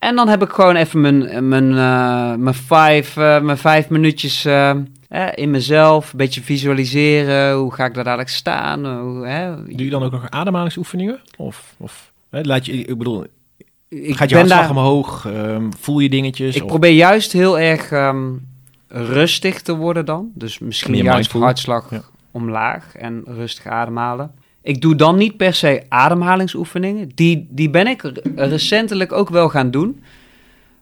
En 0.00 0.16
dan 0.16 0.28
heb 0.28 0.42
ik 0.42 0.50
gewoon 0.50 0.76
even 0.76 1.00
mijn, 1.00 1.48
mijn, 1.48 1.70
eh, 1.70 2.34
mijn, 2.34 2.54
vijf, 2.54 3.16
eh, 3.16 3.40
mijn 3.40 3.58
vijf 3.58 3.88
minuutjes 3.88 4.44
eh, 4.44 4.70
eh, 5.08 5.26
in 5.34 5.50
mezelf. 5.50 6.12
Een 6.12 6.18
beetje 6.18 6.42
visualiseren. 6.42 7.54
Hoe 7.54 7.74
ga 7.74 7.84
ik 7.84 7.94
daar 7.94 8.04
dadelijk 8.04 8.28
staan? 8.28 8.86
Hoe, 8.98 9.26
hè? 9.26 9.64
Doe 9.64 9.84
je 9.84 9.90
dan 9.90 10.02
ook 10.02 10.12
nog 10.12 10.30
ademhalingsoefeningen? 10.30 11.20
Of, 11.36 11.74
of 11.78 12.12
hè, 12.30 12.40
laat 12.42 12.66
je, 12.66 12.72
ik 12.72 12.98
bedoel, 12.98 13.26
Ik 13.88 14.16
gaat 14.16 14.30
je 14.30 14.36
hartslag 14.36 14.60
daar- 14.60 14.70
omhoog? 14.70 15.26
Ehm, 15.26 15.70
voel 15.78 15.98
je 15.98 16.08
dingetjes? 16.08 16.56
Ik 16.56 16.62
Of- 16.62 16.68
probeer 16.68 16.92
juist 16.92 17.32
heel 17.32 17.58
erg 17.58 17.90
ehm, 17.92 18.28
rustig 18.88 19.62
te 19.62 19.76
worden 19.76 20.04
dan. 20.04 20.30
Dus 20.34 20.58
misschien 20.58 20.90
Meer 20.90 21.02
juist 21.02 21.16
mindful. 21.18 21.40
hartslag 21.42 21.90
Ja. 21.90 22.00
omlaag 22.30 22.96
en 22.96 23.22
rustig 23.26 23.66
ademhalen. 23.66 24.30
Ik 24.62 24.80
doe 24.80 24.94
dan 24.94 25.16
niet 25.16 25.36
per 25.36 25.54
se 25.54 25.82
ademhalingsoefeningen. 25.88 27.08
Die, 27.14 27.46
die 27.50 27.70
ben 27.70 27.86
ik 27.86 28.02
re- 28.02 28.20
recentelijk 28.34 29.12
ook 29.12 29.28
wel 29.28 29.48
gaan 29.48 29.70
doen. 29.70 30.02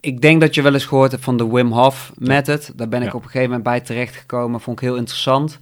Ik 0.00 0.20
denk 0.20 0.40
dat 0.40 0.54
je 0.54 0.62
wel 0.62 0.72
eens 0.74 0.84
gehoord 0.84 1.10
hebt 1.10 1.24
van 1.24 1.36
de 1.36 1.48
Wim 1.48 1.72
Hof 1.72 2.12
method. 2.16 2.72
Daar 2.76 2.88
ben 2.88 3.02
ik 3.02 3.08
Ja. 3.08 3.12
op 3.14 3.22
een 3.22 3.26
gegeven 3.30 3.46
moment 3.46 3.62
bij 3.62 3.80
terechtgekomen. 3.80 4.60
Vond 4.60 4.80
ik 4.80 4.88
heel 4.88 4.96
interessant. 4.96 5.58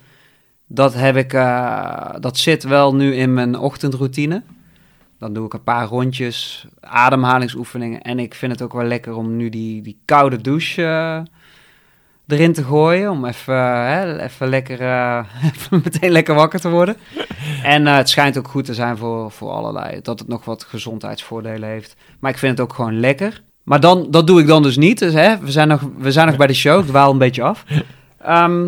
Dat 0.67 0.95
heb 0.95 1.17
ik, 1.17 1.33
eh, 1.33 2.15
dat 2.21 2.39
zit 2.39 2.63
wel 2.65 2.95
nu 2.95 3.15
in 3.15 3.35
mijn 3.35 3.59
ochtendroutine. 3.59 4.43
Dan 5.19 5.33
doe 5.33 5.47
ik 5.47 5.53
een 5.55 5.63
paar 5.63 5.87
rondjes, 5.87 6.67
ademhalingsoefeningen. 6.81 8.03
En 8.03 8.19
ik 8.19 8.35
vind 8.35 8.53
het 8.53 8.63
ook 8.63 8.73
wel 8.73 8.85
lekker 8.85 9.15
om 9.15 9.37
nu 9.37 9.49
die, 9.49 9.83
die 9.83 9.99
koude 10.05 10.41
douche 10.41 10.83
eh, 10.85 11.21
erin 12.27 12.53
te 12.53 12.65
gooien. 12.65 13.11
Om 13.11 13.25
even, 13.25 13.55
hè, 13.87 14.23
even 14.23 14.49
lekker, 14.49 14.81
eh, 14.81 15.25
even 15.55 15.81
meteen 15.85 16.11
lekker 16.11 16.35
wakker 16.35 16.61
te 16.61 16.71
worden. 16.71 16.97
En 17.62 17.87
eh, 17.87 17.97
het 17.97 18.09
schijnt 18.09 18.39
ook 18.39 18.49
goed 18.49 18.65
te 18.65 18.75
zijn 18.75 18.97
voor, 18.97 19.31
voor 19.31 19.51
allerlei. 19.51 20.01
Dat 20.03 20.19
het 20.19 20.29
nog 20.29 20.45
wat 20.45 20.65
gezondheidsvoordelen 20.65 21.69
heeft. 21.69 21.97
Maar 22.19 22.31
ik 22.31 22.39
vind 22.39 22.59
het 22.59 22.69
ook 22.69 22.75
gewoon 22.75 23.01
lekker. 23.01 23.43
Maar 23.62 23.81
dan, 23.81 24.07
dat 24.11 24.27
doe 24.27 24.41
ik 24.41 24.47
dan 24.47 24.62
dus 24.62 24.77
niet. 24.77 24.99
Dus, 24.99 25.15
hè, 25.15 25.39
we 25.39 25.51
zijn 25.51 25.69
nog, 25.69 25.89
we 25.99 26.12
zijn 26.12 26.27
nog 26.27 26.37
bij 26.37 26.47
de 26.47 26.55
show. 26.55 26.81
Ik 26.81 26.87
dwaal 26.87 27.11
een 27.11 27.19
beetje 27.19 27.43
af. 27.43 27.65
Ehm, 28.19 28.67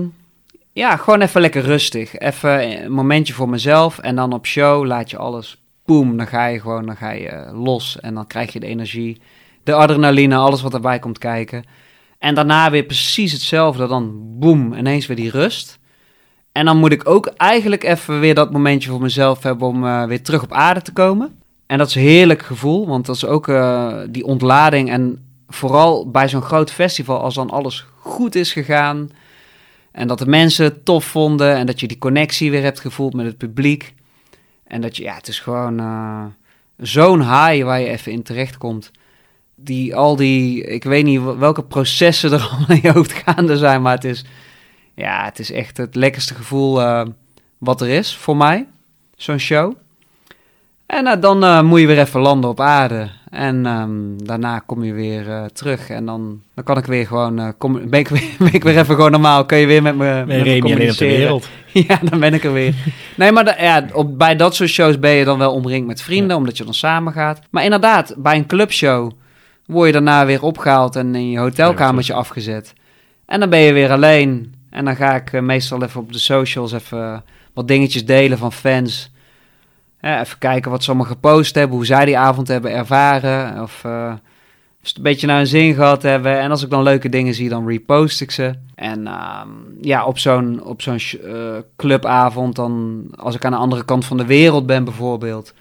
ja, 0.72 0.96
gewoon 0.96 1.20
even 1.20 1.40
lekker 1.40 1.62
rustig. 1.62 2.18
Even 2.18 2.82
een 2.84 2.92
momentje 2.92 3.34
voor 3.34 3.48
mezelf. 3.48 3.98
En 3.98 4.16
dan 4.16 4.32
op 4.32 4.46
show 4.46 4.84
laat 4.84 5.10
je 5.10 5.16
alles 5.16 5.62
boem. 5.84 6.16
Dan 6.16 6.26
ga 6.26 6.46
je 6.46 6.60
gewoon 6.60 6.86
dan 6.86 6.96
ga 6.96 7.10
je, 7.10 7.28
eh, 7.28 7.64
los. 7.64 8.00
En 8.00 8.14
dan 8.14 8.26
krijg 8.26 8.52
je 8.52 8.60
de 8.60 8.66
energie, 8.66 9.20
de 9.62 9.74
adrenaline, 9.74 10.36
alles 10.36 10.62
wat 10.62 10.74
erbij 10.74 10.98
komt 10.98 11.18
kijken. 11.18 11.64
En 12.18 12.34
daarna 12.34 12.70
weer 12.70 12.84
precies 12.84 13.32
hetzelfde. 13.32 13.86
Dan 13.86 14.12
boem, 14.38 14.72
ineens 14.72 15.06
weer 15.06 15.16
die 15.16 15.30
rust. 15.30 15.78
En 16.52 16.64
dan 16.64 16.76
moet 16.76 16.92
ik 16.92 17.08
ook 17.08 17.26
eigenlijk 17.26 17.84
even 17.84 18.20
weer 18.20 18.34
dat 18.34 18.52
momentje 18.52 18.90
voor 18.90 19.00
mezelf 19.00 19.42
hebben 19.42 19.68
om 19.68 19.86
eh, 19.86 20.04
weer 20.04 20.22
terug 20.22 20.42
op 20.42 20.52
aarde 20.52 20.82
te 20.82 20.92
komen. 20.92 21.40
En 21.66 21.78
dat 21.78 21.88
is 21.88 21.94
een 21.94 22.02
heerlijk 22.02 22.42
gevoel, 22.42 22.86
want 22.86 23.06
dat 23.06 23.16
is 23.16 23.24
ook 23.24 23.48
eh, 23.48 23.98
die 24.10 24.24
ontlading. 24.24 24.90
En 24.90 25.26
vooral 25.48 26.10
bij 26.10 26.28
zo'n 26.28 26.42
groot 26.42 26.72
festival, 26.72 27.20
als 27.20 27.34
dan 27.34 27.50
alles 27.50 27.86
goed 28.00 28.34
is 28.34 28.52
gegaan. 28.52 29.10
En 29.92 30.08
dat 30.08 30.18
de 30.18 30.26
mensen 30.26 30.64
het 30.64 30.84
tof 30.84 31.04
vonden. 31.04 31.54
En 31.54 31.66
dat 31.66 31.80
je 31.80 31.88
die 31.88 31.98
connectie 31.98 32.50
weer 32.50 32.62
hebt 32.62 32.80
gevoeld 32.80 33.14
met 33.14 33.26
het 33.26 33.38
publiek. 33.38 33.94
En 34.64 34.80
dat 34.80 34.96
je, 34.96 35.02
ja, 35.02 35.14
het 35.14 35.28
is 35.28 35.40
gewoon 35.40 35.78
eh, 35.78 36.24
zo'n 36.76 37.20
high 37.20 37.64
waar 37.64 37.80
je 37.80 37.88
even 37.88 38.12
in 38.12 38.22
terechtkomt. 38.22 38.90
Die, 39.60 39.96
al 39.96 40.16
die, 40.16 40.62
ik 40.64 40.84
weet 40.84 41.04
niet 41.04 41.20
welke 41.38 41.62
processen 41.62 42.32
er 42.32 42.40
allemaal 42.50 42.68
in 42.76 42.78
je 42.82 42.92
hoofd 42.92 43.12
gaande 43.12 43.56
zijn. 43.56 43.82
Maar 43.82 43.94
het 43.94 44.04
is, 44.04 44.24
ja, 44.94 45.24
het 45.24 45.38
is 45.38 45.52
echt 45.52 45.76
het 45.76 45.94
lekkerste 45.94 46.34
gevoel 46.34 46.80
eh, 46.82 47.06
wat 47.58 47.80
er 47.80 47.88
is 47.88 48.16
voor 48.16 48.36
mij. 48.36 48.66
Zo'n 49.16 49.38
show. 49.38 49.72
En 50.86 51.06
eh, 51.06 51.20
dan 51.20 51.44
eh, 51.44 51.62
moet 51.62 51.80
je 51.80 51.86
weer 51.86 51.98
even 51.98 52.20
landen 52.20 52.50
op 52.50 52.60
aarde. 52.60 53.08
En 53.30 53.66
ehm, 53.66 53.90
daarna 54.16 54.58
kom 54.58 54.84
je 54.84 54.92
weer 54.92 55.50
terug. 55.52 55.90
En 55.90 56.06
dan, 56.06 56.40
dan 56.54 56.64
kan 56.64 56.78
ik 56.78 56.84
weer 56.84 57.06
gewoon. 57.06 57.54
kom, 57.58 57.72
ben, 57.90 57.98
ik 58.00 58.08
weer, 58.08 58.22
ben 58.38 58.52
ik 58.52 58.62
weer 58.64 58.78
even 58.78 58.94
gewoon 58.94 59.10
normaal. 59.10 59.44
Kun 59.44 59.58
je 59.58 59.66
weer 59.66 59.82
met 59.82 59.96
me, 59.96 60.24
met 60.26 60.26
me 60.26 60.38
op 60.38 60.44
de 60.44 60.58
communiceren. 60.60 61.16
wereld. 61.16 61.48
Ja, 61.88 61.98
dan 62.02 62.20
ben 62.20 62.34
ik 62.34 62.44
er 62.44 62.52
weer. 62.52 62.74
Nee, 63.16 63.32
maar 63.32 63.44
da- 63.44 63.56
ja, 63.62 63.84
op, 63.92 64.18
bij 64.18 64.36
dat 64.36 64.54
soort 64.54 64.68
shows 64.70 64.98
ben 64.98 65.10
je 65.10 65.24
dan 65.24 65.38
wel 65.38 65.52
omringd 65.52 65.86
met 65.86 66.02
vrienden, 66.02 66.36
omdat 66.36 66.56
je 66.56 66.64
dan 66.64 66.74
samen 66.74 67.12
gaat. 67.12 67.40
Maar 67.50 67.64
inderdaad, 67.64 68.14
bij 68.16 68.36
een 68.36 68.46
clubshow 68.46 69.10
word 69.68 69.86
je 69.86 69.92
daarna 69.92 70.26
weer 70.26 70.42
opgehaald 70.42 70.96
en 70.96 71.14
in 71.14 71.30
je 71.30 71.38
hotelkamertje 71.38 72.12
afgezet. 72.12 72.72
En 73.26 73.40
dan 73.40 73.50
ben 73.50 73.58
je 73.58 73.72
weer 73.72 73.90
alleen. 73.90 74.54
En 74.70 74.84
dan 74.84 74.96
ga 74.96 75.14
ik 75.14 75.32
eh, 75.32 75.40
meestal 75.40 75.82
even 75.82 76.00
op 76.00 76.12
de 76.12 76.18
socials 76.18 76.72
even 76.72 77.24
wat 77.52 77.68
dingetjes 77.68 78.06
delen 78.06 78.38
van 78.38 78.52
fans. 78.52 79.10
Ja, 80.00 80.20
even 80.20 80.38
kijken 80.38 80.70
wat 80.70 80.82
ze 80.82 80.90
allemaal 80.90 81.08
gepost 81.08 81.54
hebben, 81.54 81.76
hoe 81.76 81.86
zij 81.86 82.04
die 82.04 82.18
avond 82.18 82.48
hebben 82.48 82.72
ervaren. 82.72 83.62
Of 83.62 83.84
eh, 83.84 84.12
ze 84.82 84.88
het 84.88 84.96
een 84.96 85.02
beetje 85.02 85.26
naar 85.26 85.36
hun 85.36 85.46
zin 85.46 85.74
gehad 85.74 86.02
hebben. 86.02 86.38
En 86.40 86.50
als 86.50 86.62
ik 86.62 86.70
dan 86.70 86.82
leuke 86.82 87.08
dingen 87.08 87.34
zie, 87.34 87.48
dan 87.48 87.68
repost 87.68 88.20
ik 88.20 88.30
ze. 88.30 88.54
En 88.74 89.06
ehm, 89.06 89.48
ja, 89.80 90.04
op 90.04 90.18
zo'n, 90.18 90.64
op 90.64 90.82
zo'n 90.82 90.98
eh, 91.24 91.56
clubavond, 91.76 92.56
dan 92.56 93.04
als 93.16 93.34
ik 93.34 93.44
aan 93.44 93.52
de 93.52 93.58
andere 93.58 93.84
kant 93.84 94.04
van 94.04 94.16
de 94.16 94.26
wereld 94.26 94.66
ben 94.66 94.84
bijvoorbeeld. 94.84 95.54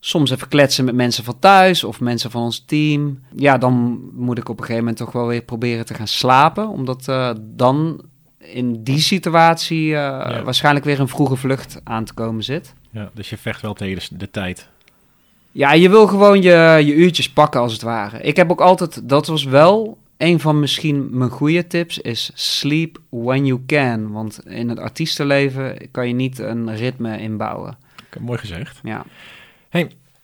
Soms 0.00 0.30
even 0.30 0.48
kletsen 0.48 0.84
met 0.84 0.94
mensen 0.94 1.24
van 1.24 1.38
thuis 1.38 1.84
of 1.84 2.00
mensen 2.00 2.30
van 2.30 2.42
ons 2.42 2.64
team. 2.66 3.22
Ja, 3.36 3.58
dan 3.58 4.00
moet 4.12 4.38
ik 4.38 4.48
op 4.48 4.58
een 4.58 4.64
gegeven 4.64 4.82
moment 4.82 4.96
toch 4.96 5.12
wel 5.12 5.26
weer 5.26 5.42
proberen 5.42 5.86
te 5.86 5.94
gaan 5.94 6.08
slapen. 6.08 6.68
Omdat 6.68 7.08
eh, 7.08 7.30
dan 7.40 8.00
in 8.38 8.82
die 8.82 9.00
situatie 9.00 9.94
eh, 9.94 10.42
waarschijnlijk 10.42 10.84
weer 10.84 11.00
een 11.00 11.08
vroege 11.08 11.36
vlucht 11.36 11.80
aan 11.84 12.04
te 12.04 12.14
komen 12.14 12.44
zit. 12.44 12.74
Ja, 12.90 13.10
dus 13.14 13.30
je 13.30 13.36
vecht 13.36 13.62
wel 13.62 13.74
tegen 13.74 14.18
de, 14.18 14.30
tijd. 14.30 14.68
Ja, 15.52 15.72
je 15.72 15.88
wil 15.88 16.06
gewoon 16.06 16.42
je, 16.42 16.82
je 16.84 16.94
uurtjes 16.94 17.30
pakken 17.30 17.60
als 17.60 17.72
het 17.72 17.82
ware. 17.82 18.20
Ik 18.20 18.36
heb 18.36 18.50
ook 18.50 18.60
altijd, 18.60 19.08
dat 19.08 19.26
was 19.26 19.44
wel 19.44 19.98
een 20.16 20.40
van 20.40 20.60
misschien 20.60 21.08
mijn 21.10 21.30
goede 21.30 21.66
tips, 21.66 21.98
is 21.98 22.30
sleep 22.34 22.98
when 23.08 23.46
you 23.46 23.62
can. 23.66 24.12
Want 24.12 24.46
in 24.46 24.68
het 24.68 24.78
artiestenleven 24.78 25.90
kan 25.90 26.08
je 26.08 26.14
niet 26.14 26.38
een 26.38 26.76
ritme 26.76 27.18
inbouwen. 27.20 27.78
Mooi 28.20 28.38
gezegd. 28.38 28.80
Ja, 28.82 29.04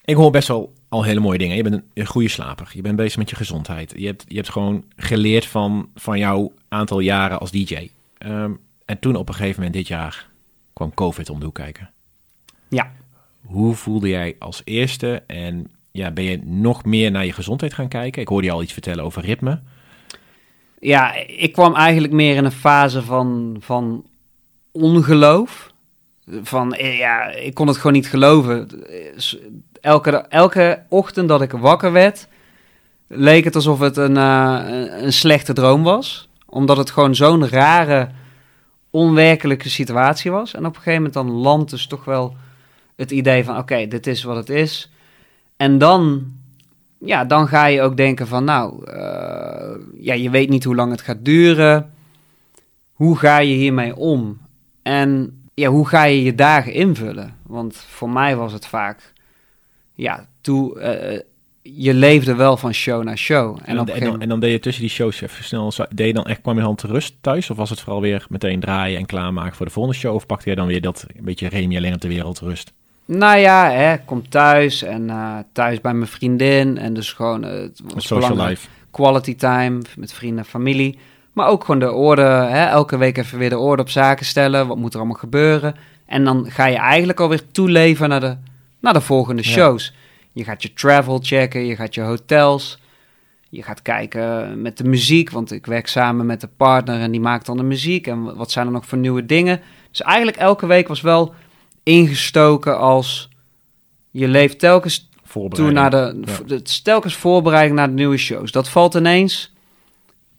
Ik 0.04 0.16
hoor 0.16 0.30
best 0.30 0.48
wel 0.48 0.72
al 0.88 1.02
hele 1.02 1.20
mooie 1.20 1.38
dingen. 1.38 1.56
Je 1.56 1.62
bent 1.62 1.74
een, 1.74 1.84
een 1.94 2.06
goede 2.06 2.28
slaper. 2.28 2.70
Je 2.72 2.82
bent 2.82 2.96
bezig 2.96 3.18
met 3.18 3.30
je 3.30 3.36
gezondheid. 3.36 3.94
Je 3.96 4.06
hebt, 4.06 4.24
je 4.28 4.36
hebt 4.36 4.50
gewoon 4.50 4.84
geleerd 4.96 5.46
van, 5.46 5.88
van 5.94 6.18
jouw 6.18 6.52
aantal 6.68 7.00
jaren 7.00 7.40
als 7.40 7.50
DJ. 7.50 7.88
Ehm, 8.18 8.52
en 8.84 8.98
toen 8.98 9.16
op 9.16 9.28
een 9.28 9.34
gegeven 9.34 9.56
moment 9.56 9.74
dit 9.74 9.88
jaar 9.88 10.28
kwam 10.72 10.94
COVID 10.94 11.30
om 11.30 11.38
de 11.38 11.44
hoek 11.44 11.54
kijken. 11.54 11.90
Ja. 12.68 12.92
Hoe 13.44 13.74
voelde 13.74 14.08
jij 14.08 14.36
als 14.38 14.62
eerste? 14.64 15.22
En 15.26 15.70
ja, 15.90 16.10
ben 16.10 16.24
je 16.24 16.40
nog 16.44 16.84
meer 16.84 17.10
naar 17.10 17.24
je 17.24 17.32
gezondheid 17.32 17.74
gaan 17.74 17.88
kijken? 17.88 18.22
Ik 18.22 18.28
hoorde 18.28 18.46
je 18.46 18.52
al 18.52 18.62
iets 18.62 18.72
vertellen 18.72 19.04
over 19.04 19.22
ritme. 19.22 19.60
ja 20.80 21.14
ik 21.26 21.52
kwam 21.52 21.74
eigenlijk 21.74 22.12
meer 22.12 22.36
in 22.36 22.44
een 22.44 22.52
fase 22.52 23.02
van, 23.02 23.56
van 23.60 24.04
ongeloof. 24.72 25.72
Van, 26.42 26.74
eh, 26.74 26.98
ja, 26.98 27.26
ik 27.30 27.54
kon 27.54 27.66
het 27.66 27.76
gewoon 27.76 27.92
niet 27.92 28.08
geloven. 28.08 28.68
Elke, 29.80 30.10
elke 30.16 30.82
ochtend 30.88 31.28
dat 31.28 31.42
ik 31.42 31.52
wakker 31.52 31.92
werd, 31.92 32.28
leek 33.06 33.44
het 33.44 33.54
alsof 33.54 33.78
het 33.80 33.96
een, 33.96 34.16
eh, 34.16 34.60
een- 34.66 35.04
een 35.04 35.12
slechte 35.12 35.52
droom 35.52 35.82
was. 35.82 36.28
Omdat 36.46 36.76
het 36.76 36.90
gewoon 36.90 37.14
zo'n 37.14 37.48
rare, 37.48 38.08
onwerkelijke 38.90 39.68
situatie 39.68 40.30
was. 40.30 40.54
En 40.54 40.60
op 40.66 40.76
een 40.76 40.82
gegeven 40.82 40.94
moment 40.94 41.14
dan 41.14 41.30
landt 41.30 41.70
dus 41.70 41.86
toch 41.86 42.04
wel 42.04 42.36
het 42.96 43.10
idee 43.10 43.44
van... 43.44 43.58
oké, 43.58 43.86
dit 43.88 44.06
is 44.06 44.22
wat 44.22 44.36
het 44.36 44.48
is. 44.48 44.90
En 45.56 45.78
dan, 45.78 46.24
ja, 46.98 47.24
dan 47.24 47.48
ga 47.48 47.66
je 47.66 47.82
ook 47.82 47.96
denken 47.96 48.26
van... 48.26 48.44
nou, 48.44 48.84
eh, 48.90 49.76
ja, 49.98 50.14
je 50.14 50.30
weet 50.30 50.48
niet 50.48 50.64
hoe 50.64 50.74
lang 50.74 50.90
het 50.90 51.00
gaat 51.00 51.24
duren. 51.24 51.92
Hoe 52.92 53.16
ga 53.18 53.38
je 53.38 53.54
hiermee 53.54 53.96
om? 53.96 54.38
En 54.82 55.38
ja, 55.54 55.68
hoe 55.68 55.88
ga 55.88 56.04
je 56.04 56.22
je 56.22 56.34
dagen 56.34 56.72
invullen? 56.72 57.36
Want 57.46 57.76
voor 57.76 58.10
mij 58.10 58.36
was 58.36 58.52
het 58.52 58.66
vaak... 58.66 59.12
ja, 59.94 60.28
toe, 60.40 60.80
eh, 60.80 61.20
je 61.62 61.94
leefde 61.94 62.34
wel 62.34 62.56
van 62.56 62.72
show 62.72 63.04
naar 63.04 63.18
show. 63.18 63.58
En, 63.64 63.76
dan, 63.76 63.88
en, 63.88 64.00
dan, 64.00 64.20
en 64.20 64.28
dan 64.28 64.40
deed 64.40 64.52
je 64.52 64.58
tussen 64.58 64.82
die 64.82 64.92
shows 64.92 65.20
even 65.20 65.44
snel, 65.44 65.72
deed 65.90 66.06
je 66.06 66.12
dan 66.12 66.26
echt, 66.26 66.40
kwam 66.40 66.56
je 66.56 66.62
dan 66.62 66.74
te 66.74 66.86
rust 66.86 67.14
thuis? 67.20 67.50
Of 67.50 67.56
was 67.56 67.70
het 67.70 67.80
vooral 67.80 68.00
weer 68.00 68.26
meteen 68.28 68.60
draaien 68.60 68.98
en 68.98 69.06
klaarmaken 69.06 69.56
voor 69.56 69.66
de 69.66 69.72
volgende 69.72 69.98
show? 69.98 70.14
Of 70.14 70.26
pakte 70.26 70.50
je 70.50 70.56
dan 70.56 70.66
weer 70.66 70.80
dat 70.80 71.06
een 71.16 71.24
beetje 71.24 71.48
Remy 71.48 71.76
alleen 71.76 71.94
op 71.94 72.00
de 72.00 72.08
wereld 72.08 72.38
rust? 72.38 72.72
Nou 73.04 73.38
ja, 73.38 73.70
hè, 73.70 73.98
kom 73.98 74.28
thuis 74.28 74.82
en 74.82 75.02
uh, 75.02 75.38
thuis 75.52 75.80
bij 75.80 75.94
mijn 75.94 76.10
vriendin. 76.10 76.78
En 76.78 76.94
dus 76.94 77.12
gewoon 77.12 77.44
uh, 77.44 77.50
het 77.50 77.82
social 77.96 78.46
life. 78.46 78.68
Quality 78.90 79.34
time 79.34 79.82
met 79.96 80.12
vrienden 80.12 80.38
en 80.38 80.50
familie. 80.50 80.98
Maar 81.34 81.48
ook 81.48 81.64
gewoon 81.64 81.80
de 81.80 81.92
orde, 81.92 82.22
hè, 82.22 82.66
elke 82.66 82.96
week 82.96 83.18
even 83.18 83.38
weer 83.38 83.50
de 83.50 83.58
orde 83.58 83.82
op 83.82 83.90
zaken 83.90 84.26
stellen. 84.26 84.66
Wat 84.66 84.76
moet 84.76 84.92
er 84.92 84.98
allemaal 84.98 85.18
gebeuren? 85.18 85.74
En 86.06 86.24
dan 86.24 86.50
ga 86.50 86.66
je 86.66 86.76
eigenlijk 86.76 87.20
alweer 87.20 87.50
toeleven 87.50 88.08
naar 88.08 88.20
de, 88.20 88.36
naar 88.80 88.92
de 88.92 89.00
volgende 89.00 89.42
shows. 89.42 89.94
Je 90.32 90.44
gaat 90.44 90.62
je 90.62 90.72
travel 90.72 91.18
checken, 91.22 91.66
je 91.66 91.76
gaat 91.76 91.94
je 91.94 92.00
hotels. 92.00 92.78
Je 93.48 93.62
gaat 93.62 93.82
kijken 93.82 94.62
met 94.62 94.78
de 94.78 94.84
muziek, 94.84 95.30
want 95.30 95.52
ik 95.52 95.66
werk 95.66 95.86
samen 95.86 96.26
met 96.26 96.40
de 96.40 96.48
partner 96.56 97.00
en 97.00 97.10
die 97.10 97.20
maakt 97.20 97.46
dan 97.46 97.56
de 97.56 97.62
muziek. 97.62 98.06
En 98.06 98.36
wat 98.36 98.50
zijn 98.50 98.66
er 98.66 98.72
nog 98.72 98.86
voor 98.86 98.98
nieuwe 98.98 99.26
dingen? 99.26 99.60
Dus 99.90 100.02
eigenlijk 100.02 100.36
elke 100.36 100.66
week 100.66 100.88
was 100.88 101.00
wel 101.00 101.34
ingestoken 101.82 102.78
als 102.78 103.28
je 104.10 104.28
leeft 104.28 104.58
telkens 104.58 105.08
toe 105.48 105.70
naar 105.70 105.90
de, 105.90 106.22
ja. 106.46 106.58
telkens 106.82 107.14
voorbereiding 107.14 107.76
naar 107.76 107.88
de 107.88 107.94
nieuwe 107.94 108.16
shows. 108.16 108.52
Dat 108.52 108.68
valt 108.68 108.94
ineens 108.94 109.53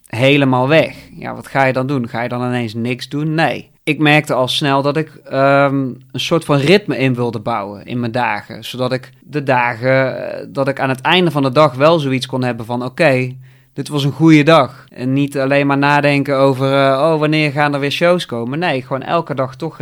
helemaal 0.08 0.68
weg. 0.68 0.95
Ja, 1.16 1.36
wat 1.36 1.47
ga 1.47 1.66
je 1.66 1.74
dan 1.74 1.88
doen? 1.88 2.10
Ga 2.10 2.22
je 2.22 2.30
dan 2.30 2.45
ineens 2.45 2.74
niks 2.74 3.10
doen? 3.10 3.34
Nee. 3.34 3.70
Ik 3.84 3.99
merkte 3.99 4.34
al 4.34 4.47
snel 4.47 4.82
dat 4.82 4.97
ik 4.97 5.12
um, 5.32 5.97
een 6.12 6.20
soort 6.20 6.45
van 6.45 6.58
ritme 6.58 6.97
in 6.97 7.16
wilde 7.16 7.39
bouwen 7.39 7.86
in 7.86 7.99
mijn 7.99 8.12
dagen. 8.12 8.64
Zodat 8.64 8.91
ik 8.91 9.10
de 9.24 9.43
dagen, 9.43 10.30
eh, 10.32 10.45
dat 10.49 10.68
ik 10.68 10.80
aan 10.80 10.89
het 10.89 11.01
einde 11.01 11.32
van 11.32 11.43
de 11.43 11.51
dag 11.51 11.74
wel 11.74 11.99
zoiets 11.99 12.26
kon 12.26 12.43
hebben 12.43 12.66
van... 12.66 12.84
oké, 12.84 13.36
dit 13.74 13.88
was 13.88 14.03
een 14.03 14.12
goede 14.12 14.43
dag. 14.43 14.86
En 14.89 15.14
niet 15.14 15.38
alleen 15.38 15.68
maar 15.68 15.78
nadenken 15.78 16.38
over, 16.38 16.72
uh, 16.72 17.12
oh, 17.12 17.20
wanneer 17.20 17.51
gaan 17.51 17.74
er 17.74 17.80
weer 17.80 17.91
shows 17.91 18.26
komen? 18.26 18.60
Nee, 18.60 18.82
gewoon 18.82 19.01
elke 19.01 19.36
dag 19.36 19.56
toch 19.56 19.80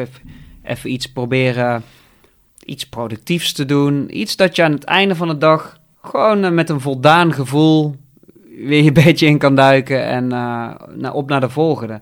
even, 0.63 0.91
iets 0.91 1.11
proberen, 1.11 1.83
iets 2.65 2.89
productiefs 2.89 3.53
te 3.53 3.65
doen. 3.65 4.17
Iets 4.19 4.35
dat 4.35 4.55
je 4.55 4.63
aan 4.63 4.71
het 4.71 4.83
einde 4.83 5.15
van 5.15 5.27
de 5.27 5.37
dag 5.37 5.77
gewoon 6.01 6.43
uh, 6.43 6.51
met 6.51 6.69
een 6.69 6.81
voldaan 6.81 7.33
gevoel 7.33 7.95
weer 8.55 8.83
je 8.83 8.91
beetje 9.03 9.25
in 9.25 9.37
kan 9.37 9.55
duiken 9.55 10.03
en 10.03 10.33
uh, 11.01 11.15
op 11.15 11.29
naar 11.29 11.41
de 11.41 11.49
volgende. 11.49 12.01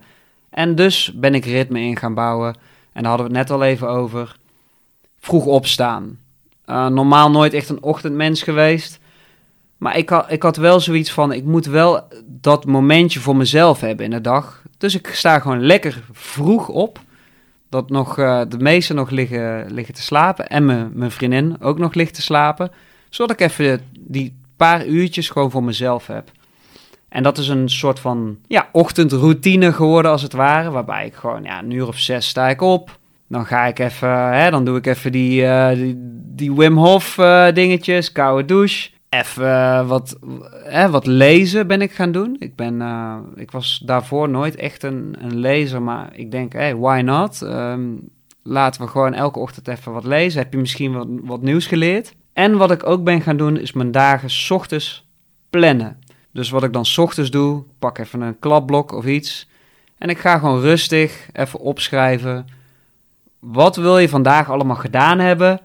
En 0.49 0.75
dus 0.75 1.11
ben 1.15 1.35
ik 1.35 1.45
ritme 1.45 1.79
in 1.79 1.97
gaan 1.97 2.13
bouwen. 2.13 2.55
En 2.93 3.01
daar 3.01 3.11
hadden 3.11 3.31
we 3.31 3.37
het 3.37 3.47
net 3.47 3.57
al 3.57 3.63
even 3.63 3.89
over. 3.89 4.35
Vroeg 5.19 5.45
opstaan. 5.45 6.19
Uh, 6.65 6.87
normaal 6.87 7.31
nooit 7.31 7.53
echt 7.53 7.69
een 7.69 7.83
ochtendmens 7.83 8.43
geweest. 8.43 8.99
Maar 9.77 9.97
ik 9.97 10.09
had, 10.09 10.31
ik 10.31 10.43
had 10.43 10.57
wel 10.57 10.79
zoiets 10.79 11.11
van: 11.11 11.33
ik 11.33 11.43
moet 11.43 11.65
wel 11.65 12.07
dat 12.25 12.65
momentje 12.65 13.19
voor 13.19 13.35
mezelf 13.35 13.79
hebben 13.79 14.05
in 14.05 14.11
de 14.11 14.21
dag. 14.21 14.61
Dus 14.77 14.95
ik 14.95 15.07
sta 15.07 15.39
gewoon 15.39 15.65
lekker 15.65 16.03
vroeg 16.11 16.69
op. 16.69 16.99
Dat 17.69 17.89
nog, 17.89 18.17
uh, 18.17 18.41
de 18.49 18.57
meesten 18.57 18.95
nog 18.95 19.09
liggen, 19.09 19.73
liggen 19.73 19.93
te 19.93 20.01
slapen. 20.01 20.47
En 20.47 20.65
mijn, 20.65 20.91
mijn 20.93 21.11
vriendin 21.11 21.61
ook 21.61 21.77
nog 21.77 21.93
ligt 21.93 22.13
te 22.13 22.21
slapen. 22.21 22.71
Zodat 23.09 23.39
ik 23.39 23.47
even 23.47 23.81
die 23.99 24.35
paar 24.55 24.85
uurtjes 24.85 25.29
gewoon 25.29 25.51
voor 25.51 25.63
mezelf 25.63 26.07
heb. 26.07 26.31
En 27.11 27.23
dat 27.23 27.37
is 27.37 27.47
een 27.47 27.69
soort 27.69 27.99
van 27.99 28.37
ja, 28.47 28.69
ochtendroutine 28.71 29.73
geworden 29.73 30.11
als 30.11 30.21
het 30.21 30.33
ware. 30.33 30.71
Waarbij 30.71 31.05
ik 31.05 31.13
gewoon 31.13 31.43
ja, 31.43 31.59
een 31.59 31.71
uur 31.71 31.87
of 31.87 31.97
zes 31.97 32.27
sta 32.27 32.49
ik 32.49 32.61
op. 32.61 32.99
Dan 33.27 33.45
ga 33.45 33.65
ik 33.65 33.79
even, 33.79 34.33
hè, 34.33 34.51
dan 34.51 34.65
doe 34.65 34.77
ik 34.77 34.85
even 34.85 35.11
die, 35.11 35.41
uh, 35.41 35.69
die, 36.13 36.53
Wim 36.53 36.77
Hof 36.77 37.17
uh, 37.17 37.51
dingetjes, 37.53 38.11
koude 38.11 38.45
douche. 38.45 38.89
Even 39.09 39.43
uh, 39.43 39.87
wat, 39.87 40.19
wat 40.89 41.05
lezen 41.05 41.67
ben 41.67 41.81
ik 41.81 41.91
gaan 41.91 42.11
doen. 42.11 42.35
Ik, 42.39 42.55
ben, 42.55 42.81
ik 43.35 43.51
was 43.51 43.81
daarvoor 43.85 44.29
nooit 44.29 44.55
echt 44.55 44.83
een, 44.83 45.15
een 45.19 45.39
lezer, 45.39 45.81
maar 45.81 46.09
ik 46.13 46.31
denk, 46.31 46.53
hey, 46.53 46.75
why 46.75 47.01
not? 47.05 47.41
Um, 47.41 48.09
laten 48.43 48.81
we 48.81 48.87
gewoon 48.87 49.13
elke 49.13 49.39
ochtend 49.39 49.67
even 49.67 49.91
wat 49.91 50.05
lezen. 50.05 50.41
Heb 50.41 50.53
je 50.53 50.59
misschien 50.59 50.93
wat, 50.93 51.07
wat 51.23 51.41
nieuws 51.41 51.67
geleerd? 51.67 52.13
En 52.33 52.57
wat 52.57 52.71
ik 52.71 52.85
ook 52.87 53.03
ben 53.03 53.21
gaan 53.21 53.37
doen, 53.37 53.57
is 53.57 53.73
mijn 53.73 53.91
dagen 53.91 54.29
s 54.29 54.51
ochtends 54.51 55.09
plannen. 55.49 55.99
Dus 56.33 56.49
wat 56.49 56.63
ik 56.63 56.73
dan 56.73 56.85
s 56.85 56.97
ochtends 56.97 57.31
doe, 57.31 57.63
pak 57.79 57.97
even 57.97 58.21
een 58.21 58.39
klapblok 58.39 58.91
of 58.91 59.05
iets. 59.05 59.47
En 59.97 60.09
ik 60.09 60.17
ga 60.17 60.37
gewoon 60.37 60.61
rustig 60.61 61.27
even 61.33 61.59
opschrijven. 61.59 62.47
Wat 63.39 63.75
wil 63.75 63.97
je 63.97 64.09
vandaag 64.09 64.49
allemaal 64.49 64.75
gedaan 64.75 65.19
hebben? 65.19 65.61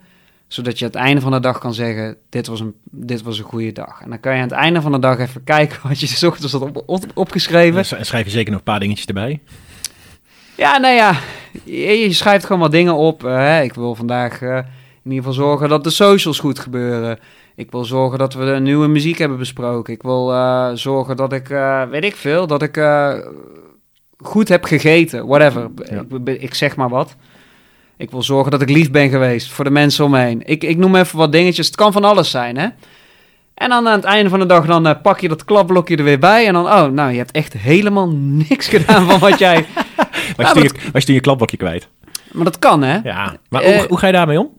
Zodat 0.48 0.78
je 0.78 0.84
aan 0.84 0.90
het 0.90 1.00
einde 1.00 1.20
van 1.20 1.30
de 1.30 1.40
dag 1.40 1.58
kan 1.58 1.74
zeggen: 1.74 2.16
dit 2.28 2.46
was, 2.46 2.60
een, 2.60 2.74
dit 2.82 3.22
was 3.22 3.38
een 3.38 3.44
goede 3.44 3.72
dag. 3.72 4.00
En 4.02 4.10
dan 4.10 4.20
kan 4.20 4.32
je 4.32 4.38
aan 4.38 4.48
het 4.48 4.56
einde 4.56 4.80
van 4.80 4.92
de 4.92 4.98
dag 4.98 5.18
even 5.18 5.44
kijken 5.54 5.88
wat 5.88 6.00
je 6.00 6.06
s 6.06 6.22
ochtends 6.22 6.52
had 6.52 6.62
op, 6.62 6.82
op, 6.86 7.04
opgeschreven. 7.14 7.98
En 7.98 8.06
schrijf 8.06 8.24
je 8.24 8.30
zeker 8.30 8.50
nog 8.50 8.58
een 8.58 8.64
paar 8.64 8.80
dingetjes 8.80 9.06
erbij? 9.06 9.40
Ja, 10.56 10.78
nou 10.78 10.94
ja, 10.94 11.18
je, 11.64 12.12
schrijft 12.12 12.44
gewoon 12.44 12.60
wat 12.60 12.70
dingen 12.70 12.94
op. 12.94 13.24
Uh, 13.24 13.62
ik 13.62 13.74
wil 13.74 13.94
vandaag 13.94 14.40
uh, 14.40 14.56
in 14.56 14.64
ieder 15.10 15.18
geval 15.18 15.32
zorgen 15.32 15.68
dat 15.68 15.84
de 15.84 15.90
socials 15.90 16.38
goed 16.38 16.58
gebeuren. 16.58 17.18
Ik 17.56 17.70
wil 17.70 17.84
zorgen 17.84 18.18
dat 18.18 18.34
we 18.34 18.44
de 18.44 18.60
nieuwe 18.60 18.86
muziek 18.86 19.18
hebben 19.18 19.38
besproken. 19.38 19.92
Ik 19.92 20.02
wil 20.02 20.32
uh, 20.32 20.70
zorgen 20.74 21.16
dat 21.16 21.32
ik, 21.32 21.48
uh, 21.48 21.82
weet 21.82 22.04
ik 22.04 22.16
veel, 22.16 22.46
dat 22.46 22.62
ik 22.62 22.76
uh, 22.76 23.14
goed 24.18 24.48
heb 24.48 24.64
gegeten. 24.64 25.26
Whatever. 25.26 25.70
Ik, 26.24 26.40
ik, 26.40 26.54
zeg 26.54 26.76
maar 26.76 26.88
wat. 26.88 27.16
Ik 27.96 28.10
wil 28.10 28.22
zorgen 28.22 28.50
dat 28.50 28.62
ik 28.62 28.70
lief 28.70 28.90
ben 28.90 29.08
geweest 29.08 29.50
voor 29.50 29.64
de 29.64 29.70
mensen 29.70 30.04
om 30.04 30.10
me 30.10 30.18
heen. 30.18 30.42
Ik, 30.44 30.64
ik 30.64 30.76
noem 30.76 30.96
even 30.96 31.18
wat 31.18 31.32
dingetjes. 31.32 31.66
Het 31.66 31.76
kan 31.76 31.92
van 31.92 32.04
alles 32.04 32.30
zijn, 32.30 32.56
hè. 32.56 32.68
En 33.54 33.68
dan 33.68 33.88
aan 33.88 33.96
het 33.96 34.04
einde 34.04 34.30
van 34.30 34.38
de 34.38 34.46
dag, 34.46 34.66
dan 34.66 35.00
pak 35.00 35.20
je 35.20 35.28
dat 35.28 35.44
klapblokje 35.44 35.96
er 35.96 36.04
weer 36.04 36.18
bij. 36.18 36.46
En 36.46 36.52
dan, 36.52 36.64
oh, 36.64 36.86
nou, 36.86 37.10
je 37.10 37.16
hebt 37.16 37.30
echt 37.30 37.52
helemaal 37.52 38.08
niks 38.48 38.68
gedaan 38.68 39.06
van 39.06 39.18
wat 39.18 39.38
jij... 39.38 39.66
was, 40.36 40.52
je, 40.52 40.70
was 40.92 41.04
je 41.04 41.12
je 41.12 41.20
klapblokje 41.20 41.56
kwijt? 41.56 41.88
Maar 42.32 42.44
dat 42.44 42.58
kan, 42.58 42.82
hè. 42.82 42.98
Ja, 43.02 43.36
maar 43.48 43.64
hoe, 43.64 43.84
hoe 43.88 43.98
ga 43.98 44.06
je 44.06 44.12
daarmee 44.12 44.38
om? 44.38 44.50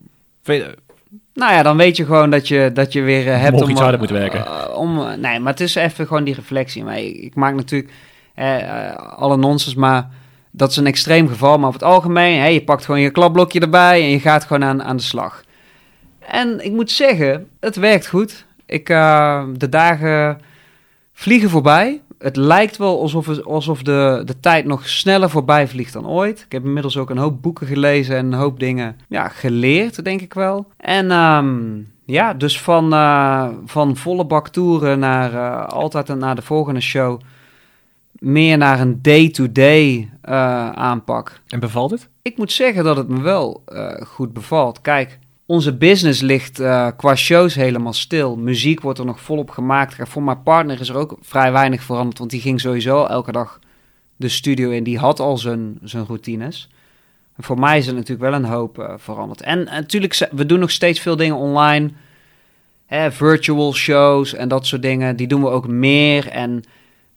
Nou 1.38 1.54
ja, 1.54 1.64
dan 1.64 1.78
weet 1.78 1.98
je 1.98 2.06
gewoon 2.06 2.30
dat 2.30 2.48
je, 2.48 2.72
dat 2.74 2.94
je 2.94 3.02
weer 3.02 3.28
uh, 3.28 3.42
hebt 3.42 3.62
om... 3.62 3.70
iets 3.70 3.80
harder 3.80 4.00
moet 4.00 4.10
werken. 4.10 4.40
Uh, 4.40 4.78
om, 4.78 5.20
nee, 5.20 5.40
maar 5.40 5.52
het 5.52 5.62
is 5.62 5.76
even 5.76 6.08
gewoon 6.08 6.24
die 6.24 6.34
reflectie. 6.34 6.84
Maar 6.84 7.00
ik, 7.00 7.16
ik 7.16 7.36
maak 7.36 7.56
natuurlijk 7.56 7.92
uh, 8.36 8.96
alle 8.96 9.38
nonsens, 9.38 9.76
maar 9.76 10.10
dat 10.52 10.70
is 10.70 10.78
een 10.78 10.86
extreem 10.86 11.28
geval. 11.28 11.58
Maar 11.58 11.68
over 11.68 11.80
het 11.80 11.90
algemeen, 11.90 12.40
hè, 12.40 12.46
je 12.46 12.64
pakt 12.64 12.86
gewoon 12.86 13.02
je 13.02 13.10
klapblokje 13.10 13.60
erbij 13.60 14.02
en 14.02 14.10
je 14.10 14.20
gaat 14.20 14.44
gewoon 14.44 14.64
aan, 14.64 14.84
aan 14.84 14.98
de 14.98 15.04
slag. 15.04 15.44
En 16.20 16.66
ik 16.66 16.72
moet 16.72 16.92
zeggen, 16.92 17.48
het 17.60 17.76
werkt 17.76 18.08
goed. 18.08 18.46
Ik, 18.66 18.88
de 19.58 19.68
dagen 19.70 20.42
vliegen 21.14 21.50
voorbij 21.50 22.02
het 22.20 22.36
lijkt 22.36 22.78
wel 22.78 23.02
alsof, 23.02 23.40
alsof 23.40 23.82
de, 23.82 24.22
de 24.26 24.40
tijd 24.40 24.66
nog 24.66 24.88
sneller 24.88 25.30
voorbij 25.30 25.68
vliegt 25.68 25.94
dan 25.94 26.08
ooit. 26.08 26.44
Ik 26.46 26.52
heb 26.52 26.64
inmiddels 26.64 26.98
ook 26.98 27.10
een 27.10 27.18
hoop 27.18 27.42
boeken 27.42 27.68
gelezen 27.68 28.16
en 28.16 28.26
een 28.26 28.40
hoop 28.40 28.60
dingen 28.60 28.98
ja, 29.08 29.28
geleerd, 29.28 30.04
denk 30.04 30.22
ik 30.22 30.34
wel. 30.34 30.68
En 30.78 31.12
um, 31.12 31.92
ja, 32.06 32.34
dus 32.34 32.62
van, 32.62 32.94
uh, 32.94 33.50
van 33.66 33.96
volle 33.96 34.26
bak 34.26 34.48
toeren 34.48 35.00
naar 35.00 35.34
uh, 35.34 35.68
altijd 35.68 36.16
naar 36.16 36.36
de 36.36 36.42
volgende 36.42 36.82
show. 36.82 37.20
Meer 38.12 38.58
naar 38.58 38.80
een 38.80 39.02
day-to-day 39.02 40.10
-day, 40.22 40.34
uh, 40.34 40.70
aanpak. 40.72 41.42
En 41.48 41.60
bevalt 41.60 41.92
het? 41.92 42.10
Ik 42.22 42.38
moet 42.38 42.52
zeggen 42.52 42.84
dat 42.84 42.98
het 42.98 43.08
me 43.08 43.22
wel 43.22 43.64
goed 44.08 44.34
bevalt. 44.34 44.82
Kijk, 44.82 45.20
onze 45.48 45.74
business 45.74 46.22
ligt 46.22 46.60
uh, 46.60 46.88
qua 46.98 47.16
shows 47.16 47.56
helemaal 47.56 47.94
stil. 47.94 48.36
Muziek 48.36 48.82
wordt 48.82 49.00
er 49.00 49.06
nog 49.06 49.22
volop 49.22 49.50
gemaakt. 49.50 49.96
Voor 50.10 50.24
mijn 50.24 50.44
partner 50.44 50.80
is 50.80 50.90
er 50.90 50.96
ook 50.96 51.18
vrij 51.22 51.52
weinig 51.52 51.84
veranderd, 51.84 52.18
want 52.18 52.30
die 52.30 52.42
ging 52.42 52.60
sowieso 52.60 53.06
elke 53.06 53.32
dag 53.32 53.60
de 54.16 54.30
studio 54.30 54.70
in. 54.70 54.84
Die 54.84 54.98
had 54.98 55.20
al 55.20 55.38
zijn, 55.38 55.80
zijn 55.84 56.06
routines. 56.06 56.70
En 57.36 57.44
voor 57.44 57.60
mij 57.60 57.78
is 57.78 57.88
er 57.88 57.94
natuurlijk 57.94 58.30
wel 58.30 58.34
een 58.34 58.46
hoop 58.46 58.80
uh, 58.80 58.94
veranderd. 58.98 59.42
En 59.42 59.64
natuurlijk, 59.64 60.28
we 60.32 60.46
doen 60.46 60.60
nog 60.60 60.72
steeds 60.72 61.00
veel 61.00 61.16
dingen 61.16 61.36
online. 61.36 61.90
Hè, 62.86 63.12
virtual 63.12 63.74
shows 63.74 64.34
en 64.34 64.48
dat 64.48 64.66
soort 64.66 64.82
dingen. 64.82 65.16
Die 65.16 65.28
doen 65.28 65.42
we 65.42 65.50
ook 65.50 65.68
meer. 65.68 66.28
En 66.28 66.64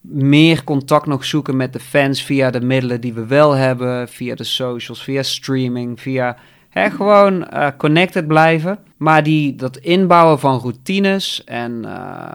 meer 0.00 0.64
contact 0.64 1.06
nog 1.06 1.24
zoeken 1.24 1.56
met 1.56 1.72
de 1.72 1.80
fans 1.80 2.22
via 2.22 2.50
de 2.50 2.60
middelen 2.60 3.00
die 3.00 3.12
we 3.12 3.26
wel 3.26 3.52
hebben. 3.52 4.08
Via 4.08 4.34
de 4.34 4.44
socials, 4.44 5.02
via 5.02 5.22
streaming, 5.22 6.00
via 6.00 6.36
Hè, 6.70 6.90
gewoon 6.90 7.48
uh, 7.52 7.68
connected 7.76 8.26
blijven. 8.26 8.78
Maar 8.96 9.22
die, 9.22 9.54
dat 9.54 9.76
inbouwen 9.76 10.38
van 10.38 10.58
routines 10.58 11.44
en 11.44 11.82
uh, 11.84 12.34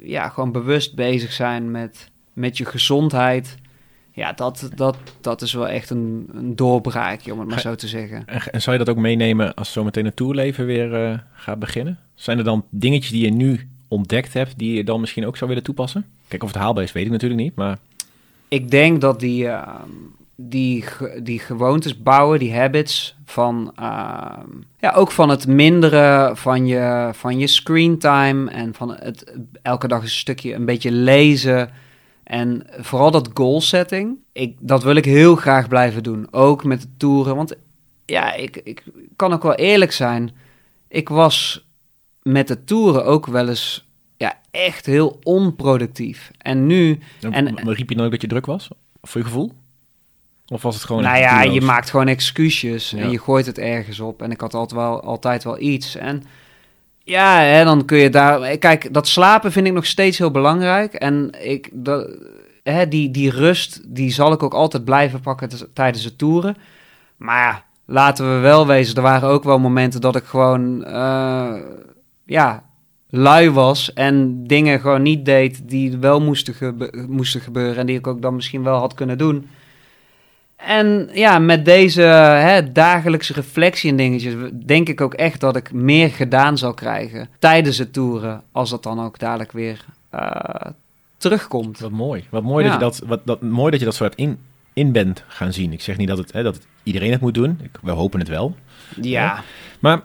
ja, 0.00 0.28
gewoon 0.28 0.52
bewust 0.52 0.94
bezig 0.94 1.32
zijn 1.32 1.70
met, 1.70 2.10
met 2.32 2.56
je 2.56 2.64
gezondheid. 2.64 3.56
Ja, 4.14 4.32
dat, 4.32 4.70
dat, 4.74 4.96
dat 5.20 5.42
is 5.42 5.52
wel 5.52 5.68
echt 5.68 5.90
een, 5.90 6.28
een 6.34 6.56
doorbraakje, 6.56 7.32
om 7.32 7.38
het 7.38 7.48
maar 7.48 7.60
zo 7.60 7.74
te 7.74 7.88
zeggen. 7.88 8.22
En, 8.26 8.52
en 8.52 8.62
zou 8.62 8.78
je 8.78 8.84
dat 8.84 8.94
ook 8.94 9.00
meenemen 9.00 9.54
als 9.54 9.72
zometeen 9.72 10.04
het 10.04 10.16
toerleven 10.16 10.66
weer 10.66 11.10
uh, 11.10 11.18
gaat 11.32 11.58
beginnen? 11.58 11.98
Zijn 12.14 12.38
er 12.38 12.44
dan 12.44 12.64
dingetjes 12.70 13.10
die 13.10 13.24
je 13.24 13.32
nu 13.32 13.68
ontdekt 13.88 14.32
hebt, 14.32 14.58
die 14.58 14.74
je 14.74 14.84
dan 14.84 15.00
misschien 15.00 15.26
ook 15.26 15.36
zou 15.36 15.48
willen 15.48 15.64
toepassen? 15.64 16.06
Kijk, 16.28 16.42
of 16.42 16.52
het 16.52 16.58
haalbaar 16.62 16.84
is, 16.84 16.92
weet 16.92 17.04
ik 17.04 17.10
natuurlijk 17.10 17.40
niet, 17.40 17.54
maar... 17.54 17.78
Ik 18.48 18.70
denk 18.70 19.00
dat 19.00 19.20
die 19.20 19.48
die, 20.36 20.84
die 21.22 21.38
gewoontes 21.38 22.02
bouwen, 22.02 22.38
die 22.38 22.54
habits 22.54 23.16
van, 23.24 23.72
ehm, 23.76 24.48
ja, 24.78 24.92
ook 24.92 25.10
van 25.10 25.28
het 25.28 25.46
minderen 25.46 26.36
van 26.36 26.66
je, 26.66 27.10
van 27.12 27.38
je 27.38 27.46
screen 27.46 27.98
time 27.98 28.50
en 28.50 28.74
van 28.74 28.94
het 28.94 29.34
elke 29.62 29.88
dag 29.88 30.02
een 30.02 30.08
stukje 30.08 30.54
een 30.54 30.64
beetje 30.64 30.92
lezen. 30.92 31.70
En 32.24 32.66
vooral 32.78 33.10
dat 33.10 33.30
goal 33.34 33.60
setting, 33.60 34.16
ik, 34.32 34.56
dat 34.60 34.82
wil 34.82 34.96
ik 34.96 35.04
heel 35.04 35.36
graag 35.36 35.68
blijven 35.68 36.02
doen. 36.02 36.26
Ook 36.30 36.64
met 36.64 36.80
de 36.80 36.88
toeren, 36.96 37.36
want 37.36 37.54
ja, 38.06 38.34
ik, 38.34 38.56
ik 38.56 38.84
kan 39.16 39.32
ook 39.32 39.42
wel 39.42 39.54
eerlijk 39.54 39.92
zijn. 39.92 40.30
Ik 40.88 41.08
was 41.08 41.66
met 42.22 42.48
de 42.48 42.64
toeren 42.64 43.04
ook 43.04 43.26
wel 43.26 43.48
eens 43.48 43.88
ja, 44.16 44.38
echt 44.50 44.86
heel 44.86 45.18
onproductief. 45.22 46.30
En 46.38 46.66
nu... 46.66 46.98
En, 47.20 47.54
maar 47.54 47.74
riep 47.74 47.88
je 47.88 47.96
dan 47.96 48.04
ook 48.04 48.10
dat 48.10 48.20
je 48.20 48.26
druk 48.26 48.46
was? 48.46 48.68
Voor 49.02 49.20
je 49.20 49.26
gevoel? 49.26 49.52
Of 50.52 50.62
was 50.62 50.74
het 50.74 50.84
gewoon... 50.84 51.02
Nou 51.02 51.18
ja, 51.18 51.42
je 51.42 51.60
maakt 51.60 51.90
gewoon 51.90 52.08
excuses 52.08 52.92
en 52.92 53.10
je 53.10 53.18
gooit 53.18 53.46
het 53.46 53.58
ergens 53.58 54.00
op. 54.00 54.22
En 54.22 54.30
ik 54.30 54.40
had 54.40 54.54
altijd 54.54 54.80
wel, 54.80 55.02
altijd 55.02 55.44
wel 55.44 55.60
iets. 55.60 55.96
En 55.96 56.22
ja, 56.98 57.40
hè, 57.40 57.64
dan 57.64 57.84
kun 57.84 57.98
je 57.98 58.10
daar... 58.10 58.56
Kijk, 58.56 58.94
dat 58.94 59.08
slapen 59.08 59.52
vind 59.52 59.66
ik 59.66 59.72
nog 59.72 59.86
steeds 59.86 60.18
heel 60.18 60.30
belangrijk. 60.30 60.94
En 60.94 61.30
ik, 61.42 61.70
dat, 61.72 62.08
hè, 62.62 62.88
die, 62.88 63.10
die 63.10 63.30
rust, 63.30 63.80
die 63.94 64.10
zal 64.10 64.32
ik 64.32 64.42
ook 64.42 64.54
altijd 64.54 64.84
blijven 64.84 65.20
pakken 65.20 65.48
tijdens 65.74 66.02
de 66.02 66.16
toeren. 66.16 66.56
Maar 67.16 67.42
ja, 67.42 67.64
laten 67.84 68.34
we 68.34 68.40
wel 68.40 68.66
wezen, 68.66 68.96
er 68.96 69.02
waren 69.02 69.28
ook 69.28 69.44
wel 69.44 69.58
momenten 69.58 70.00
dat 70.00 70.16
ik 70.16 70.24
gewoon... 70.24 70.84
Uh, 70.88 71.54
ja, 72.24 72.64
lui 73.08 73.50
was 73.50 73.92
en 73.92 74.46
dingen 74.46 74.80
gewoon 74.80 75.02
niet 75.02 75.24
deed 75.24 75.68
die 75.68 75.96
wel 75.98 76.20
moesten, 76.20 76.76
moesten 77.08 77.40
gebeuren 77.40 77.76
en 77.76 77.86
die 77.86 77.98
ik 77.98 78.06
ook 78.06 78.22
dan 78.22 78.34
misschien 78.34 78.62
wel 78.62 78.78
had 78.78 78.94
kunnen 78.94 79.18
doen. 79.18 79.48
En 80.66 81.08
ja, 81.12 81.38
met 81.38 81.64
deze 81.64 82.00
hè, 82.00 82.72
dagelijkse 82.72 83.32
reflectie 83.32 83.90
en 83.90 83.96
dingetjes 83.96 84.34
denk 84.66 84.88
ik 84.88 85.00
ook 85.00 85.14
echt 85.14 85.40
dat 85.40 85.56
ik 85.56 85.72
meer 85.72 86.08
gedaan 86.08 86.58
zal 86.58 86.74
krijgen 86.74 87.28
tijdens 87.38 87.78
het 87.78 87.92
toeren, 87.92 88.42
als 88.52 88.70
dat 88.70 88.82
dan 88.82 89.00
ook 89.00 89.18
dadelijk 89.18 89.52
weer 89.52 89.84
uh, 90.14 90.70
terugkomt. 91.16 91.78
Wat 91.78 91.90
mooi. 91.90 92.24
Wat 92.30 92.42
mooi, 92.42 92.64
dat 92.64 92.72
je 92.72 92.78
dat, 92.78 93.02
wat, 93.06 93.20
dat, 93.24 93.42
mooi 93.42 93.70
dat 93.70 93.80
je 93.80 93.86
dat 93.86 93.94
zo 93.94 94.04
hebt 94.04 94.16
in, 94.16 94.38
in 94.72 94.92
bent 94.92 95.24
gaan 95.26 95.52
zien. 95.52 95.72
Ik 95.72 95.80
zeg 95.80 95.96
niet 95.96 96.08
dat, 96.08 96.18
het, 96.18 96.32
hè, 96.32 96.42
dat 96.42 96.54
het, 96.54 96.66
iedereen 96.82 97.10
het 97.10 97.20
moet 97.20 97.34
doen. 97.34 97.58
Ik, 97.62 97.78
we 97.82 97.90
hopen 97.90 98.18
het 98.18 98.28
wel. 98.28 98.56
Ja. 99.00 99.42
Maar 99.80 100.02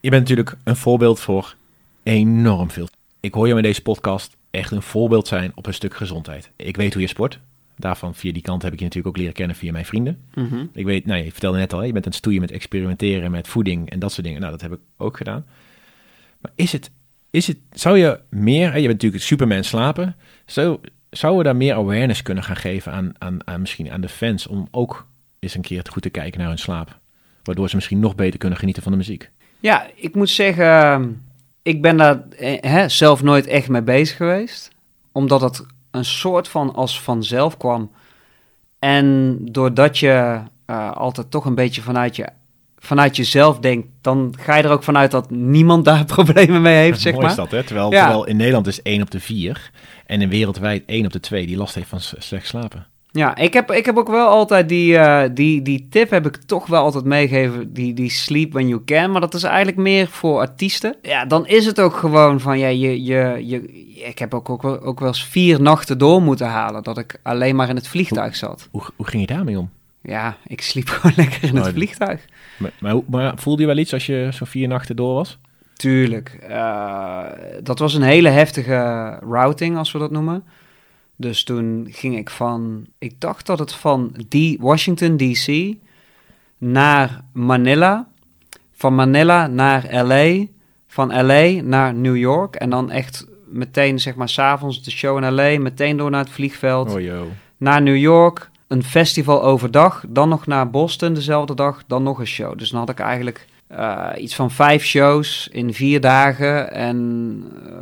je 0.00 0.10
bent 0.10 0.22
natuurlijk 0.22 0.56
een 0.64 0.76
voorbeeld 0.76 1.20
voor 1.20 1.54
enorm 2.02 2.70
veel. 2.70 2.88
Ik 3.20 3.34
hoor 3.34 3.46
je 3.46 3.54
met 3.54 3.62
deze 3.62 3.82
podcast 3.82 4.36
echt 4.50 4.70
een 4.70 4.82
voorbeeld 4.82 5.28
zijn 5.28 5.52
op 5.54 5.66
een 5.66 5.74
stuk 5.74 5.94
gezondheid. 5.96 6.50
Ik 6.56 6.76
weet 6.76 6.92
hoe 6.92 7.02
je 7.02 7.08
sport. 7.08 7.40
Daarvan, 7.76 8.14
via 8.14 8.32
die 8.32 8.42
kant 8.42 8.62
heb 8.62 8.72
ik 8.72 8.78
je 8.78 8.84
natuurlijk 8.84 9.14
ook 9.14 9.20
leren 9.20 9.34
kennen 9.34 9.56
via 9.56 9.72
mijn 9.72 9.84
vrienden. 9.84 10.18
Mhm. 10.34 10.64
Ik 10.72 10.84
weet, 10.84 11.06
nou, 11.06 11.24
je 11.24 11.32
vertelde 11.32 11.58
net 11.58 11.72
al, 11.72 11.82
je 11.82 11.92
bent 11.92 12.04
aan 12.04 12.10
het 12.10 12.20
stoeien 12.20 12.40
met 12.40 12.50
experimenteren 12.50 13.30
met 13.30 13.48
voeding 13.48 13.90
en 13.90 13.98
dat 13.98 14.12
soort 14.12 14.26
dingen. 14.26 14.40
Nou, 14.40 14.52
dat 14.52 14.60
heb 14.60 14.72
ik 14.72 14.78
ook 14.96 15.16
gedaan. 15.16 15.46
Maar 16.40 16.52
is 16.54 16.72
het, 16.72 16.90
is 17.30 17.46
het 17.46 17.58
zou 17.72 17.98
je 17.98 18.20
meer, 18.28 18.66
je 18.66 18.72
bent 18.72 18.92
natuurlijk 18.92 19.22
Superman 19.22 19.64
slapen, 19.64 20.16
zou, 20.46 20.78
zouden 21.10 21.42
we 21.42 21.48
daar 21.48 21.56
meer 21.56 21.74
awareness 21.74 22.22
kunnen 22.22 22.44
gaan 22.44 22.56
geven 22.56 22.92
aan, 22.92 23.12
aan, 23.18 23.46
aan 23.46 23.60
misschien 23.60 23.90
aan 23.90 24.00
de 24.00 24.08
fans 24.08 24.46
om 24.46 24.68
ook 24.70 25.06
eens 25.38 25.54
een 25.54 25.60
keer 25.60 25.84
goed 25.90 26.02
te 26.02 26.10
kijken 26.10 26.40
naar 26.40 26.48
hun 26.48 26.58
slaap? 26.58 26.98
Waardoor 27.42 27.68
ze 27.68 27.74
misschien 27.74 27.98
nog 27.98 28.14
beter 28.14 28.38
kunnen 28.38 28.58
genieten 28.58 28.82
van 28.82 28.92
de 28.92 28.98
muziek. 28.98 29.30
Ja, 29.60 29.86
ik 29.94 30.14
moet 30.14 30.30
zeggen, 30.30 31.22
ik 31.62 31.82
ben 31.82 31.96
daar 31.96 32.28
eh, 32.28 32.70
hè, 32.70 32.88
zelf 32.88 33.22
nooit 33.22 33.46
echt 33.46 33.68
mee 33.68 33.82
bezig 33.82 34.16
geweest. 34.16 34.70
Omdat 35.12 35.40
het 35.40 35.66
een 35.96 36.04
soort 36.04 36.48
van 36.48 36.74
als 36.74 37.00
vanzelf 37.00 37.56
kwam. 37.56 37.90
En 38.78 39.38
doordat 39.42 39.98
je 39.98 40.40
uh, 40.66 40.92
altijd 40.92 41.30
toch 41.30 41.44
een 41.44 41.54
beetje 41.54 41.82
vanuit, 41.82 42.16
je, 42.16 42.28
vanuit 42.78 43.16
jezelf 43.16 43.58
denkt, 43.58 43.88
dan 44.00 44.34
ga 44.38 44.56
je 44.56 44.62
er 44.62 44.70
ook 44.70 44.82
vanuit 44.82 45.10
dat 45.10 45.30
niemand 45.30 45.84
daar 45.84 46.04
problemen 46.16 46.62
mee 46.62 46.76
heeft, 46.76 47.00
zeg 47.00 47.16
maar. 47.16 47.30
is 47.30 47.36
dat, 47.36 47.50
hè? 47.50 47.62
Terwijl, 47.62 47.90
terwijl 47.90 48.24
in 48.26 48.36
Nederland 48.36 48.66
is 48.66 48.82
1 48.82 49.02
op 49.02 49.10
de 49.10 49.20
4 49.20 49.70
en 50.06 50.22
in 50.22 50.28
wereldwijd 50.28 50.82
1 50.86 51.04
op 51.04 51.12
de 51.12 51.20
2 51.20 51.46
die 51.46 51.56
last 51.56 51.74
heeft 51.74 51.88
van 51.88 52.00
slecht 52.00 52.46
slapen. 52.46 52.86
Ja, 53.16 53.36
ik 53.36 53.52
heb, 53.52 53.70
ik 53.70 53.84
heb 53.84 53.96
ook 53.96 54.08
wel 54.08 54.28
altijd 54.28 54.68
die, 54.68 54.92
uh, 54.92 55.22
die, 55.32 55.62
die 55.62 55.86
tip 55.90 56.10
heb 56.10 56.26
ik 56.26 56.36
toch 56.36 56.66
wel 56.66 56.82
altijd 56.82 57.04
meegegeven, 57.04 57.72
die, 57.72 57.94
die 57.94 58.10
sleep 58.10 58.52
when 58.52 58.68
you 58.68 58.84
can. 58.84 59.10
Maar 59.10 59.20
dat 59.20 59.34
is 59.34 59.42
eigenlijk 59.42 59.76
meer 59.76 60.08
voor 60.08 60.38
artiesten. 60.38 60.96
Ja, 61.02 61.24
dan 61.24 61.46
is 61.46 61.66
het 61.66 61.80
ook 61.80 61.96
gewoon 61.96 62.40
van, 62.40 62.58
ja, 62.58 62.68
je, 62.68 63.04
je, 63.04 63.42
je, 63.46 63.84
ik 64.04 64.18
heb 64.18 64.34
ook, 64.34 64.48
ook, 64.48 64.62
wel, 64.62 64.80
ook 64.80 64.98
wel 64.98 65.08
eens 65.08 65.24
vier 65.24 65.60
nachten 65.60 65.98
door 65.98 66.22
moeten 66.22 66.46
halen, 66.46 66.82
dat 66.82 66.98
ik 66.98 67.18
alleen 67.22 67.56
maar 67.56 67.68
in 67.68 67.76
het 67.76 67.88
vliegtuig 67.88 68.36
zat. 68.36 68.68
Hoe, 68.70 68.82
hoe 68.96 69.06
ging 69.06 69.28
je 69.28 69.34
daarmee 69.34 69.58
om? 69.58 69.70
Ja, 70.02 70.36
ik 70.46 70.60
sliep 70.60 70.88
gewoon 70.94 71.16
lekker 71.16 71.44
in 71.44 71.56
het 71.56 71.66
oh, 71.66 71.72
vliegtuig. 71.72 72.24
Maar, 72.58 72.72
maar, 72.80 72.96
maar, 73.06 73.32
voelde 73.36 73.60
je 73.60 73.66
wel 73.66 73.78
iets 73.78 73.92
als 73.92 74.06
je 74.06 74.28
zo'n 74.30 74.46
vier 74.46 74.68
nachten 74.68 74.96
door 74.96 75.14
was? 75.14 75.38
Tuurlijk. 75.74 76.38
Uh, 76.48 77.22
dat 77.62 77.78
was 77.78 77.94
een 77.94 78.02
hele 78.02 78.28
heftige 78.28 78.74
routing, 79.28 79.76
als 79.76 79.92
we 79.92 79.98
dat 79.98 80.10
noemen. 80.10 80.44
Dus 81.16 81.44
toen 81.44 81.86
ging 81.90 82.16
ik 82.16 82.30
van, 82.30 82.86
ik 82.98 83.20
dacht 83.20 83.46
dat 83.46 83.58
het 83.58 83.72
van 83.72 84.14
die 84.28 84.58
Washington 84.60 85.16
DC 85.16 85.74
naar 86.58 87.20
Manila, 87.32 88.08
van 88.72 88.94
Manila 88.94 89.46
naar 89.46 90.04
LA, 90.04 90.44
van 90.86 91.26
LA 91.26 91.62
naar 91.62 91.94
New 91.94 92.16
York 92.16 92.54
en 92.54 92.70
dan 92.70 92.90
echt 92.90 93.26
meteen 93.46 94.00
zeg 94.00 94.14
maar 94.14 94.28
s'avonds 94.28 94.82
de 94.82 94.90
show 94.90 95.22
in 95.22 95.34
LA, 95.34 95.58
meteen 95.58 95.96
door 95.96 96.10
naar 96.10 96.24
het 96.24 96.32
vliegveld, 96.32 96.94
oh, 96.94 97.22
naar 97.56 97.82
New 97.82 97.96
York, 97.96 98.50
een 98.66 98.82
festival 98.82 99.42
overdag, 99.42 100.04
dan 100.08 100.28
nog 100.28 100.46
naar 100.46 100.70
Boston 100.70 101.14
dezelfde 101.14 101.54
dag, 101.54 101.82
dan 101.86 102.02
nog 102.02 102.18
een 102.18 102.26
show. 102.26 102.58
Dus 102.58 102.70
dan 102.70 102.80
had 102.80 102.90
ik 102.90 102.98
eigenlijk 102.98 103.46
uh, 103.72 104.10
iets 104.16 104.34
van 104.34 104.50
vijf 104.50 104.84
shows 104.84 105.48
in 105.52 105.74
vier 105.74 106.00
dagen. 106.00 106.72
En 106.72 106.98
uh, 107.66 107.72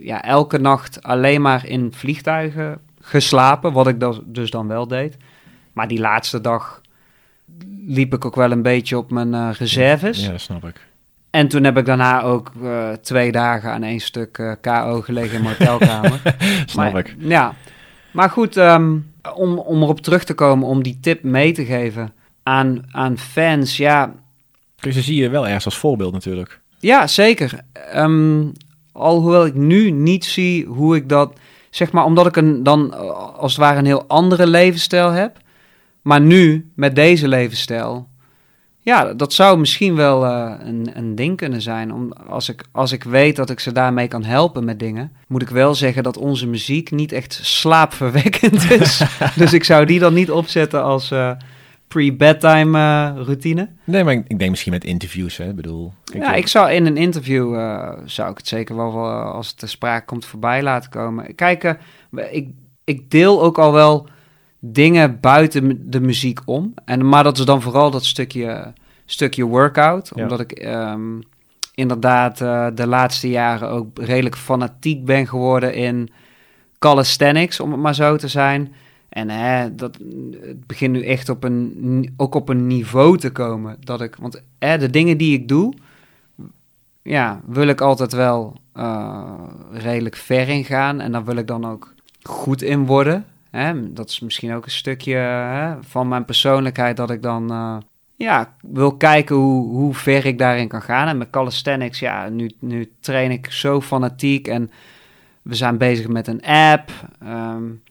ja, 0.00 0.22
elke 0.22 0.58
nacht 0.58 1.02
alleen 1.02 1.40
maar 1.40 1.66
in 1.66 1.92
vliegtuigen 1.92 2.80
geslapen, 3.00 3.72
wat 3.72 3.86
ik 3.86 3.96
dus 4.24 4.50
dan 4.50 4.68
wel 4.68 4.88
deed. 4.88 5.16
Maar 5.72 5.88
die 5.88 6.00
laatste 6.00 6.40
dag 6.40 6.80
liep 7.86 8.14
ik 8.14 8.24
ook 8.24 8.36
wel 8.36 8.50
een 8.50 8.62
beetje 8.62 8.98
op 8.98 9.10
mijn 9.10 9.32
uh, 9.32 9.50
reserves. 9.52 10.26
Ja, 10.26 10.38
snap 10.38 10.64
ik. 10.64 10.86
En 11.30 11.48
toen 11.48 11.64
heb 11.64 11.78
ik 11.78 11.86
daarna 11.86 12.22
ook 12.22 12.52
uh, 12.62 12.92
twee 12.92 13.32
dagen 13.32 13.72
aan 13.72 13.82
één 13.82 14.00
stuk 14.00 14.38
uh, 14.38 14.52
KO 14.60 15.00
gelegen 15.00 15.36
in 15.36 15.42
mijn 15.42 15.56
hotelkamer. 15.58 16.20
snap 16.66 16.92
maar, 16.92 16.96
ik. 16.96 17.16
Ja, 17.18 17.54
maar 18.10 18.30
goed, 18.30 18.56
um, 18.56 19.12
om, 19.34 19.58
om 19.58 19.82
erop 19.82 20.00
terug 20.00 20.24
te 20.24 20.34
komen, 20.34 20.68
om 20.68 20.82
die 20.82 20.98
tip 21.00 21.22
mee 21.22 21.52
te 21.52 21.64
geven 21.64 22.12
aan, 22.42 22.84
aan 22.90 23.18
fans, 23.18 23.76
ja... 23.76 24.14
Dus 24.80 24.94
je 24.94 25.02
zie 25.02 25.22
je 25.22 25.28
wel 25.28 25.46
ergens 25.46 25.64
als 25.64 25.78
voorbeeld 25.78 26.12
natuurlijk. 26.12 26.60
Ja, 26.78 27.06
zeker. 27.06 27.60
Um, 27.94 28.52
alhoewel 28.98 29.46
ik 29.46 29.54
nu 29.54 29.90
niet 29.90 30.24
zie 30.24 30.66
hoe 30.66 30.96
ik 30.96 31.08
dat 31.08 31.32
zeg 31.70 31.92
maar, 31.92 32.04
omdat 32.04 32.26
ik 32.26 32.36
een, 32.36 32.62
dan 32.62 32.94
als 33.36 33.52
het 33.52 33.60
ware 33.60 33.78
een 33.78 33.86
heel 33.86 34.04
andere 34.06 34.46
levensstijl 34.46 35.10
heb. 35.10 35.36
Maar 36.02 36.20
nu, 36.20 36.70
met 36.74 36.94
deze 36.94 37.28
levensstijl, 37.28 38.08
ja, 38.80 39.14
dat 39.14 39.32
zou 39.32 39.58
misschien 39.58 39.94
wel 39.94 40.24
uh, 40.24 40.52
een, 40.58 40.90
een 40.94 41.14
ding 41.14 41.36
kunnen 41.36 41.62
zijn. 41.62 41.92
Om, 41.92 42.12
als, 42.12 42.48
ik, 42.48 42.64
als 42.72 42.92
ik 42.92 43.02
weet 43.02 43.36
dat 43.36 43.50
ik 43.50 43.60
ze 43.60 43.72
daarmee 43.72 44.08
kan 44.08 44.24
helpen 44.24 44.64
met 44.64 44.78
dingen, 44.78 45.12
moet 45.26 45.42
ik 45.42 45.48
wel 45.48 45.74
zeggen 45.74 46.02
dat 46.02 46.16
onze 46.16 46.46
muziek 46.46 46.90
niet 46.90 47.12
echt 47.12 47.40
slaapverwekkend 47.42 48.70
is. 48.70 49.02
dus 49.36 49.52
ik 49.52 49.64
zou 49.64 49.84
die 49.84 49.98
dan 49.98 50.14
niet 50.14 50.30
opzetten 50.30 50.82
als... 50.82 51.10
Uh, 51.10 51.30
pre-bedtime 51.88 52.78
uh, 52.78 53.24
routine. 53.24 53.68
Nee, 53.84 54.04
maar 54.04 54.12
ik 54.12 54.38
denk 54.38 54.50
misschien 54.50 54.72
met 54.72 54.84
interviews, 54.84 55.36
hè, 55.36 55.54
bedoel. 55.54 55.92
Ik 56.12 56.22
ja, 56.22 56.34
ik 56.34 56.46
zou 56.46 56.70
in 56.70 56.86
een 56.86 56.96
interview, 56.96 57.54
uh, 57.54 57.92
zou 58.04 58.30
ik 58.30 58.36
het 58.36 58.48
zeker 58.48 58.76
wel, 58.76 58.94
wel 58.94 59.10
als 59.10 59.48
het 59.48 59.58
ter 59.58 59.68
sprake 59.68 60.04
komt, 60.04 60.24
voorbij 60.24 60.62
laten 60.62 60.90
komen. 60.90 61.34
Kijk, 61.34 61.78
ik, 62.30 62.48
ik 62.84 63.10
deel 63.10 63.42
ook 63.42 63.58
al 63.58 63.72
wel 63.72 64.08
dingen 64.58 65.20
buiten 65.20 65.90
de 65.90 66.00
muziek 66.00 66.40
om. 66.44 66.74
En, 66.84 67.08
maar 67.08 67.24
dat 67.24 67.38
is 67.38 67.44
dan 67.44 67.62
vooral 67.62 67.90
dat 67.90 68.04
stukje, 68.04 68.72
stukje 69.04 69.44
workout, 69.44 70.12
omdat 70.14 70.40
ik... 70.40 70.64
Um, 70.64 71.22
inderdaad 71.74 72.38
de 72.76 72.86
laatste 72.86 73.28
jaren 73.28 73.68
ook 73.68 73.98
redelijk 73.98 74.36
fanatiek 74.36 75.04
ben 75.04 75.26
geworden 75.26 75.74
in 75.74 76.10
calisthenics, 76.78 77.60
om 77.60 77.70
het 77.72 77.80
maar 77.80 77.94
zo 77.94 78.16
te 78.16 78.28
zijn. 78.28 78.72
En 79.08 79.76
dat, 79.76 79.98
het 80.40 80.66
begint 80.66 80.92
nu 80.92 81.04
echt 81.04 81.28
op 81.28 81.44
een, 81.44 82.14
ook 82.16 82.34
op 82.34 82.48
een 82.48 82.66
niveau 82.66 83.18
te 83.18 83.30
komen. 83.30 83.76
Dat 83.80 84.00
ik, 84.00 84.16
want 84.16 84.42
de 84.58 84.90
dingen 84.90 85.18
die 85.18 85.32
ik 85.32 85.48
doe, 85.48 85.74
ja, 87.02 87.40
wil 87.46 87.68
ik 87.68 87.80
altijd 87.80 88.12
wel 88.12 88.56
uh, 88.76 89.32
redelijk 89.72 90.16
ver 90.16 90.48
in 90.48 90.64
gaan. 90.64 91.00
En 91.00 91.12
dan 91.12 91.24
wil 91.24 91.36
ik 91.36 91.46
dan 91.46 91.64
ook 91.64 91.94
goed 92.22 92.62
in 92.62 92.86
worden. 92.86 93.24
Hè? 93.50 93.92
Dat 93.92 94.08
is 94.08 94.20
misschien 94.20 94.54
ook 94.54 94.64
een 94.64 94.70
stukje 94.70 95.14
hè, 95.14 95.82
van 95.82 96.08
mijn 96.08 96.24
persoonlijkheid 96.24 96.96
dat 96.96 97.10
ik 97.10 97.22
dan 97.22 97.52
uh, 97.52 97.76
ja, 98.16 98.54
wil 98.60 98.96
kijken 98.96 99.36
hoe, 99.36 99.68
hoe 99.68 99.94
ver 99.94 100.26
ik 100.26 100.38
daarin 100.38 100.68
kan 100.68 100.82
gaan. 100.82 101.08
En 101.08 101.18
met 101.18 101.30
calisthenics, 101.30 101.98
ja, 101.98 102.28
nu, 102.28 102.50
nu 102.58 102.92
train 103.00 103.30
ik 103.30 103.50
zo 103.50 103.80
fanatiek 103.80 104.48
en 104.48 104.70
we 105.42 105.54
zijn 105.54 105.78
bezig 105.78 106.08
met 106.08 106.26
een 106.26 106.42
app. 106.42 106.90
Um, 107.24 107.82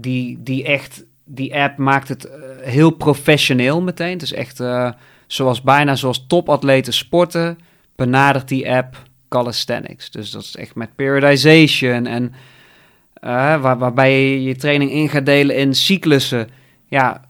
die, 0.00 0.42
die 0.42 0.64
echt 0.64 1.04
die 1.24 1.54
app 1.54 1.78
maakt 1.78 2.08
het 2.08 2.24
eh, 2.24 2.40
heel 2.60 2.90
professioneel 2.90 3.82
meteen. 3.82 4.12
Het 4.12 4.22
is 4.22 4.32
echt 4.32 4.60
uh, 4.60 4.90
zoals 5.26 5.62
bijna 5.62 5.94
zoals 5.94 6.26
topatleten 6.26 6.92
sporten, 6.92 7.58
benadert 7.96 8.48
die 8.48 8.70
app 8.70 9.02
calisthenics. 9.28 10.10
Dus 10.10 10.30
dat 10.30 10.42
is 10.42 10.56
echt 10.56 10.74
met 10.74 10.94
periodization 10.94 12.06
en 12.06 12.24
uh, 12.24 13.60
waar, 13.60 13.78
waarbij 13.78 14.30
je 14.30 14.42
je 14.42 14.56
training 14.56 14.90
in 14.90 15.08
gaat 15.08 15.26
delen 15.26 15.56
in 15.56 15.74
cyclussen. 15.74 16.48
Ja, 16.88 17.24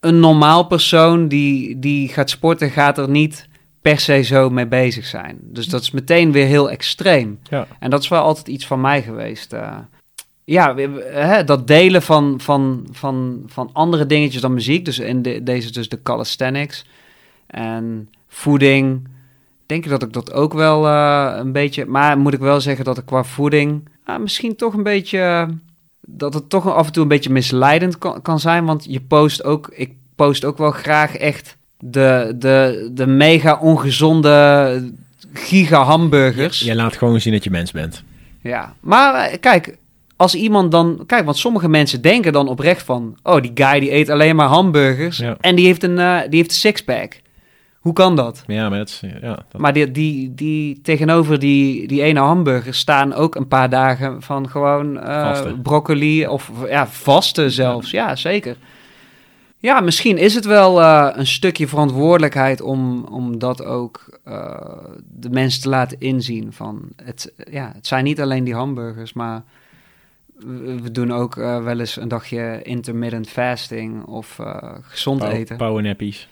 een 0.00 0.20
normaal 0.20 0.66
persoon 0.66 1.28
die, 1.28 1.78
die 1.78 2.08
gaat 2.08 2.30
sporten 2.30 2.70
gaat 2.70 2.98
er 2.98 3.08
niet 3.08 3.48
per 3.80 4.00
se 4.00 4.22
zo 4.22 4.50
mee 4.50 4.66
bezig 4.66 5.04
zijn. 5.04 5.38
Dus 5.42 5.66
dat 5.66 5.82
is 5.82 5.90
meteen 5.90 6.32
weer 6.32 6.46
heel 6.46 6.70
extreem. 6.70 7.38
Ja. 7.50 7.66
En 7.78 7.90
dat 7.90 8.02
is 8.02 8.08
wel 8.08 8.22
altijd 8.22 8.48
iets 8.48 8.66
van 8.66 8.80
mij 8.80 9.02
geweest. 9.02 9.52
Uh, 9.52 9.76
ja, 10.50 10.74
hè, 11.10 11.44
dat 11.44 11.66
delen 11.66 12.02
van, 12.02 12.40
van, 12.42 12.86
van, 12.90 13.42
van 13.46 13.70
andere 13.72 14.06
dingetjes 14.06 14.40
dan 14.40 14.54
muziek. 14.54 14.84
Dus 14.84 14.98
in 14.98 15.22
de, 15.22 15.42
deze 15.42 15.72
dus 15.72 15.88
de 15.88 16.02
calisthenics. 16.02 16.86
En 17.46 18.08
voeding. 18.28 19.08
Denk 19.66 19.84
ik 19.84 19.90
dat 19.90 20.02
ik 20.02 20.12
dat 20.12 20.32
ook 20.32 20.52
wel 20.52 20.86
uh, 20.86 21.32
een 21.36 21.52
beetje... 21.52 21.86
Maar 21.86 22.18
moet 22.18 22.34
ik 22.34 22.40
wel 22.40 22.60
zeggen 22.60 22.84
dat 22.84 22.98
ik 22.98 23.06
qua 23.06 23.24
voeding... 23.24 23.88
Uh, 24.06 24.18
misschien 24.18 24.56
toch 24.56 24.74
een 24.74 24.82
beetje... 24.82 25.48
dat 26.00 26.34
het 26.34 26.48
toch 26.48 26.74
af 26.74 26.86
en 26.86 26.92
toe 26.92 27.02
een 27.02 27.08
beetje 27.08 27.30
misleidend 27.30 27.98
kan, 27.98 28.22
kan 28.22 28.40
zijn. 28.40 28.64
Want 28.64 28.84
je 28.88 29.00
post 29.00 29.44
ook... 29.44 29.70
Ik 29.72 29.92
post 30.14 30.44
ook 30.44 30.58
wel 30.58 30.70
graag 30.70 31.16
echt 31.16 31.56
de, 31.78 32.34
de, 32.38 32.90
de 32.92 33.06
mega 33.06 33.58
ongezonde 33.58 34.92
giga 35.32 35.82
hamburgers. 35.82 36.60
Je 36.60 36.74
laat 36.74 36.96
gewoon 36.96 37.20
zien 37.20 37.32
dat 37.32 37.44
je 37.44 37.50
mens 37.50 37.72
bent. 37.72 38.02
Ja, 38.42 38.74
maar 38.80 39.14
eh, 39.14 39.40
kijk, 39.40 39.78
als 40.20 40.34
iemand 40.34 40.70
dan... 40.70 41.02
Kijk, 41.06 41.24
want 41.24 41.36
sommige 41.36 41.68
mensen 41.68 42.02
denken 42.02 42.32
dan 42.32 42.48
oprecht 42.48 42.82
van... 42.82 43.16
Oh, 43.22 43.40
die 43.40 43.50
guy 43.54 43.80
die 43.80 43.94
eet 43.94 44.10
alleen 44.10 44.36
maar 44.36 44.46
hamburgers 44.46 45.22
en 45.40 45.54
die 45.54 45.66
heeft 45.66 45.82
een, 45.82 45.98
uh, 45.98 46.20
die 46.28 46.38
heeft 46.38 46.50
een 46.50 46.56
sixpack. 46.56 47.20
Hoe 47.78 47.92
kan 47.92 48.16
dat? 48.16 48.44
Ja, 48.46 48.68
maar, 48.68 48.78
dat 48.78 49.02
ja, 49.20 49.44
dat... 49.50 49.60
maar 49.60 49.72
die, 49.72 49.90
die, 49.90 50.34
die, 50.34 50.80
tegenover 50.80 51.38
die, 51.38 51.88
die 51.88 52.02
ene 52.02 52.20
hamburger 52.20 52.74
staan 52.74 53.14
ook 53.14 53.34
een 53.34 53.48
paar 53.48 53.70
dagen 53.70 54.22
van 54.22 54.48
gewoon 54.48 54.96
uh, 54.96 55.40
broccoli 55.62 56.26
of 56.26 56.50
ja, 56.68 56.86
vaste 56.86 57.50
zelfs. 57.50 57.90
Ja, 57.90 58.16
zeker. 58.16 58.56
Ja, 59.58 59.80
misschien 59.80 60.18
is 60.18 60.34
het 60.34 60.44
wel 60.44 60.80
uh, 60.80 61.08
een 61.12 61.26
stukje 61.26 61.68
verantwoordelijkheid 61.68 62.60
om, 62.60 63.04
om 63.04 63.38
dat 63.38 63.64
ook 63.64 64.20
uh, 64.28 64.56
de 65.06 65.30
mensen 65.30 65.62
te 65.62 65.68
laten 65.68 66.00
inzien. 66.00 66.52
Van 66.52 66.82
het, 67.04 67.32
ja, 67.50 67.72
het 67.74 67.86
zijn 67.86 68.04
niet 68.04 68.20
alleen 68.20 68.44
die 68.44 68.54
hamburgers, 68.54 69.12
maar 69.12 69.42
we, 70.82 70.90
doen 70.90 71.12
ook 71.12 71.36
uh, 71.36 71.62
wel 71.62 71.78
eens 71.78 71.96
een 71.96 72.08
dagje 72.08 72.60
intermittent 72.62 73.28
fasting 73.28 74.04
of 74.04 74.38
gezond 74.82 75.18
Pow, 75.18 75.32
eten. 75.32 75.56
Power 75.56 75.82
nappies. 75.82 76.28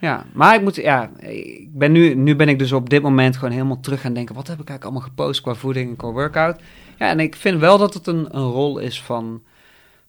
Ja, 0.00 0.24
maar 0.32 0.54
ik 0.54 0.62
moet, 0.62 0.76
ja, 0.76 1.10
ik 1.18 1.68
ben 1.72 1.92
nu, 1.92 2.14
nu 2.14 2.36
ben 2.36 2.48
ik 2.48 2.58
dus 2.58 2.72
op 2.72 2.90
dit 2.90 3.02
moment 3.02 3.36
gewoon 3.36 3.54
helemaal 3.54 3.80
terug 3.80 4.00
gaan 4.00 4.14
denken, 4.14 4.34
wat 4.34 4.46
heb 4.46 4.60
ik 4.60 4.68
eigenlijk 4.68 4.96
allemaal 4.96 5.14
gepost 5.16 5.40
qua 5.40 5.54
voeding 5.54 5.90
en 5.90 5.96
qua 5.96 6.10
workout? 6.10 6.60
Ja, 6.98 7.08
en 7.08 7.20
ik 7.20 7.36
vind 7.36 7.60
wel 7.60 7.78
dat 7.78 7.94
het 7.94 8.06
een, 8.06 8.36
een 8.36 8.50
rol 8.50 8.78
is 8.78 9.02
van 9.02 9.42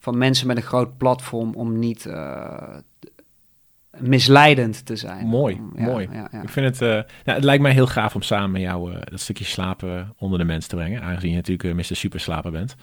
van 0.06 0.18
mensen 0.18 0.48
met 0.48 0.58
een 0.58 0.64
groot 0.64 0.98
platform 0.98 1.54
om 1.54 1.80
niet 1.80 2.06
uh, 2.06 2.78
misleidend 4.00 4.86
te 4.86 4.96
zijn. 4.96 5.26
Mooi, 5.26 5.62
mooi. 5.76 6.08
Ja, 6.12 6.28
ja. 6.32 6.42
Ik 6.42 6.50
vind 6.50 6.66
het, 6.66 6.82
uh, 6.82 6.90
nou, 6.90 7.06
het 7.24 7.44
lijkt 7.44 7.62
mij 7.62 7.72
heel 7.72 7.88
gaaf 7.88 8.16
om 8.16 8.22
samen 8.22 8.52
met 8.52 8.62
jou 8.62 8.92
uh, 8.92 8.98
dat 9.04 9.20
stukje 9.20 9.44
slapen 9.44 10.14
onder 10.18 10.40
de 10.40 10.46
mensen 10.46 10.70
te 10.70 10.76
brengen, 10.76 11.02
aangezien 11.02 11.30
je 11.30 11.36
natuurlijk 11.36 11.64
uh, 11.64 11.74
Mr. 11.74 11.96
Superslaper 11.96 12.52
bent. 12.52 12.76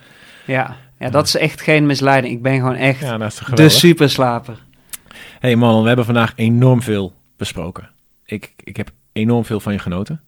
Ja, 0.46 0.76
ja, 0.98 1.10
dat 1.10 1.26
is 1.26 1.36
echt 1.36 1.60
geen 1.60 1.86
misleiding. 1.86 2.34
Ik 2.34 2.42
ben 2.42 2.56
gewoon 2.56 2.74
echt 2.74 3.00
ja, 3.00 3.30
de 3.54 3.68
superslaper. 3.68 4.58
Hey 5.38 5.56
man, 5.56 5.80
we 5.80 5.86
hebben 5.86 6.04
vandaag 6.04 6.32
enorm 6.36 6.82
veel 6.82 7.14
besproken. 7.36 7.90
Ik, 8.24 8.52
ik 8.56 8.76
heb 8.76 8.90
enorm 9.12 9.44
veel 9.44 9.60
van 9.60 9.72
je 9.72 9.78
genoten. 9.78 10.20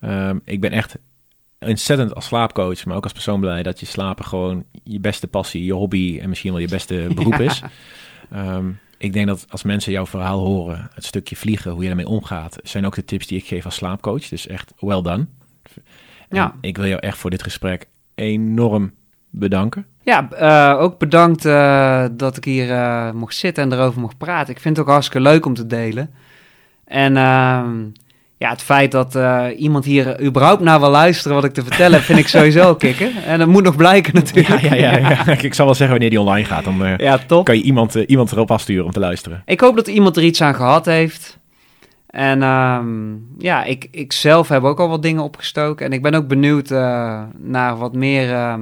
Um, 0.00 0.40
ik 0.44 0.60
ben 0.60 0.70
echt 0.70 0.96
ontzettend 1.58 2.14
als 2.14 2.26
slaapcoach, 2.26 2.84
maar 2.84 2.96
ook 2.96 3.02
als 3.02 3.12
persoon 3.12 3.40
blij 3.40 3.62
dat 3.62 3.80
je 3.80 3.86
slapen 3.86 4.24
gewoon 4.24 4.64
je 4.84 5.00
beste 5.00 5.26
passie, 5.26 5.64
je 5.64 5.72
hobby 5.72 6.18
en 6.20 6.28
misschien 6.28 6.52
wel 6.52 6.60
je 6.60 6.68
beste 6.68 7.08
beroep 7.14 7.40
is. 7.40 7.62
Um, 8.34 8.78
ik 8.98 9.12
denk 9.12 9.26
dat 9.26 9.46
als 9.48 9.62
mensen 9.62 9.92
jouw 9.92 10.06
verhaal 10.06 10.38
horen, 10.38 10.90
het 10.94 11.04
stukje 11.04 11.36
vliegen, 11.36 11.70
hoe 11.70 11.80
je 11.80 11.86
daarmee 11.86 12.08
omgaat, 12.08 12.58
zijn 12.62 12.86
ook 12.86 12.94
de 12.94 13.04
tips 13.04 13.26
die 13.26 13.38
ik 13.38 13.46
geef 13.46 13.64
als 13.64 13.74
slaapcoach. 13.74 14.28
Dus 14.28 14.46
echt 14.46 14.72
well 14.78 15.02
done. 15.02 15.26
Ja. 16.30 16.54
ik 16.60 16.76
wil 16.76 16.86
jou 16.86 17.00
echt 17.00 17.18
voor 17.18 17.30
dit 17.30 17.42
gesprek 17.42 17.86
enorm 18.14 18.92
bedanken. 19.30 19.86
Ja, 20.02 20.28
uh, 20.32 20.82
ook 20.82 20.98
bedankt 20.98 21.44
uh, 21.44 22.04
dat 22.12 22.36
ik 22.36 22.44
hier 22.44 22.68
uh, 22.68 23.10
mocht 23.12 23.36
zitten 23.36 23.64
en 23.64 23.72
erover 23.72 24.00
mocht 24.00 24.18
praten. 24.18 24.54
Ik 24.54 24.60
vind 24.60 24.76
het 24.76 24.86
ook 24.86 24.92
hartstikke 24.92 25.28
leuk 25.28 25.46
om 25.46 25.54
te 25.54 25.66
delen. 25.66 26.10
En 26.84 27.16
ehm, 27.16 27.84
ja, 28.38 28.50
het 28.50 28.62
feit 28.62 28.92
dat 28.92 29.16
uh, 29.16 29.46
iemand 29.56 29.84
hier 29.84 30.22
überhaupt 30.22 30.62
naar 30.62 30.80
wil 30.80 30.90
luisteren 30.90 31.34
wat 31.34 31.44
ik 31.44 31.52
te 31.52 31.62
vertellen 31.62 31.92
heb, 31.92 32.02
vind 32.02 32.18
ik 32.18 32.28
sowieso 32.28 32.74
kicken. 32.74 33.12
En 33.26 33.38
dat 33.38 33.48
moet 33.48 33.62
nog 33.62 33.76
blijken 33.76 34.14
natuurlijk. 34.14 34.60
Ja, 34.60 34.74
ja, 34.74 34.96
ja, 34.96 35.08
ja. 35.08 35.26
ik 35.42 35.54
zal 35.54 35.64
wel 35.64 35.74
zeggen 35.74 35.90
wanneer 35.90 36.10
die 36.10 36.20
online 36.20 36.46
gaat. 36.46 36.64
Dan 36.64 36.86
uh, 36.86 36.96
ja, 36.96 37.18
top. 37.26 37.44
kan 37.44 37.56
je 37.56 37.62
iemand, 37.62 37.96
uh, 37.96 38.04
iemand 38.06 38.32
erop 38.32 38.50
afsturen 38.50 38.84
om 38.84 38.90
te 38.90 39.00
luisteren. 39.00 39.42
Ik 39.44 39.60
hoop 39.60 39.76
dat 39.76 39.86
iemand 39.86 40.16
er 40.16 40.22
iets 40.22 40.40
aan 40.40 40.54
gehad 40.54 40.86
heeft. 40.86 41.38
En 42.06 42.42
um, 42.42 43.26
ja, 43.38 43.64
ik, 43.64 43.88
ik 43.90 44.12
zelf 44.12 44.48
heb 44.48 44.62
ook 44.62 44.80
al 44.80 44.88
wat 44.88 45.02
dingen 45.02 45.22
opgestoken. 45.22 45.86
En 45.86 45.92
ik 45.92 46.02
ben 46.02 46.14
ook 46.14 46.28
benieuwd 46.28 46.68
naar 47.38 47.76
wat 47.76 47.94
meer 47.94 48.32
ehm, 48.32 48.60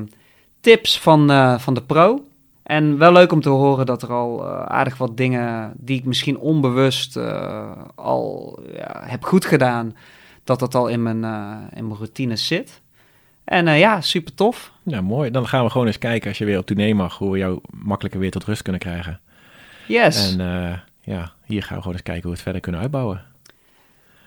tips 0.61 0.99
van, 0.99 1.31
van 1.61 1.75
de 1.75 1.83
pro. 1.83 2.25
En 2.67 2.99
wel 2.99 3.13
leuk 3.13 3.33
om 3.33 3.41
te 3.41 3.49
horen 3.49 3.87
dat 3.87 4.03
er 4.03 4.13
al 4.13 4.45
uh, 4.45 4.63
aardig 4.63 4.97
wat 4.97 5.17
dingen 5.17 5.73
die 5.77 5.99
ik 5.99 6.05
misschien 6.05 6.39
onbewust 6.39 7.17
uh, 7.17 7.71
al 7.95 8.59
ja, 8.75 9.03
heb 9.05 9.25
goed 9.25 9.45
gedaan, 9.45 9.97
dat 10.45 10.59
dat 10.59 10.75
al 10.75 10.89
in 10.89 11.03
mijn, 11.03 11.23
uh, 11.23 11.57
in 11.75 11.87
mijn 11.87 11.99
routine 11.99 12.37
zit. 12.37 12.81
En 13.45 13.79
ja, 13.79 14.01
super 14.01 14.35
tof. 14.35 14.73
Ja, 14.83 15.01
mooi. 15.01 15.31
Dan 15.31 15.49
gaan 15.49 15.65
we 15.65 15.71
gewoon 15.71 15.87
eens 15.87 15.99
kijken 15.99 16.29
als 16.29 16.39
je 16.39 16.45
weer 16.45 16.59
op 16.59 16.67
tournee 16.67 16.95
mag, 16.95 17.19
hoe 17.19 17.33
we 17.33 17.39
jou 17.39 17.61
makkelijker 17.71 18.21
weer 18.21 18.31
tot 18.31 18.45
rust 18.45 18.63
kunnen 18.63 18.81
krijgen. 18.81 19.21
Yes. 19.87 20.37
En 20.37 20.83
ja, 21.01 21.33
hier 21.45 21.63
gaan 21.63 21.77
we 21.77 21.83
gewoon 21.83 21.97
eens 21.97 22.03
kijken 22.03 22.23
hoe 22.23 22.31
we 22.31 22.37
het 22.37 22.43
verder 22.43 22.61
kunnen 22.61 22.81
uitbouwen. 22.81 23.23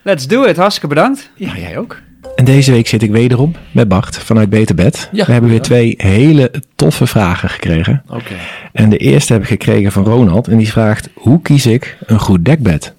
Let's 0.01 0.27
do 0.27 0.43
it. 0.43 0.57
Hartstikke 0.57 0.87
bedankt. 0.87 1.31
Ja, 1.35 1.57
jij 1.57 1.77
ook. 1.77 2.01
En 2.35 2.45
deze 2.45 2.71
week 2.71 2.87
zit 2.87 3.01
ik 3.01 3.11
wederom 3.11 3.55
met 3.71 3.87
Bart 3.87 4.17
vanuit 4.17 4.49
Beterbed. 4.49 5.09
Ja, 5.11 5.25
we 5.25 5.31
hebben 5.31 5.49
weer 5.49 5.61
twee 5.61 5.93
hele 5.97 6.51
toffe 6.75 7.07
vragen 7.07 7.49
gekregen. 7.49 8.03
Oké. 8.09 8.33
En 8.73 8.89
de 8.89 8.97
eerste 8.97 9.33
heb 9.33 9.41
ik 9.41 9.47
gekregen 9.47 9.91
van 9.91 10.03
Ronald. 10.03 10.47
En 10.47 10.57
die 10.57 10.71
vraagt, 10.71 11.09
hoe 11.13 11.41
kies 11.41 11.65
ik 11.65 11.97
een 12.05 12.19
goed 12.19 12.45
dekbed? 12.45 12.93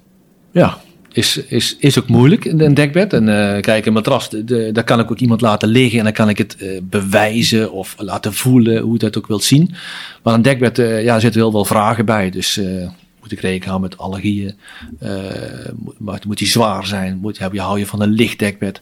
Ja, 0.51 0.77
is, 1.11 1.37
is, 1.37 1.75
is 1.79 1.99
ook 1.99 2.07
moeilijk, 2.07 2.45
een 2.45 2.73
dekbed. 2.73 3.13
En 3.13 3.27
uh, 3.27 3.59
kijk, 3.59 3.85
een 3.85 3.93
matras, 3.93 4.29
de, 4.29 4.69
daar 4.73 4.83
kan 4.83 4.99
ik 4.99 5.11
ook 5.11 5.19
iemand 5.19 5.41
laten 5.41 5.69
liggen 5.69 5.97
en 5.97 6.03
dan 6.03 6.13
kan 6.13 6.29
ik 6.29 6.37
het 6.37 6.55
uh, 6.59 6.79
bewijzen 6.83 7.71
of 7.71 7.95
laten 7.97 8.33
voelen, 8.33 8.81
hoe 8.81 8.93
je 8.93 8.99
dat 8.99 9.17
ook 9.17 9.27
wilt 9.27 9.43
zien. 9.43 9.73
Maar 10.23 10.33
een 10.33 10.41
dekbed, 10.41 10.79
uh, 10.79 11.03
ja, 11.03 11.19
zitten 11.19 11.41
heel 11.41 11.51
veel 11.51 11.65
vragen 11.65 12.05
bij. 12.05 12.29
Dus 12.29 12.61
moet 13.31 13.39
ik 13.39 13.49
rekenen 13.49 13.69
houden 13.69 13.89
met 13.89 13.99
allergieën? 13.99 14.55
Uh, 15.03 15.11
moet, 15.97 16.25
moet 16.25 16.37
die 16.37 16.47
zwaar 16.47 16.85
zijn? 16.85 17.17
Moet, 17.17 17.39
heb 17.39 17.53
je, 17.53 17.61
hou 17.61 17.79
je 17.79 17.85
van 17.85 18.01
een 18.01 18.09
licht 18.09 18.39
dekbed? 18.39 18.81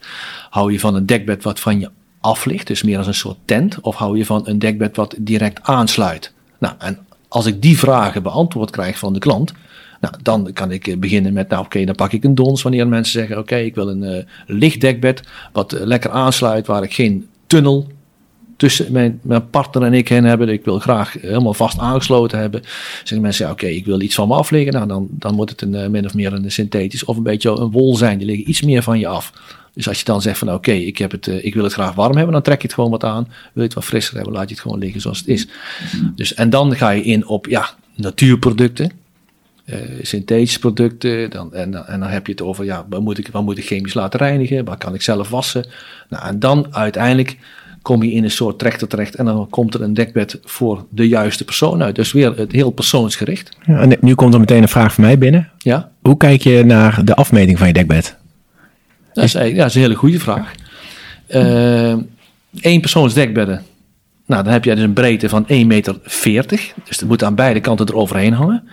Hou 0.50 0.72
je 0.72 0.80
van 0.80 0.94
een 0.94 1.06
dekbed 1.06 1.42
wat 1.42 1.60
van 1.60 1.80
je 1.80 1.90
af 2.20 2.44
ligt, 2.44 2.66
dus 2.66 2.82
meer 2.82 2.98
als 2.98 3.06
een 3.06 3.14
soort 3.14 3.38
tent? 3.44 3.80
Of 3.80 3.96
hou 3.96 4.18
je 4.18 4.26
van 4.26 4.48
een 4.48 4.58
dekbed 4.58 4.96
wat 4.96 5.14
direct 5.18 5.62
aansluit? 5.62 6.32
Nou, 6.58 6.74
en 6.78 6.98
als 7.28 7.46
ik 7.46 7.62
die 7.62 7.78
vragen 7.78 8.22
beantwoord 8.22 8.70
krijg 8.70 8.98
van 8.98 9.12
de 9.12 9.18
klant, 9.18 9.52
nou, 10.00 10.14
dan 10.22 10.52
kan 10.52 10.70
ik 10.70 10.86
eh, 10.86 10.96
beginnen 10.96 11.32
met, 11.32 11.48
nou 11.48 11.64
oké, 11.64 11.84
dan 11.84 11.94
pak 11.94 12.12
ik 12.12 12.24
een 12.24 12.34
dons 12.34 12.62
wanneer 12.62 12.88
mensen 12.88 13.12
zeggen, 13.12 13.38
oké, 13.38 13.56
ik 13.56 13.74
wil 13.74 13.88
een 13.88 14.02
uh, 14.02 14.24
licht 14.46 14.80
dekbed 14.80 15.22
wat 15.52 15.72
lekker 15.72 16.10
aansluit, 16.10 16.66
waar 16.66 16.82
ik 16.82 16.94
geen 16.94 17.28
tunnel 17.46 17.86
tussen 18.60 18.92
mijn, 18.92 19.20
mijn 19.22 19.50
partner 19.50 19.82
en 19.82 19.92
ik 19.92 20.08
heen 20.08 20.24
hebben. 20.24 20.48
Ik 20.48 20.64
wil 20.64 20.78
graag 20.78 21.12
helemaal 21.20 21.54
vast 21.54 21.78
aangesloten 21.78 22.38
hebben. 22.38 22.62
Zeggen 22.98 23.20
mensen, 23.20 23.46
ja, 23.46 23.52
oké, 23.52 23.66
ik 23.66 23.84
wil 23.84 24.00
iets 24.00 24.14
van 24.14 24.28
me 24.28 24.34
afleggen. 24.34 24.72
Nou, 24.72 24.86
dan, 24.86 25.08
dan 25.10 25.34
moet 25.34 25.50
het 25.50 25.62
een, 25.62 25.74
eh, 25.74 25.88
min 25.88 26.04
of 26.04 26.14
meer 26.14 26.32
een 26.32 26.50
synthetisch 26.50 27.04
of 27.04 27.16
een 27.16 27.22
beetje 27.22 27.50
een 27.50 27.70
wol 27.70 27.96
zijn. 27.96 28.18
Die 28.18 28.26
liggen 28.26 28.48
iets 28.48 28.62
meer 28.62 28.82
van 28.82 28.98
je 28.98 29.06
af. 29.06 29.32
Dus 29.74 29.88
als 29.88 29.98
je 29.98 30.04
dan 30.04 30.22
zegt 30.22 30.38
van 30.38 30.52
oké, 30.52 30.72
ik 30.72 30.98
ik, 30.98 31.10
het, 31.10 31.26
uh, 31.26 31.44
ik 31.44 31.54
wil 31.54 31.64
het 31.64 31.72
graag 31.72 31.94
warm 31.94 32.16
hebben, 32.16 32.32
dan 32.32 32.42
trek 32.42 32.60
je 32.60 32.66
het 32.66 32.74
gewoon 32.74 32.90
wat 32.90 33.04
aan. 33.04 33.24
Wil 33.24 33.32
je 33.52 33.62
het 33.62 33.74
wat 33.74 33.84
frisser 33.84 34.14
hebben, 34.14 34.32
laat 34.32 34.48
je 34.48 34.54
het 34.54 34.62
gewoon 34.62 34.78
liggen 34.78 35.00
zoals 35.00 35.18
het 35.18 35.28
is. 35.28 35.46
Dus, 36.14 36.34
en 36.34 36.50
dan 36.50 36.76
ga 36.76 36.90
je 36.90 37.02
in 37.02 37.26
op 37.26 37.46
ja, 37.46 37.70
natuurproducten. 37.94 38.92
Uh, 39.64 39.76
synthetische 40.02 40.58
producten. 40.58 41.30
Dan, 41.30 41.54
en, 41.54 41.86
en 41.86 42.00
dan 42.00 42.08
heb 42.08 42.26
je 42.26 42.32
het 42.32 42.42
over, 42.42 42.64
ja, 42.64 42.86
wat 42.88 43.00
moet, 43.00 43.18
ik, 43.18 43.28
wat 43.28 43.42
moet 43.42 43.58
ik 43.58 43.64
chemisch 43.64 43.94
laten 43.94 44.20
reinigen? 44.20 44.64
Wat 44.64 44.78
kan 44.78 44.94
ik 44.94 45.02
zelf 45.02 45.28
wassen? 45.28 45.66
Nou, 46.08 46.26
en 46.26 46.38
dan 46.38 46.74
uiteindelijk 46.74 47.36
kom 47.82 48.02
je 48.02 48.12
in 48.12 48.24
een 48.24 48.30
soort 48.30 48.58
trechter 48.58 48.88
terecht 48.88 49.14
en 49.14 49.24
dan 49.24 49.48
komt 49.50 49.74
er 49.74 49.82
een 49.82 49.94
dekbed 49.94 50.38
voor 50.44 50.84
de 50.90 51.08
juiste 51.08 51.44
persoon 51.44 51.82
uit. 51.82 51.94
Dus 51.94 52.12
weer 52.12 52.36
het 52.36 52.52
heel 52.52 52.70
persoonsgericht. 52.70 53.56
Ja, 53.66 53.80
en 53.80 53.96
nu 54.00 54.14
komt 54.14 54.34
er 54.34 54.40
meteen 54.40 54.62
een 54.62 54.68
vraag 54.68 54.94
van 54.94 55.04
mij 55.04 55.18
binnen. 55.18 55.50
Ja? 55.58 55.90
Hoe 56.02 56.16
kijk 56.16 56.42
je 56.42 56.64
naar 56.64 57.04
de 57.04 57.14
afmeting 57.14 57.58
van 57.58 57.66
je 57.66 57.72
dekbed? 57.72 58.16
Dat 59.12 59.24
is, 59.24 59.32
ja, 59.32 59.40
dat 59.40 59.66
is 59.66 59.74
een 59.74 59.80
hele 59.80 59.94
goede 59.94 60.20
vraag. 60.20 60.54
Uh, 61.28 61.94
één 62.60 62.80
persoons 62.80 63.14
dekbedden. 63.14 63.62
Nou, 64.26 64.42
dan 64.42 64.52
heb 64.52 64.64
je 64.64 64.74
dus 64.74 64.84
een 64.84 64.92
breedte 64.92 65.28
van 65.28 65.46
1,40 65.48 65.66
meter. 65.66 65.98
Dus 66.84 66.98
dat 66.98 67.08
moet 67.08 67.24
aan 67.24 67.34
beide 67.34 67.60
kanten 67.60 67.88
eroverheen 67.88 68.32
hangen. 68.32 68.68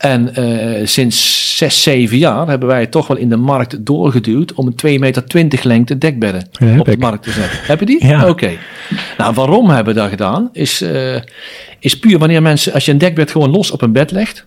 En 0.00 0.32
uh, 0.38 0.86
sinds 0.86 1.56
6, 1.56 1.82
7 1.82 2.18
jaar 2.18 2.48
hebben 2.48 2.68
wij 2.68 2.86
toch 2.86 3.06
wel 3.06 3.16
in 3.16 3.28
de 3.28 3.36
markt 3.36 3.86
doorgeduwd 3.86 4.52
om 4.54 4.66
een 4.66 4.94
2,20 4.94 5.00
meter 5.00 5.60
lengte 5.62 5.98
dekbedden 5.98 6.48
Ja, 6.52 6.78
op 6.78 6.86
de 6.86 6.96
markt 6.98 7.22
te 7.22 7.30
zetten. 7.30 7.58
Heb 7.62 7.80
je 7.80 7.86
die? 7.86 8.06
Ja. 8.06 8.28
Oké. 8.28 8.50
Nou, 9.18 9.34
waarom 9.34 9.70
hebben 9.70 9.94
we 9.94 10.00
dat 10.00 10.08
gedaan? 10.08 10.48
Is, 10.52 10.82
uh, 10.82 11.16
is 11.78 11.98
puur 11.98 12.18
wanneer 12.18 12.42
mensen, 12.42 12.72
als 12.72 12.84
je 12.84 12.92
een 12.92 12.98
dekbed 12.98 13.30
gewoon 13.30 13.50
los 13.50 13.70
op 13.70 13.82
een 13.82 13.92
bed 13.92 14.10
legt 14.10 14.44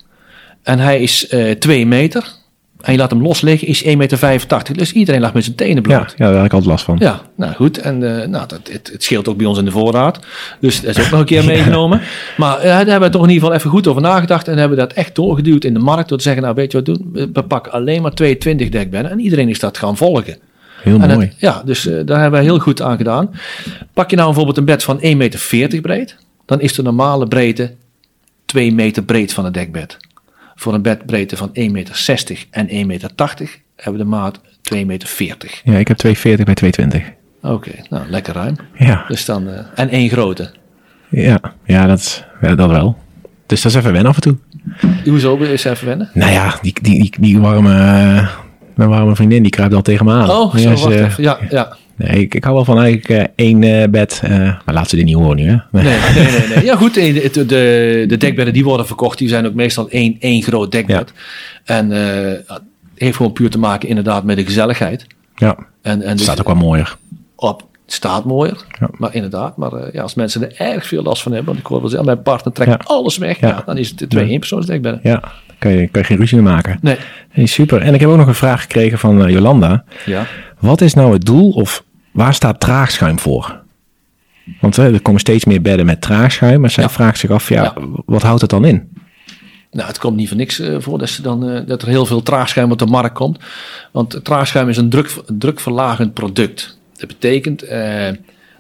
en 0.64 0.80
hij 0.80 1.02
is 1.02 1.34
uh, 1.34 1.52
2 1.52 1.86
meter 1.86 2.24
en 2.84 2.92
je 2.92 2.98
laat 2.98 3.10
hem 3.12 3.22
los 3.22 3.42
liggen, 3.42 3.68
is 3.68 3.84
1,85 3.84 3.96
meter. 3.98 4.78
Dus 4.78 4.92
iedereen 4.92 5.22
lag 5.22 5.34
met 5.34 5.44
zijn 5.44 5.56
tenen 5.56 5.76
Ja, 5.76 5.82
bloot. 5.82 6.14
ja, 6.18 6.26
daar 6.26 6.36
had 6.36 6.46
ik 6.46 6.54
altijd 6.54 6.72
last 6.72 6.86
van. 6.86 6.96
Ja, 7.00 7.22
nou 7.36 7.54
goed. 7.54 7.78
En 7.78 8.02
uh, 8.02 8.10
nou, 8.26 8.48
dat, 8.48 8.60
het, 8.72 8.90
het, 8.92 9.04
scheelt 9.04 9.28
ook 9.28 9.38
bij 9.38 9.46
ons 9.46 9.58
in 9.58 9.66
de 9.66 9.72
voorraad. 9.72 10.20
Dus 10.60 10.82
dat 10.82 10.98
is 10.98 11.04
ook 11.06 11.10
nog 11.12 11.20
een 11.20 11.26
keer 11.26 11.46
meegenomen. 11.54 12.02
Maar 12.38 12.58
uh, 12.58 12.64
daar 12.64 12.78
hebben 12.78 13.00
we 13.02 13.10
toch 13.10 13.24
in 13.24 13.30
ieder 13.30 13.44
geval 13.44 13.58
even 13.60 13.70
goed 13.70 13.88
over 13.88 14.02
nagedacht. 14.02 14.48
En 14.48 14.58
hebben 14.58 14.78
dat 14.78 14.94
echt 14.94 15.16
doorgeduwd 15.16 15.64
in 15.64 15.74
de 15.74 15.80
markt. 15.80 16.10
Door 16.10 16.18
te 16.18 16.24
zeggen, 16.24 16.42
nou 16.44 16.56
weet 16.56 16.72
je 16.72 16.78
wat 16.78 16.86
doen? 16.86 17.10
We 17.34 17.44
pakken 17.44 17.72
alleen 17.72 18.02
maar 18.02 18.14
22 18.14 18.70
dekbedden. 18.70 19.12
En 19.12 19.20
iedereen 19.20 19.50
is 19.50 19.60
dat 19.60 19.78
gaan 19.78 19.98
volgen. 19.98 20.38
Heel 20.82 21.00
En 21.00 21.08
mooi. 21.14 21.26
het- 21.28 21.36
ja, 21.40 21.62
dus 21.66 21.86
uh, 21.86 22.00
daar 22.06 22.22
hebben 22.22 22.40
we 22.40 22.46
heel 22.46 22.60
goed 22.60 22.82
aan 22.82 22.98
gedaan. 22.98 23.30
Pak 23.94 24.10
je 24.10 24.16
nou 24.16 24.28
bijvoorbeeld 24.28 24.58
een 24.58 24.66
bed 24.66 24.84
van 24.84 24.98
1,40 25.02 25.18
meter 25.18 25.82
breed. 25.82 26.16
Dan 26.46 26.62
is 26.62 26.74
de 26.74 26.82
normale 26.82 27.28
breedte 27.28 27.72
2 28.46 28.74
meter 28.74 29.04
breed 29.04 29.34
van 29.34 29.46
het 29.46 29.54
dekbed. 29.54 29.98
Voor 30.64 30.74
een 30.74 30.82
bedbreedte 30.82 31.38
van 31.38 31.50
1,60 31.50 31.54
meter 31.72 32.46
en 32.52 32.68
1,80 32.68 32.86
meter 32.86 33.12
hebben 33.76 33.94
we 33.94 33.98
de 33.98 34.04
maat 34.04 34.40
2,40 34.74 34.86
meter. 34.86 35.62
Ja, 35.64 35.78
ik 35.78 35.88
heb 35.88 35.98
240 35.98 36.46
bij 36.46 36.54
220. 36.54 37.12
Oké, 37.42 37.72
nou 37.90 38.10
lekker 38.10 38.34
ruim. 38.34 38.56
Ja, 38.78 39.06
Dus 39.08 39.26
dan, 39.26 39.48
uh, 39.48 39.60
en 39.76 39.90
één 39.90 40.10
grote. 40.10 40.52
ja, 41.10 41.40
ja, 41.66 41.86
dat, 41.86 42.26
ja, 42.42 42.56
dat 42.56 42.70
wel. 42.70 42.98
Dus 43.46 43.62
dat 43.62 43.72
is 43.72 43.78
even 43.78 43.92
wennen 43.92 44.10
af 44.12 44.16
en 44.16 44.22
toe. 44.22 44.38
Hoezo, 45.06 45.38
is 45.38 45.64
even 45.64 45.88
wennen? 45.88 46.10
Nou 46.14 46.32
ja, 46.32 46.58
die, 46.62 46.74
die, 46.82 47.00
die, 47.00 47.14
die 47.20 47.40
warme, 47.40 47.70
uh, 47.70 48.30
mijn 48.76 48.90
warme 48.90 49.16
vriendin, 49.16 49.42
die 49.42 49.52
kruipt 49.52 49.74
al 49.74 49.82
tegen 49.82 50.06
me 50.06 50.14
aan. 50.14 50.30
Oh, 50.30 50.56
zo, 50.56 50.70
wacht 50.70 50.90
even. 50.90 51.24
Ja, 51.24 51.38
ja. 51.50 51.78
Nee, 51.96 52.20
ik, 52.22 52.36
ik 52.36 52.44
hou 52.44 52.56
wel 52.56 52.66
van 52.66 52.80
eigenlijk 52.82 53.10
eh, 53.10 53.46
één 53.48 53.64
eh, 53.64 53.90
bed. 53.90 54.22
eh, 54.24 54.30
maar 54.40 54.74
laat 54.74 54.90
ze 54.90 54.96
dit 54.96 55.06
niet 55.06 55.16
horen 55.16 55.36
nu, 55.36 55.48
hè? 55.50 55.56
Nee, 55.72 55.84
nee, 55.84 56.24
nee, 56.32 56.48
nee. 56.56 56.64
Ja, 56.66 56.76
goed. 56.76 56.94
De, 56.94 57.30
de, 57.34 57.46
de, 57.46 58.04
de 58.08 58.18
dekbedden 58.18 58.54
die 58.54 58.64
worden 58.64 58.86
verkocht, 58.88 59.18
die 59.18 59.28
zijn 59.28 59.46
ook 59.46 59.54
meestal 59.54 59.90
één, 59.90 60.16
één 60.20 60.42
groot 60.44 60.72
dekbed. 60.72 61.14
En 61.64 61.92
uh, 61.92 61.98
het 62.48 62.62
heeft 62.96 63.18
gewoon 63.18 63.34
puur 63.34 63.50
te 63.50 63.60
maken 63.60 63.90
inderdaad 63.90 64.24
met 64.24 64.38
de 64.38 64.46
gezelligheid. 64.46 65.08
Ja, 65.36 65.58
En, 65.82 66.02
en 66.02 66.08
het 66.08 66.18
dus 66.18 66.22
staat 66.26 66.40
ook 66.40 66.48
wel 66.48 66.56
mooier. 66.56 66.98
op, 67.36 67.68
staat 67.86 68.26
mooier, 68.26 68.66
Ja. 68.80 68.90
maar 68.98 69.16
inderdaad. 69.16 69.58
Maar 69.58 69.74
uh, 69.74 69.94
ja, 69.94 70.02
als 70.02 70.14
mensen 70.14 70.42
er 70.42 70.68
erg 70.68 70.86
veel 70.88 71.04
last 71.04 71.22
van 71.24 71.32
hebben, 71.32 71.50
want 71.54 71.66
ik 71.66 71.70
hoor 71.72 71.80
wel 71.80 71.90
zeggen, 71.90 72.08
mijn 72.08 72.22
partner 72.22 72.54
trekt 72.54 72.70
Ja. 72.72 72.80
alles 72.84 73.18
weg, 73.18 73.40
Ja. 73.40 73.48
ja. 73.48 73.64
dan 73.66 73.78
is 73.78 73.90
het 73.90 74.00
de 74.00 74.08
twee 74.08 74.26
Ja. 74.26 74.32
eenpersoons 74.32 74.66
dekbedden. 74.66 75.00
Ja, 75.04 75.20
daar 75.20 75.56
kan 75.60 75.72
je, 75.72 75.88
kan 75.88 76.02
je 76.02 76.08
geen 76.08 76.18
ruzie 76.18 76.42
mee 76.42 76.54
maken. 76.54 76.78
Nee. 76.82 76.96
Hey, 77.30 77.46
super. 77.46 77.82
En 77.82 77.94
ik 77.94 78.00
heb 78.00 78.10
ook 78.10 78.18
nog 78.18 78.28
een 78.28 78.36
vraag 78.36 78.62
gekregen 78.62 79.00
van 79.00 79.32
Jolanda. 79.32 79.84
Ja. 80.06 80.26
Wat 80.64 80.82
is 80.82 80.94
nou 80.94 81.14
het 81.14 81.26
doel 81.26 81.52
of 81.52 81.84
waar 82.12 82.34
staat 82.34 82.60
traagschuim 82.60 83.20
voor? 83.20 83.62
Want 84.62 84.78
eh, 84.78 84.94
er 84.94 85.02
komen 85.02 85.20
steeds 85.20 85.46
meer 85.46 85.62
bedden 85.62 85.86
met 85.86 86.02
traagschuim. 86.02 86.62
Maar 86.62 86.70
zij 86.70 86.84
Ja. 86.84 86.90
vraagt 86.90 87.20
zich 87.20 87.30
af, 87.30 87.50
ja, 87.50 87.64
Ja. 87.64 87.74
wat 88.06 88.22
houdt 88.22 88.42
het 88.42 88.50
dan 88.50 88.66
in? 88.66 88.92
Nou, 89.72 89.88
het 89.88 89.98
komt 90.00 90.16
niet 90.16 90.28
voor 90.28 90.38
niks 90.38 90.60
uh, 90.60 90.76
voor 90.80 90.98
dat, 90.98 91.10
ze 91.10 91.22
dan, 91.22 91.50
uh, 91.50 91.60
dat 91.68 91.82
er 91.82 91.88
heel 91.88 92.06
veel 92.06 92.22
traagschuim 92.24 92.72
op 92.72 92.80
de 92.80 92.86
markt 92.86 93.14
komt. 93.16 93.38
Want 93.92 94.20
traagschuim 94.24 94.70
is 94.70 94.78
een 94.78 94.90
druk, 94.90 95.14
drukverlagend 95.28 96.14
product. 96.14 96.78
Dat 96.98 97.08
betekent, 97.08 97.64
uh, 97.64 98.08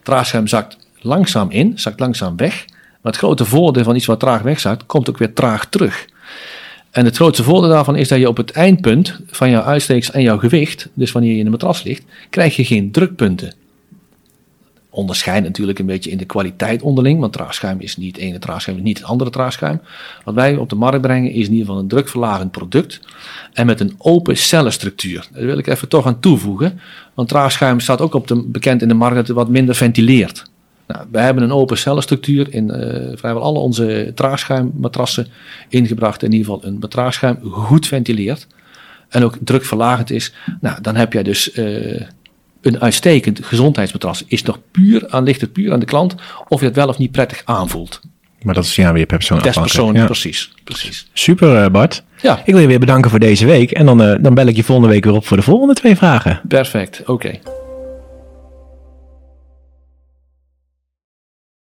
traagschuim 0.04 0.48
zakt 0.48 0.78
langzaam 1.00 1.52
in, 1.52 1.72
zakt 1.76 2.00
langzaam 2.00 2.38
weg. 2.38 2.66
Maar 3.02 3.12
het 3.12 3.22
grote 3.22 3.46
voordeel 3.46 3.84
van 3.84 3.96
iets 3.96 4.06
wat 4.06 4.20
traag 4.20 4.42
wegzakt, 4.42 4.86
komt 4.86 5.10
ook 5.10 5.18
weer 5.18 5.34
traag 5.34 5.66
terug. 5.66 6.06
En 6.94 7.06
het 7.06 7.16
grootste 7.16 7.44
voordeel 7.44 7.70
daarvan 7.70 7.96
is 7.96 8.08
dat 8.08 8.20
je 8.20 8.28
op 8.28 8.38
het 8.38 8.52
eindpunt 8.52 9.20
van 9.28 9.50
jouw 9.50 9.62
uitsteeks 9.62 10.12
en 10.12 10.22
jouw 10.22 10.38
gewicht, 10.38 10.90
dus 10.94 11.12
wanneer 11.12 11.32
je 11.32 11.38
in 11.38 11.44
de 11.44 11.52
matras 11.52 11.84
ligt, 11.84 12.04
krijg 12.30 12.56
je 12.56 12.66
geen 12.66 12.92
drukpunten. 12.92 13.54
Onderscheidt 14.90 15.46
natuurlijk 15.46 15.80
een 15.80 15.86
beetje 15.86 16.10
in 16.10 16.18
de 16.18 16.26
kwaliteit 16.26 16.82
onderling, 16.82 17.20
want 17.20 17.34
traagschuim 17.34 17.80
is 17.80 17.98
niet 17.98 18.16
het 18.16 18.26
ene 18.26 18.40
traagschuim, 18.40 18.82
niet 18.82 18.98
het 18.98 19.08
andere 19.08 19.30
traagschuim. 19.30 19.82
Wat 20.24 20.34
wij 20.34 20.56
op 20.56 20.70
de 20.70 20.76
markt 20.76 21.02
brengen 21.02 21.32
is 21.32 21.46
in 21.46 21.52
ieder 21.52 21.66
geval 21.66 21.82
een 21.82 21.88
drukverlagend 21.88 22.52
product 22.52 23.00
en 23.54 23.66
met 23.66 23.80
een 23.80 23.96
open 23.98 24.38
cellenstructuur. 24.38 25.28
Daar 25.32 25.46
wil 25.46 25.58
ik 25.58 25.68
even 25.68 25.88
toch 25.88 26.06
aan 26.06 26.20
toevoegen, 26.20 26.80
want 27.14 27.30
traagschuim 27.30 27.80
staat 27.80 28.02
ook 28.02 28.14
op 28.14 28.28
de, 28.28 28.44
bekend 28.48 28.82
in 28.82 28.88
de 28.88 28.94
markt 28.94 29.16
dat 29.16 29.28
het 29.28 29.36
wat 29.36 29.50
minder 29.50 29.76
ventileert. 29.76 30.52
Nou, 30.88 31.06
wij 31.12 31.24
hebben 31.24 31.44
een 31.44 31.52
open 31.52 31.78
cellenstructuur 31.78 32.54
in 32.54 32.70
uh, 32.70 33.18
vrijwel 33.18 33.42
alle 33.44 33.60
onze 33.60 34.12
traagschuimmatrassen 34.16 35.28
ingebracht. 35.70 36.24
In 36.24 36.32
ieder 36.32 36.46
geval 36.54 36.70
een 36.70 36.80
traagschuim 36.90 37.38
goed 37.42 37.88
ventileert 37.88 38.48
en 39.10 39.24
ook 39.24 39.38
drukverlagend 39.44 40.12
is. 40.12 40.34
Nou, 40.62 40.82
dan 40.82 40.96
heb 40.96 41.14
jij 41.14 41.24
dus 41.24 41.58
uh, 41.58 42.02
een 42.62 42.82
uitstekend 42.82 43.40
gezondheidsmatras. 43.46 44.24
Is 44.28 44.44
nog 44.44 44.60
puur 44.72 45.10
aan, 45.10 45.24
ligt 45.24 45.42
het 45.42 45.54
puur 45.54 45.74
aan 45.74 45.80
de 45.80 45.86
klant 45.86 46.16
of 46.48 46.60
je 46.60 46.66
het 46.66 46.76
wel 46.76 46.88
of 46.88 46.98
niet 46.98 47.12
prettig 47.12 47.42
aanvoelt. 47.46 48.02
Maar 48.42 48.54
dat 48.54 48.64
is 48.64 48.76
ja 48.76 48.94
weer 48.94 49.06
per 49.06 49.18
persoon 49.18 49.38
afhankelijk. 49.38 49.72
persoon, 49.72 49.94
Ja. 49.96 50.06
precies, 50.06 50.52
precies. 50.64 51.08
Super 51.14 51.64
eh, 51.64 51.70
Bart. 51.72 52.04
Ja, 52.22 52.42
Ik 52.46 52.54
wil 52.54 52.62
je 52.62 52.68
weer 52.68 52.80
bedanken 52.80 53.10
voor 53.10 53.20
deze 53.20 53.46
week. 53.46 53.72
En 53.72 53.86
dan, 53.86 54.02
eh, 54.02 54.16
dan 54.22 54.34
bel 54.34 54.46
ik 54.48 54.56
je 54.56 54.64
volgende 54.64 54.90
week 54.92 55.04
weer 55.04 55.14
op 55.14 55.26
voor 55.26 55.38
de 55.38 55.44
volgende 55.44 55.74
twee 55.74 55.96
vragen. 55.96 56.42
perfect. 56.48 57.02
Oké. 57.06 57.40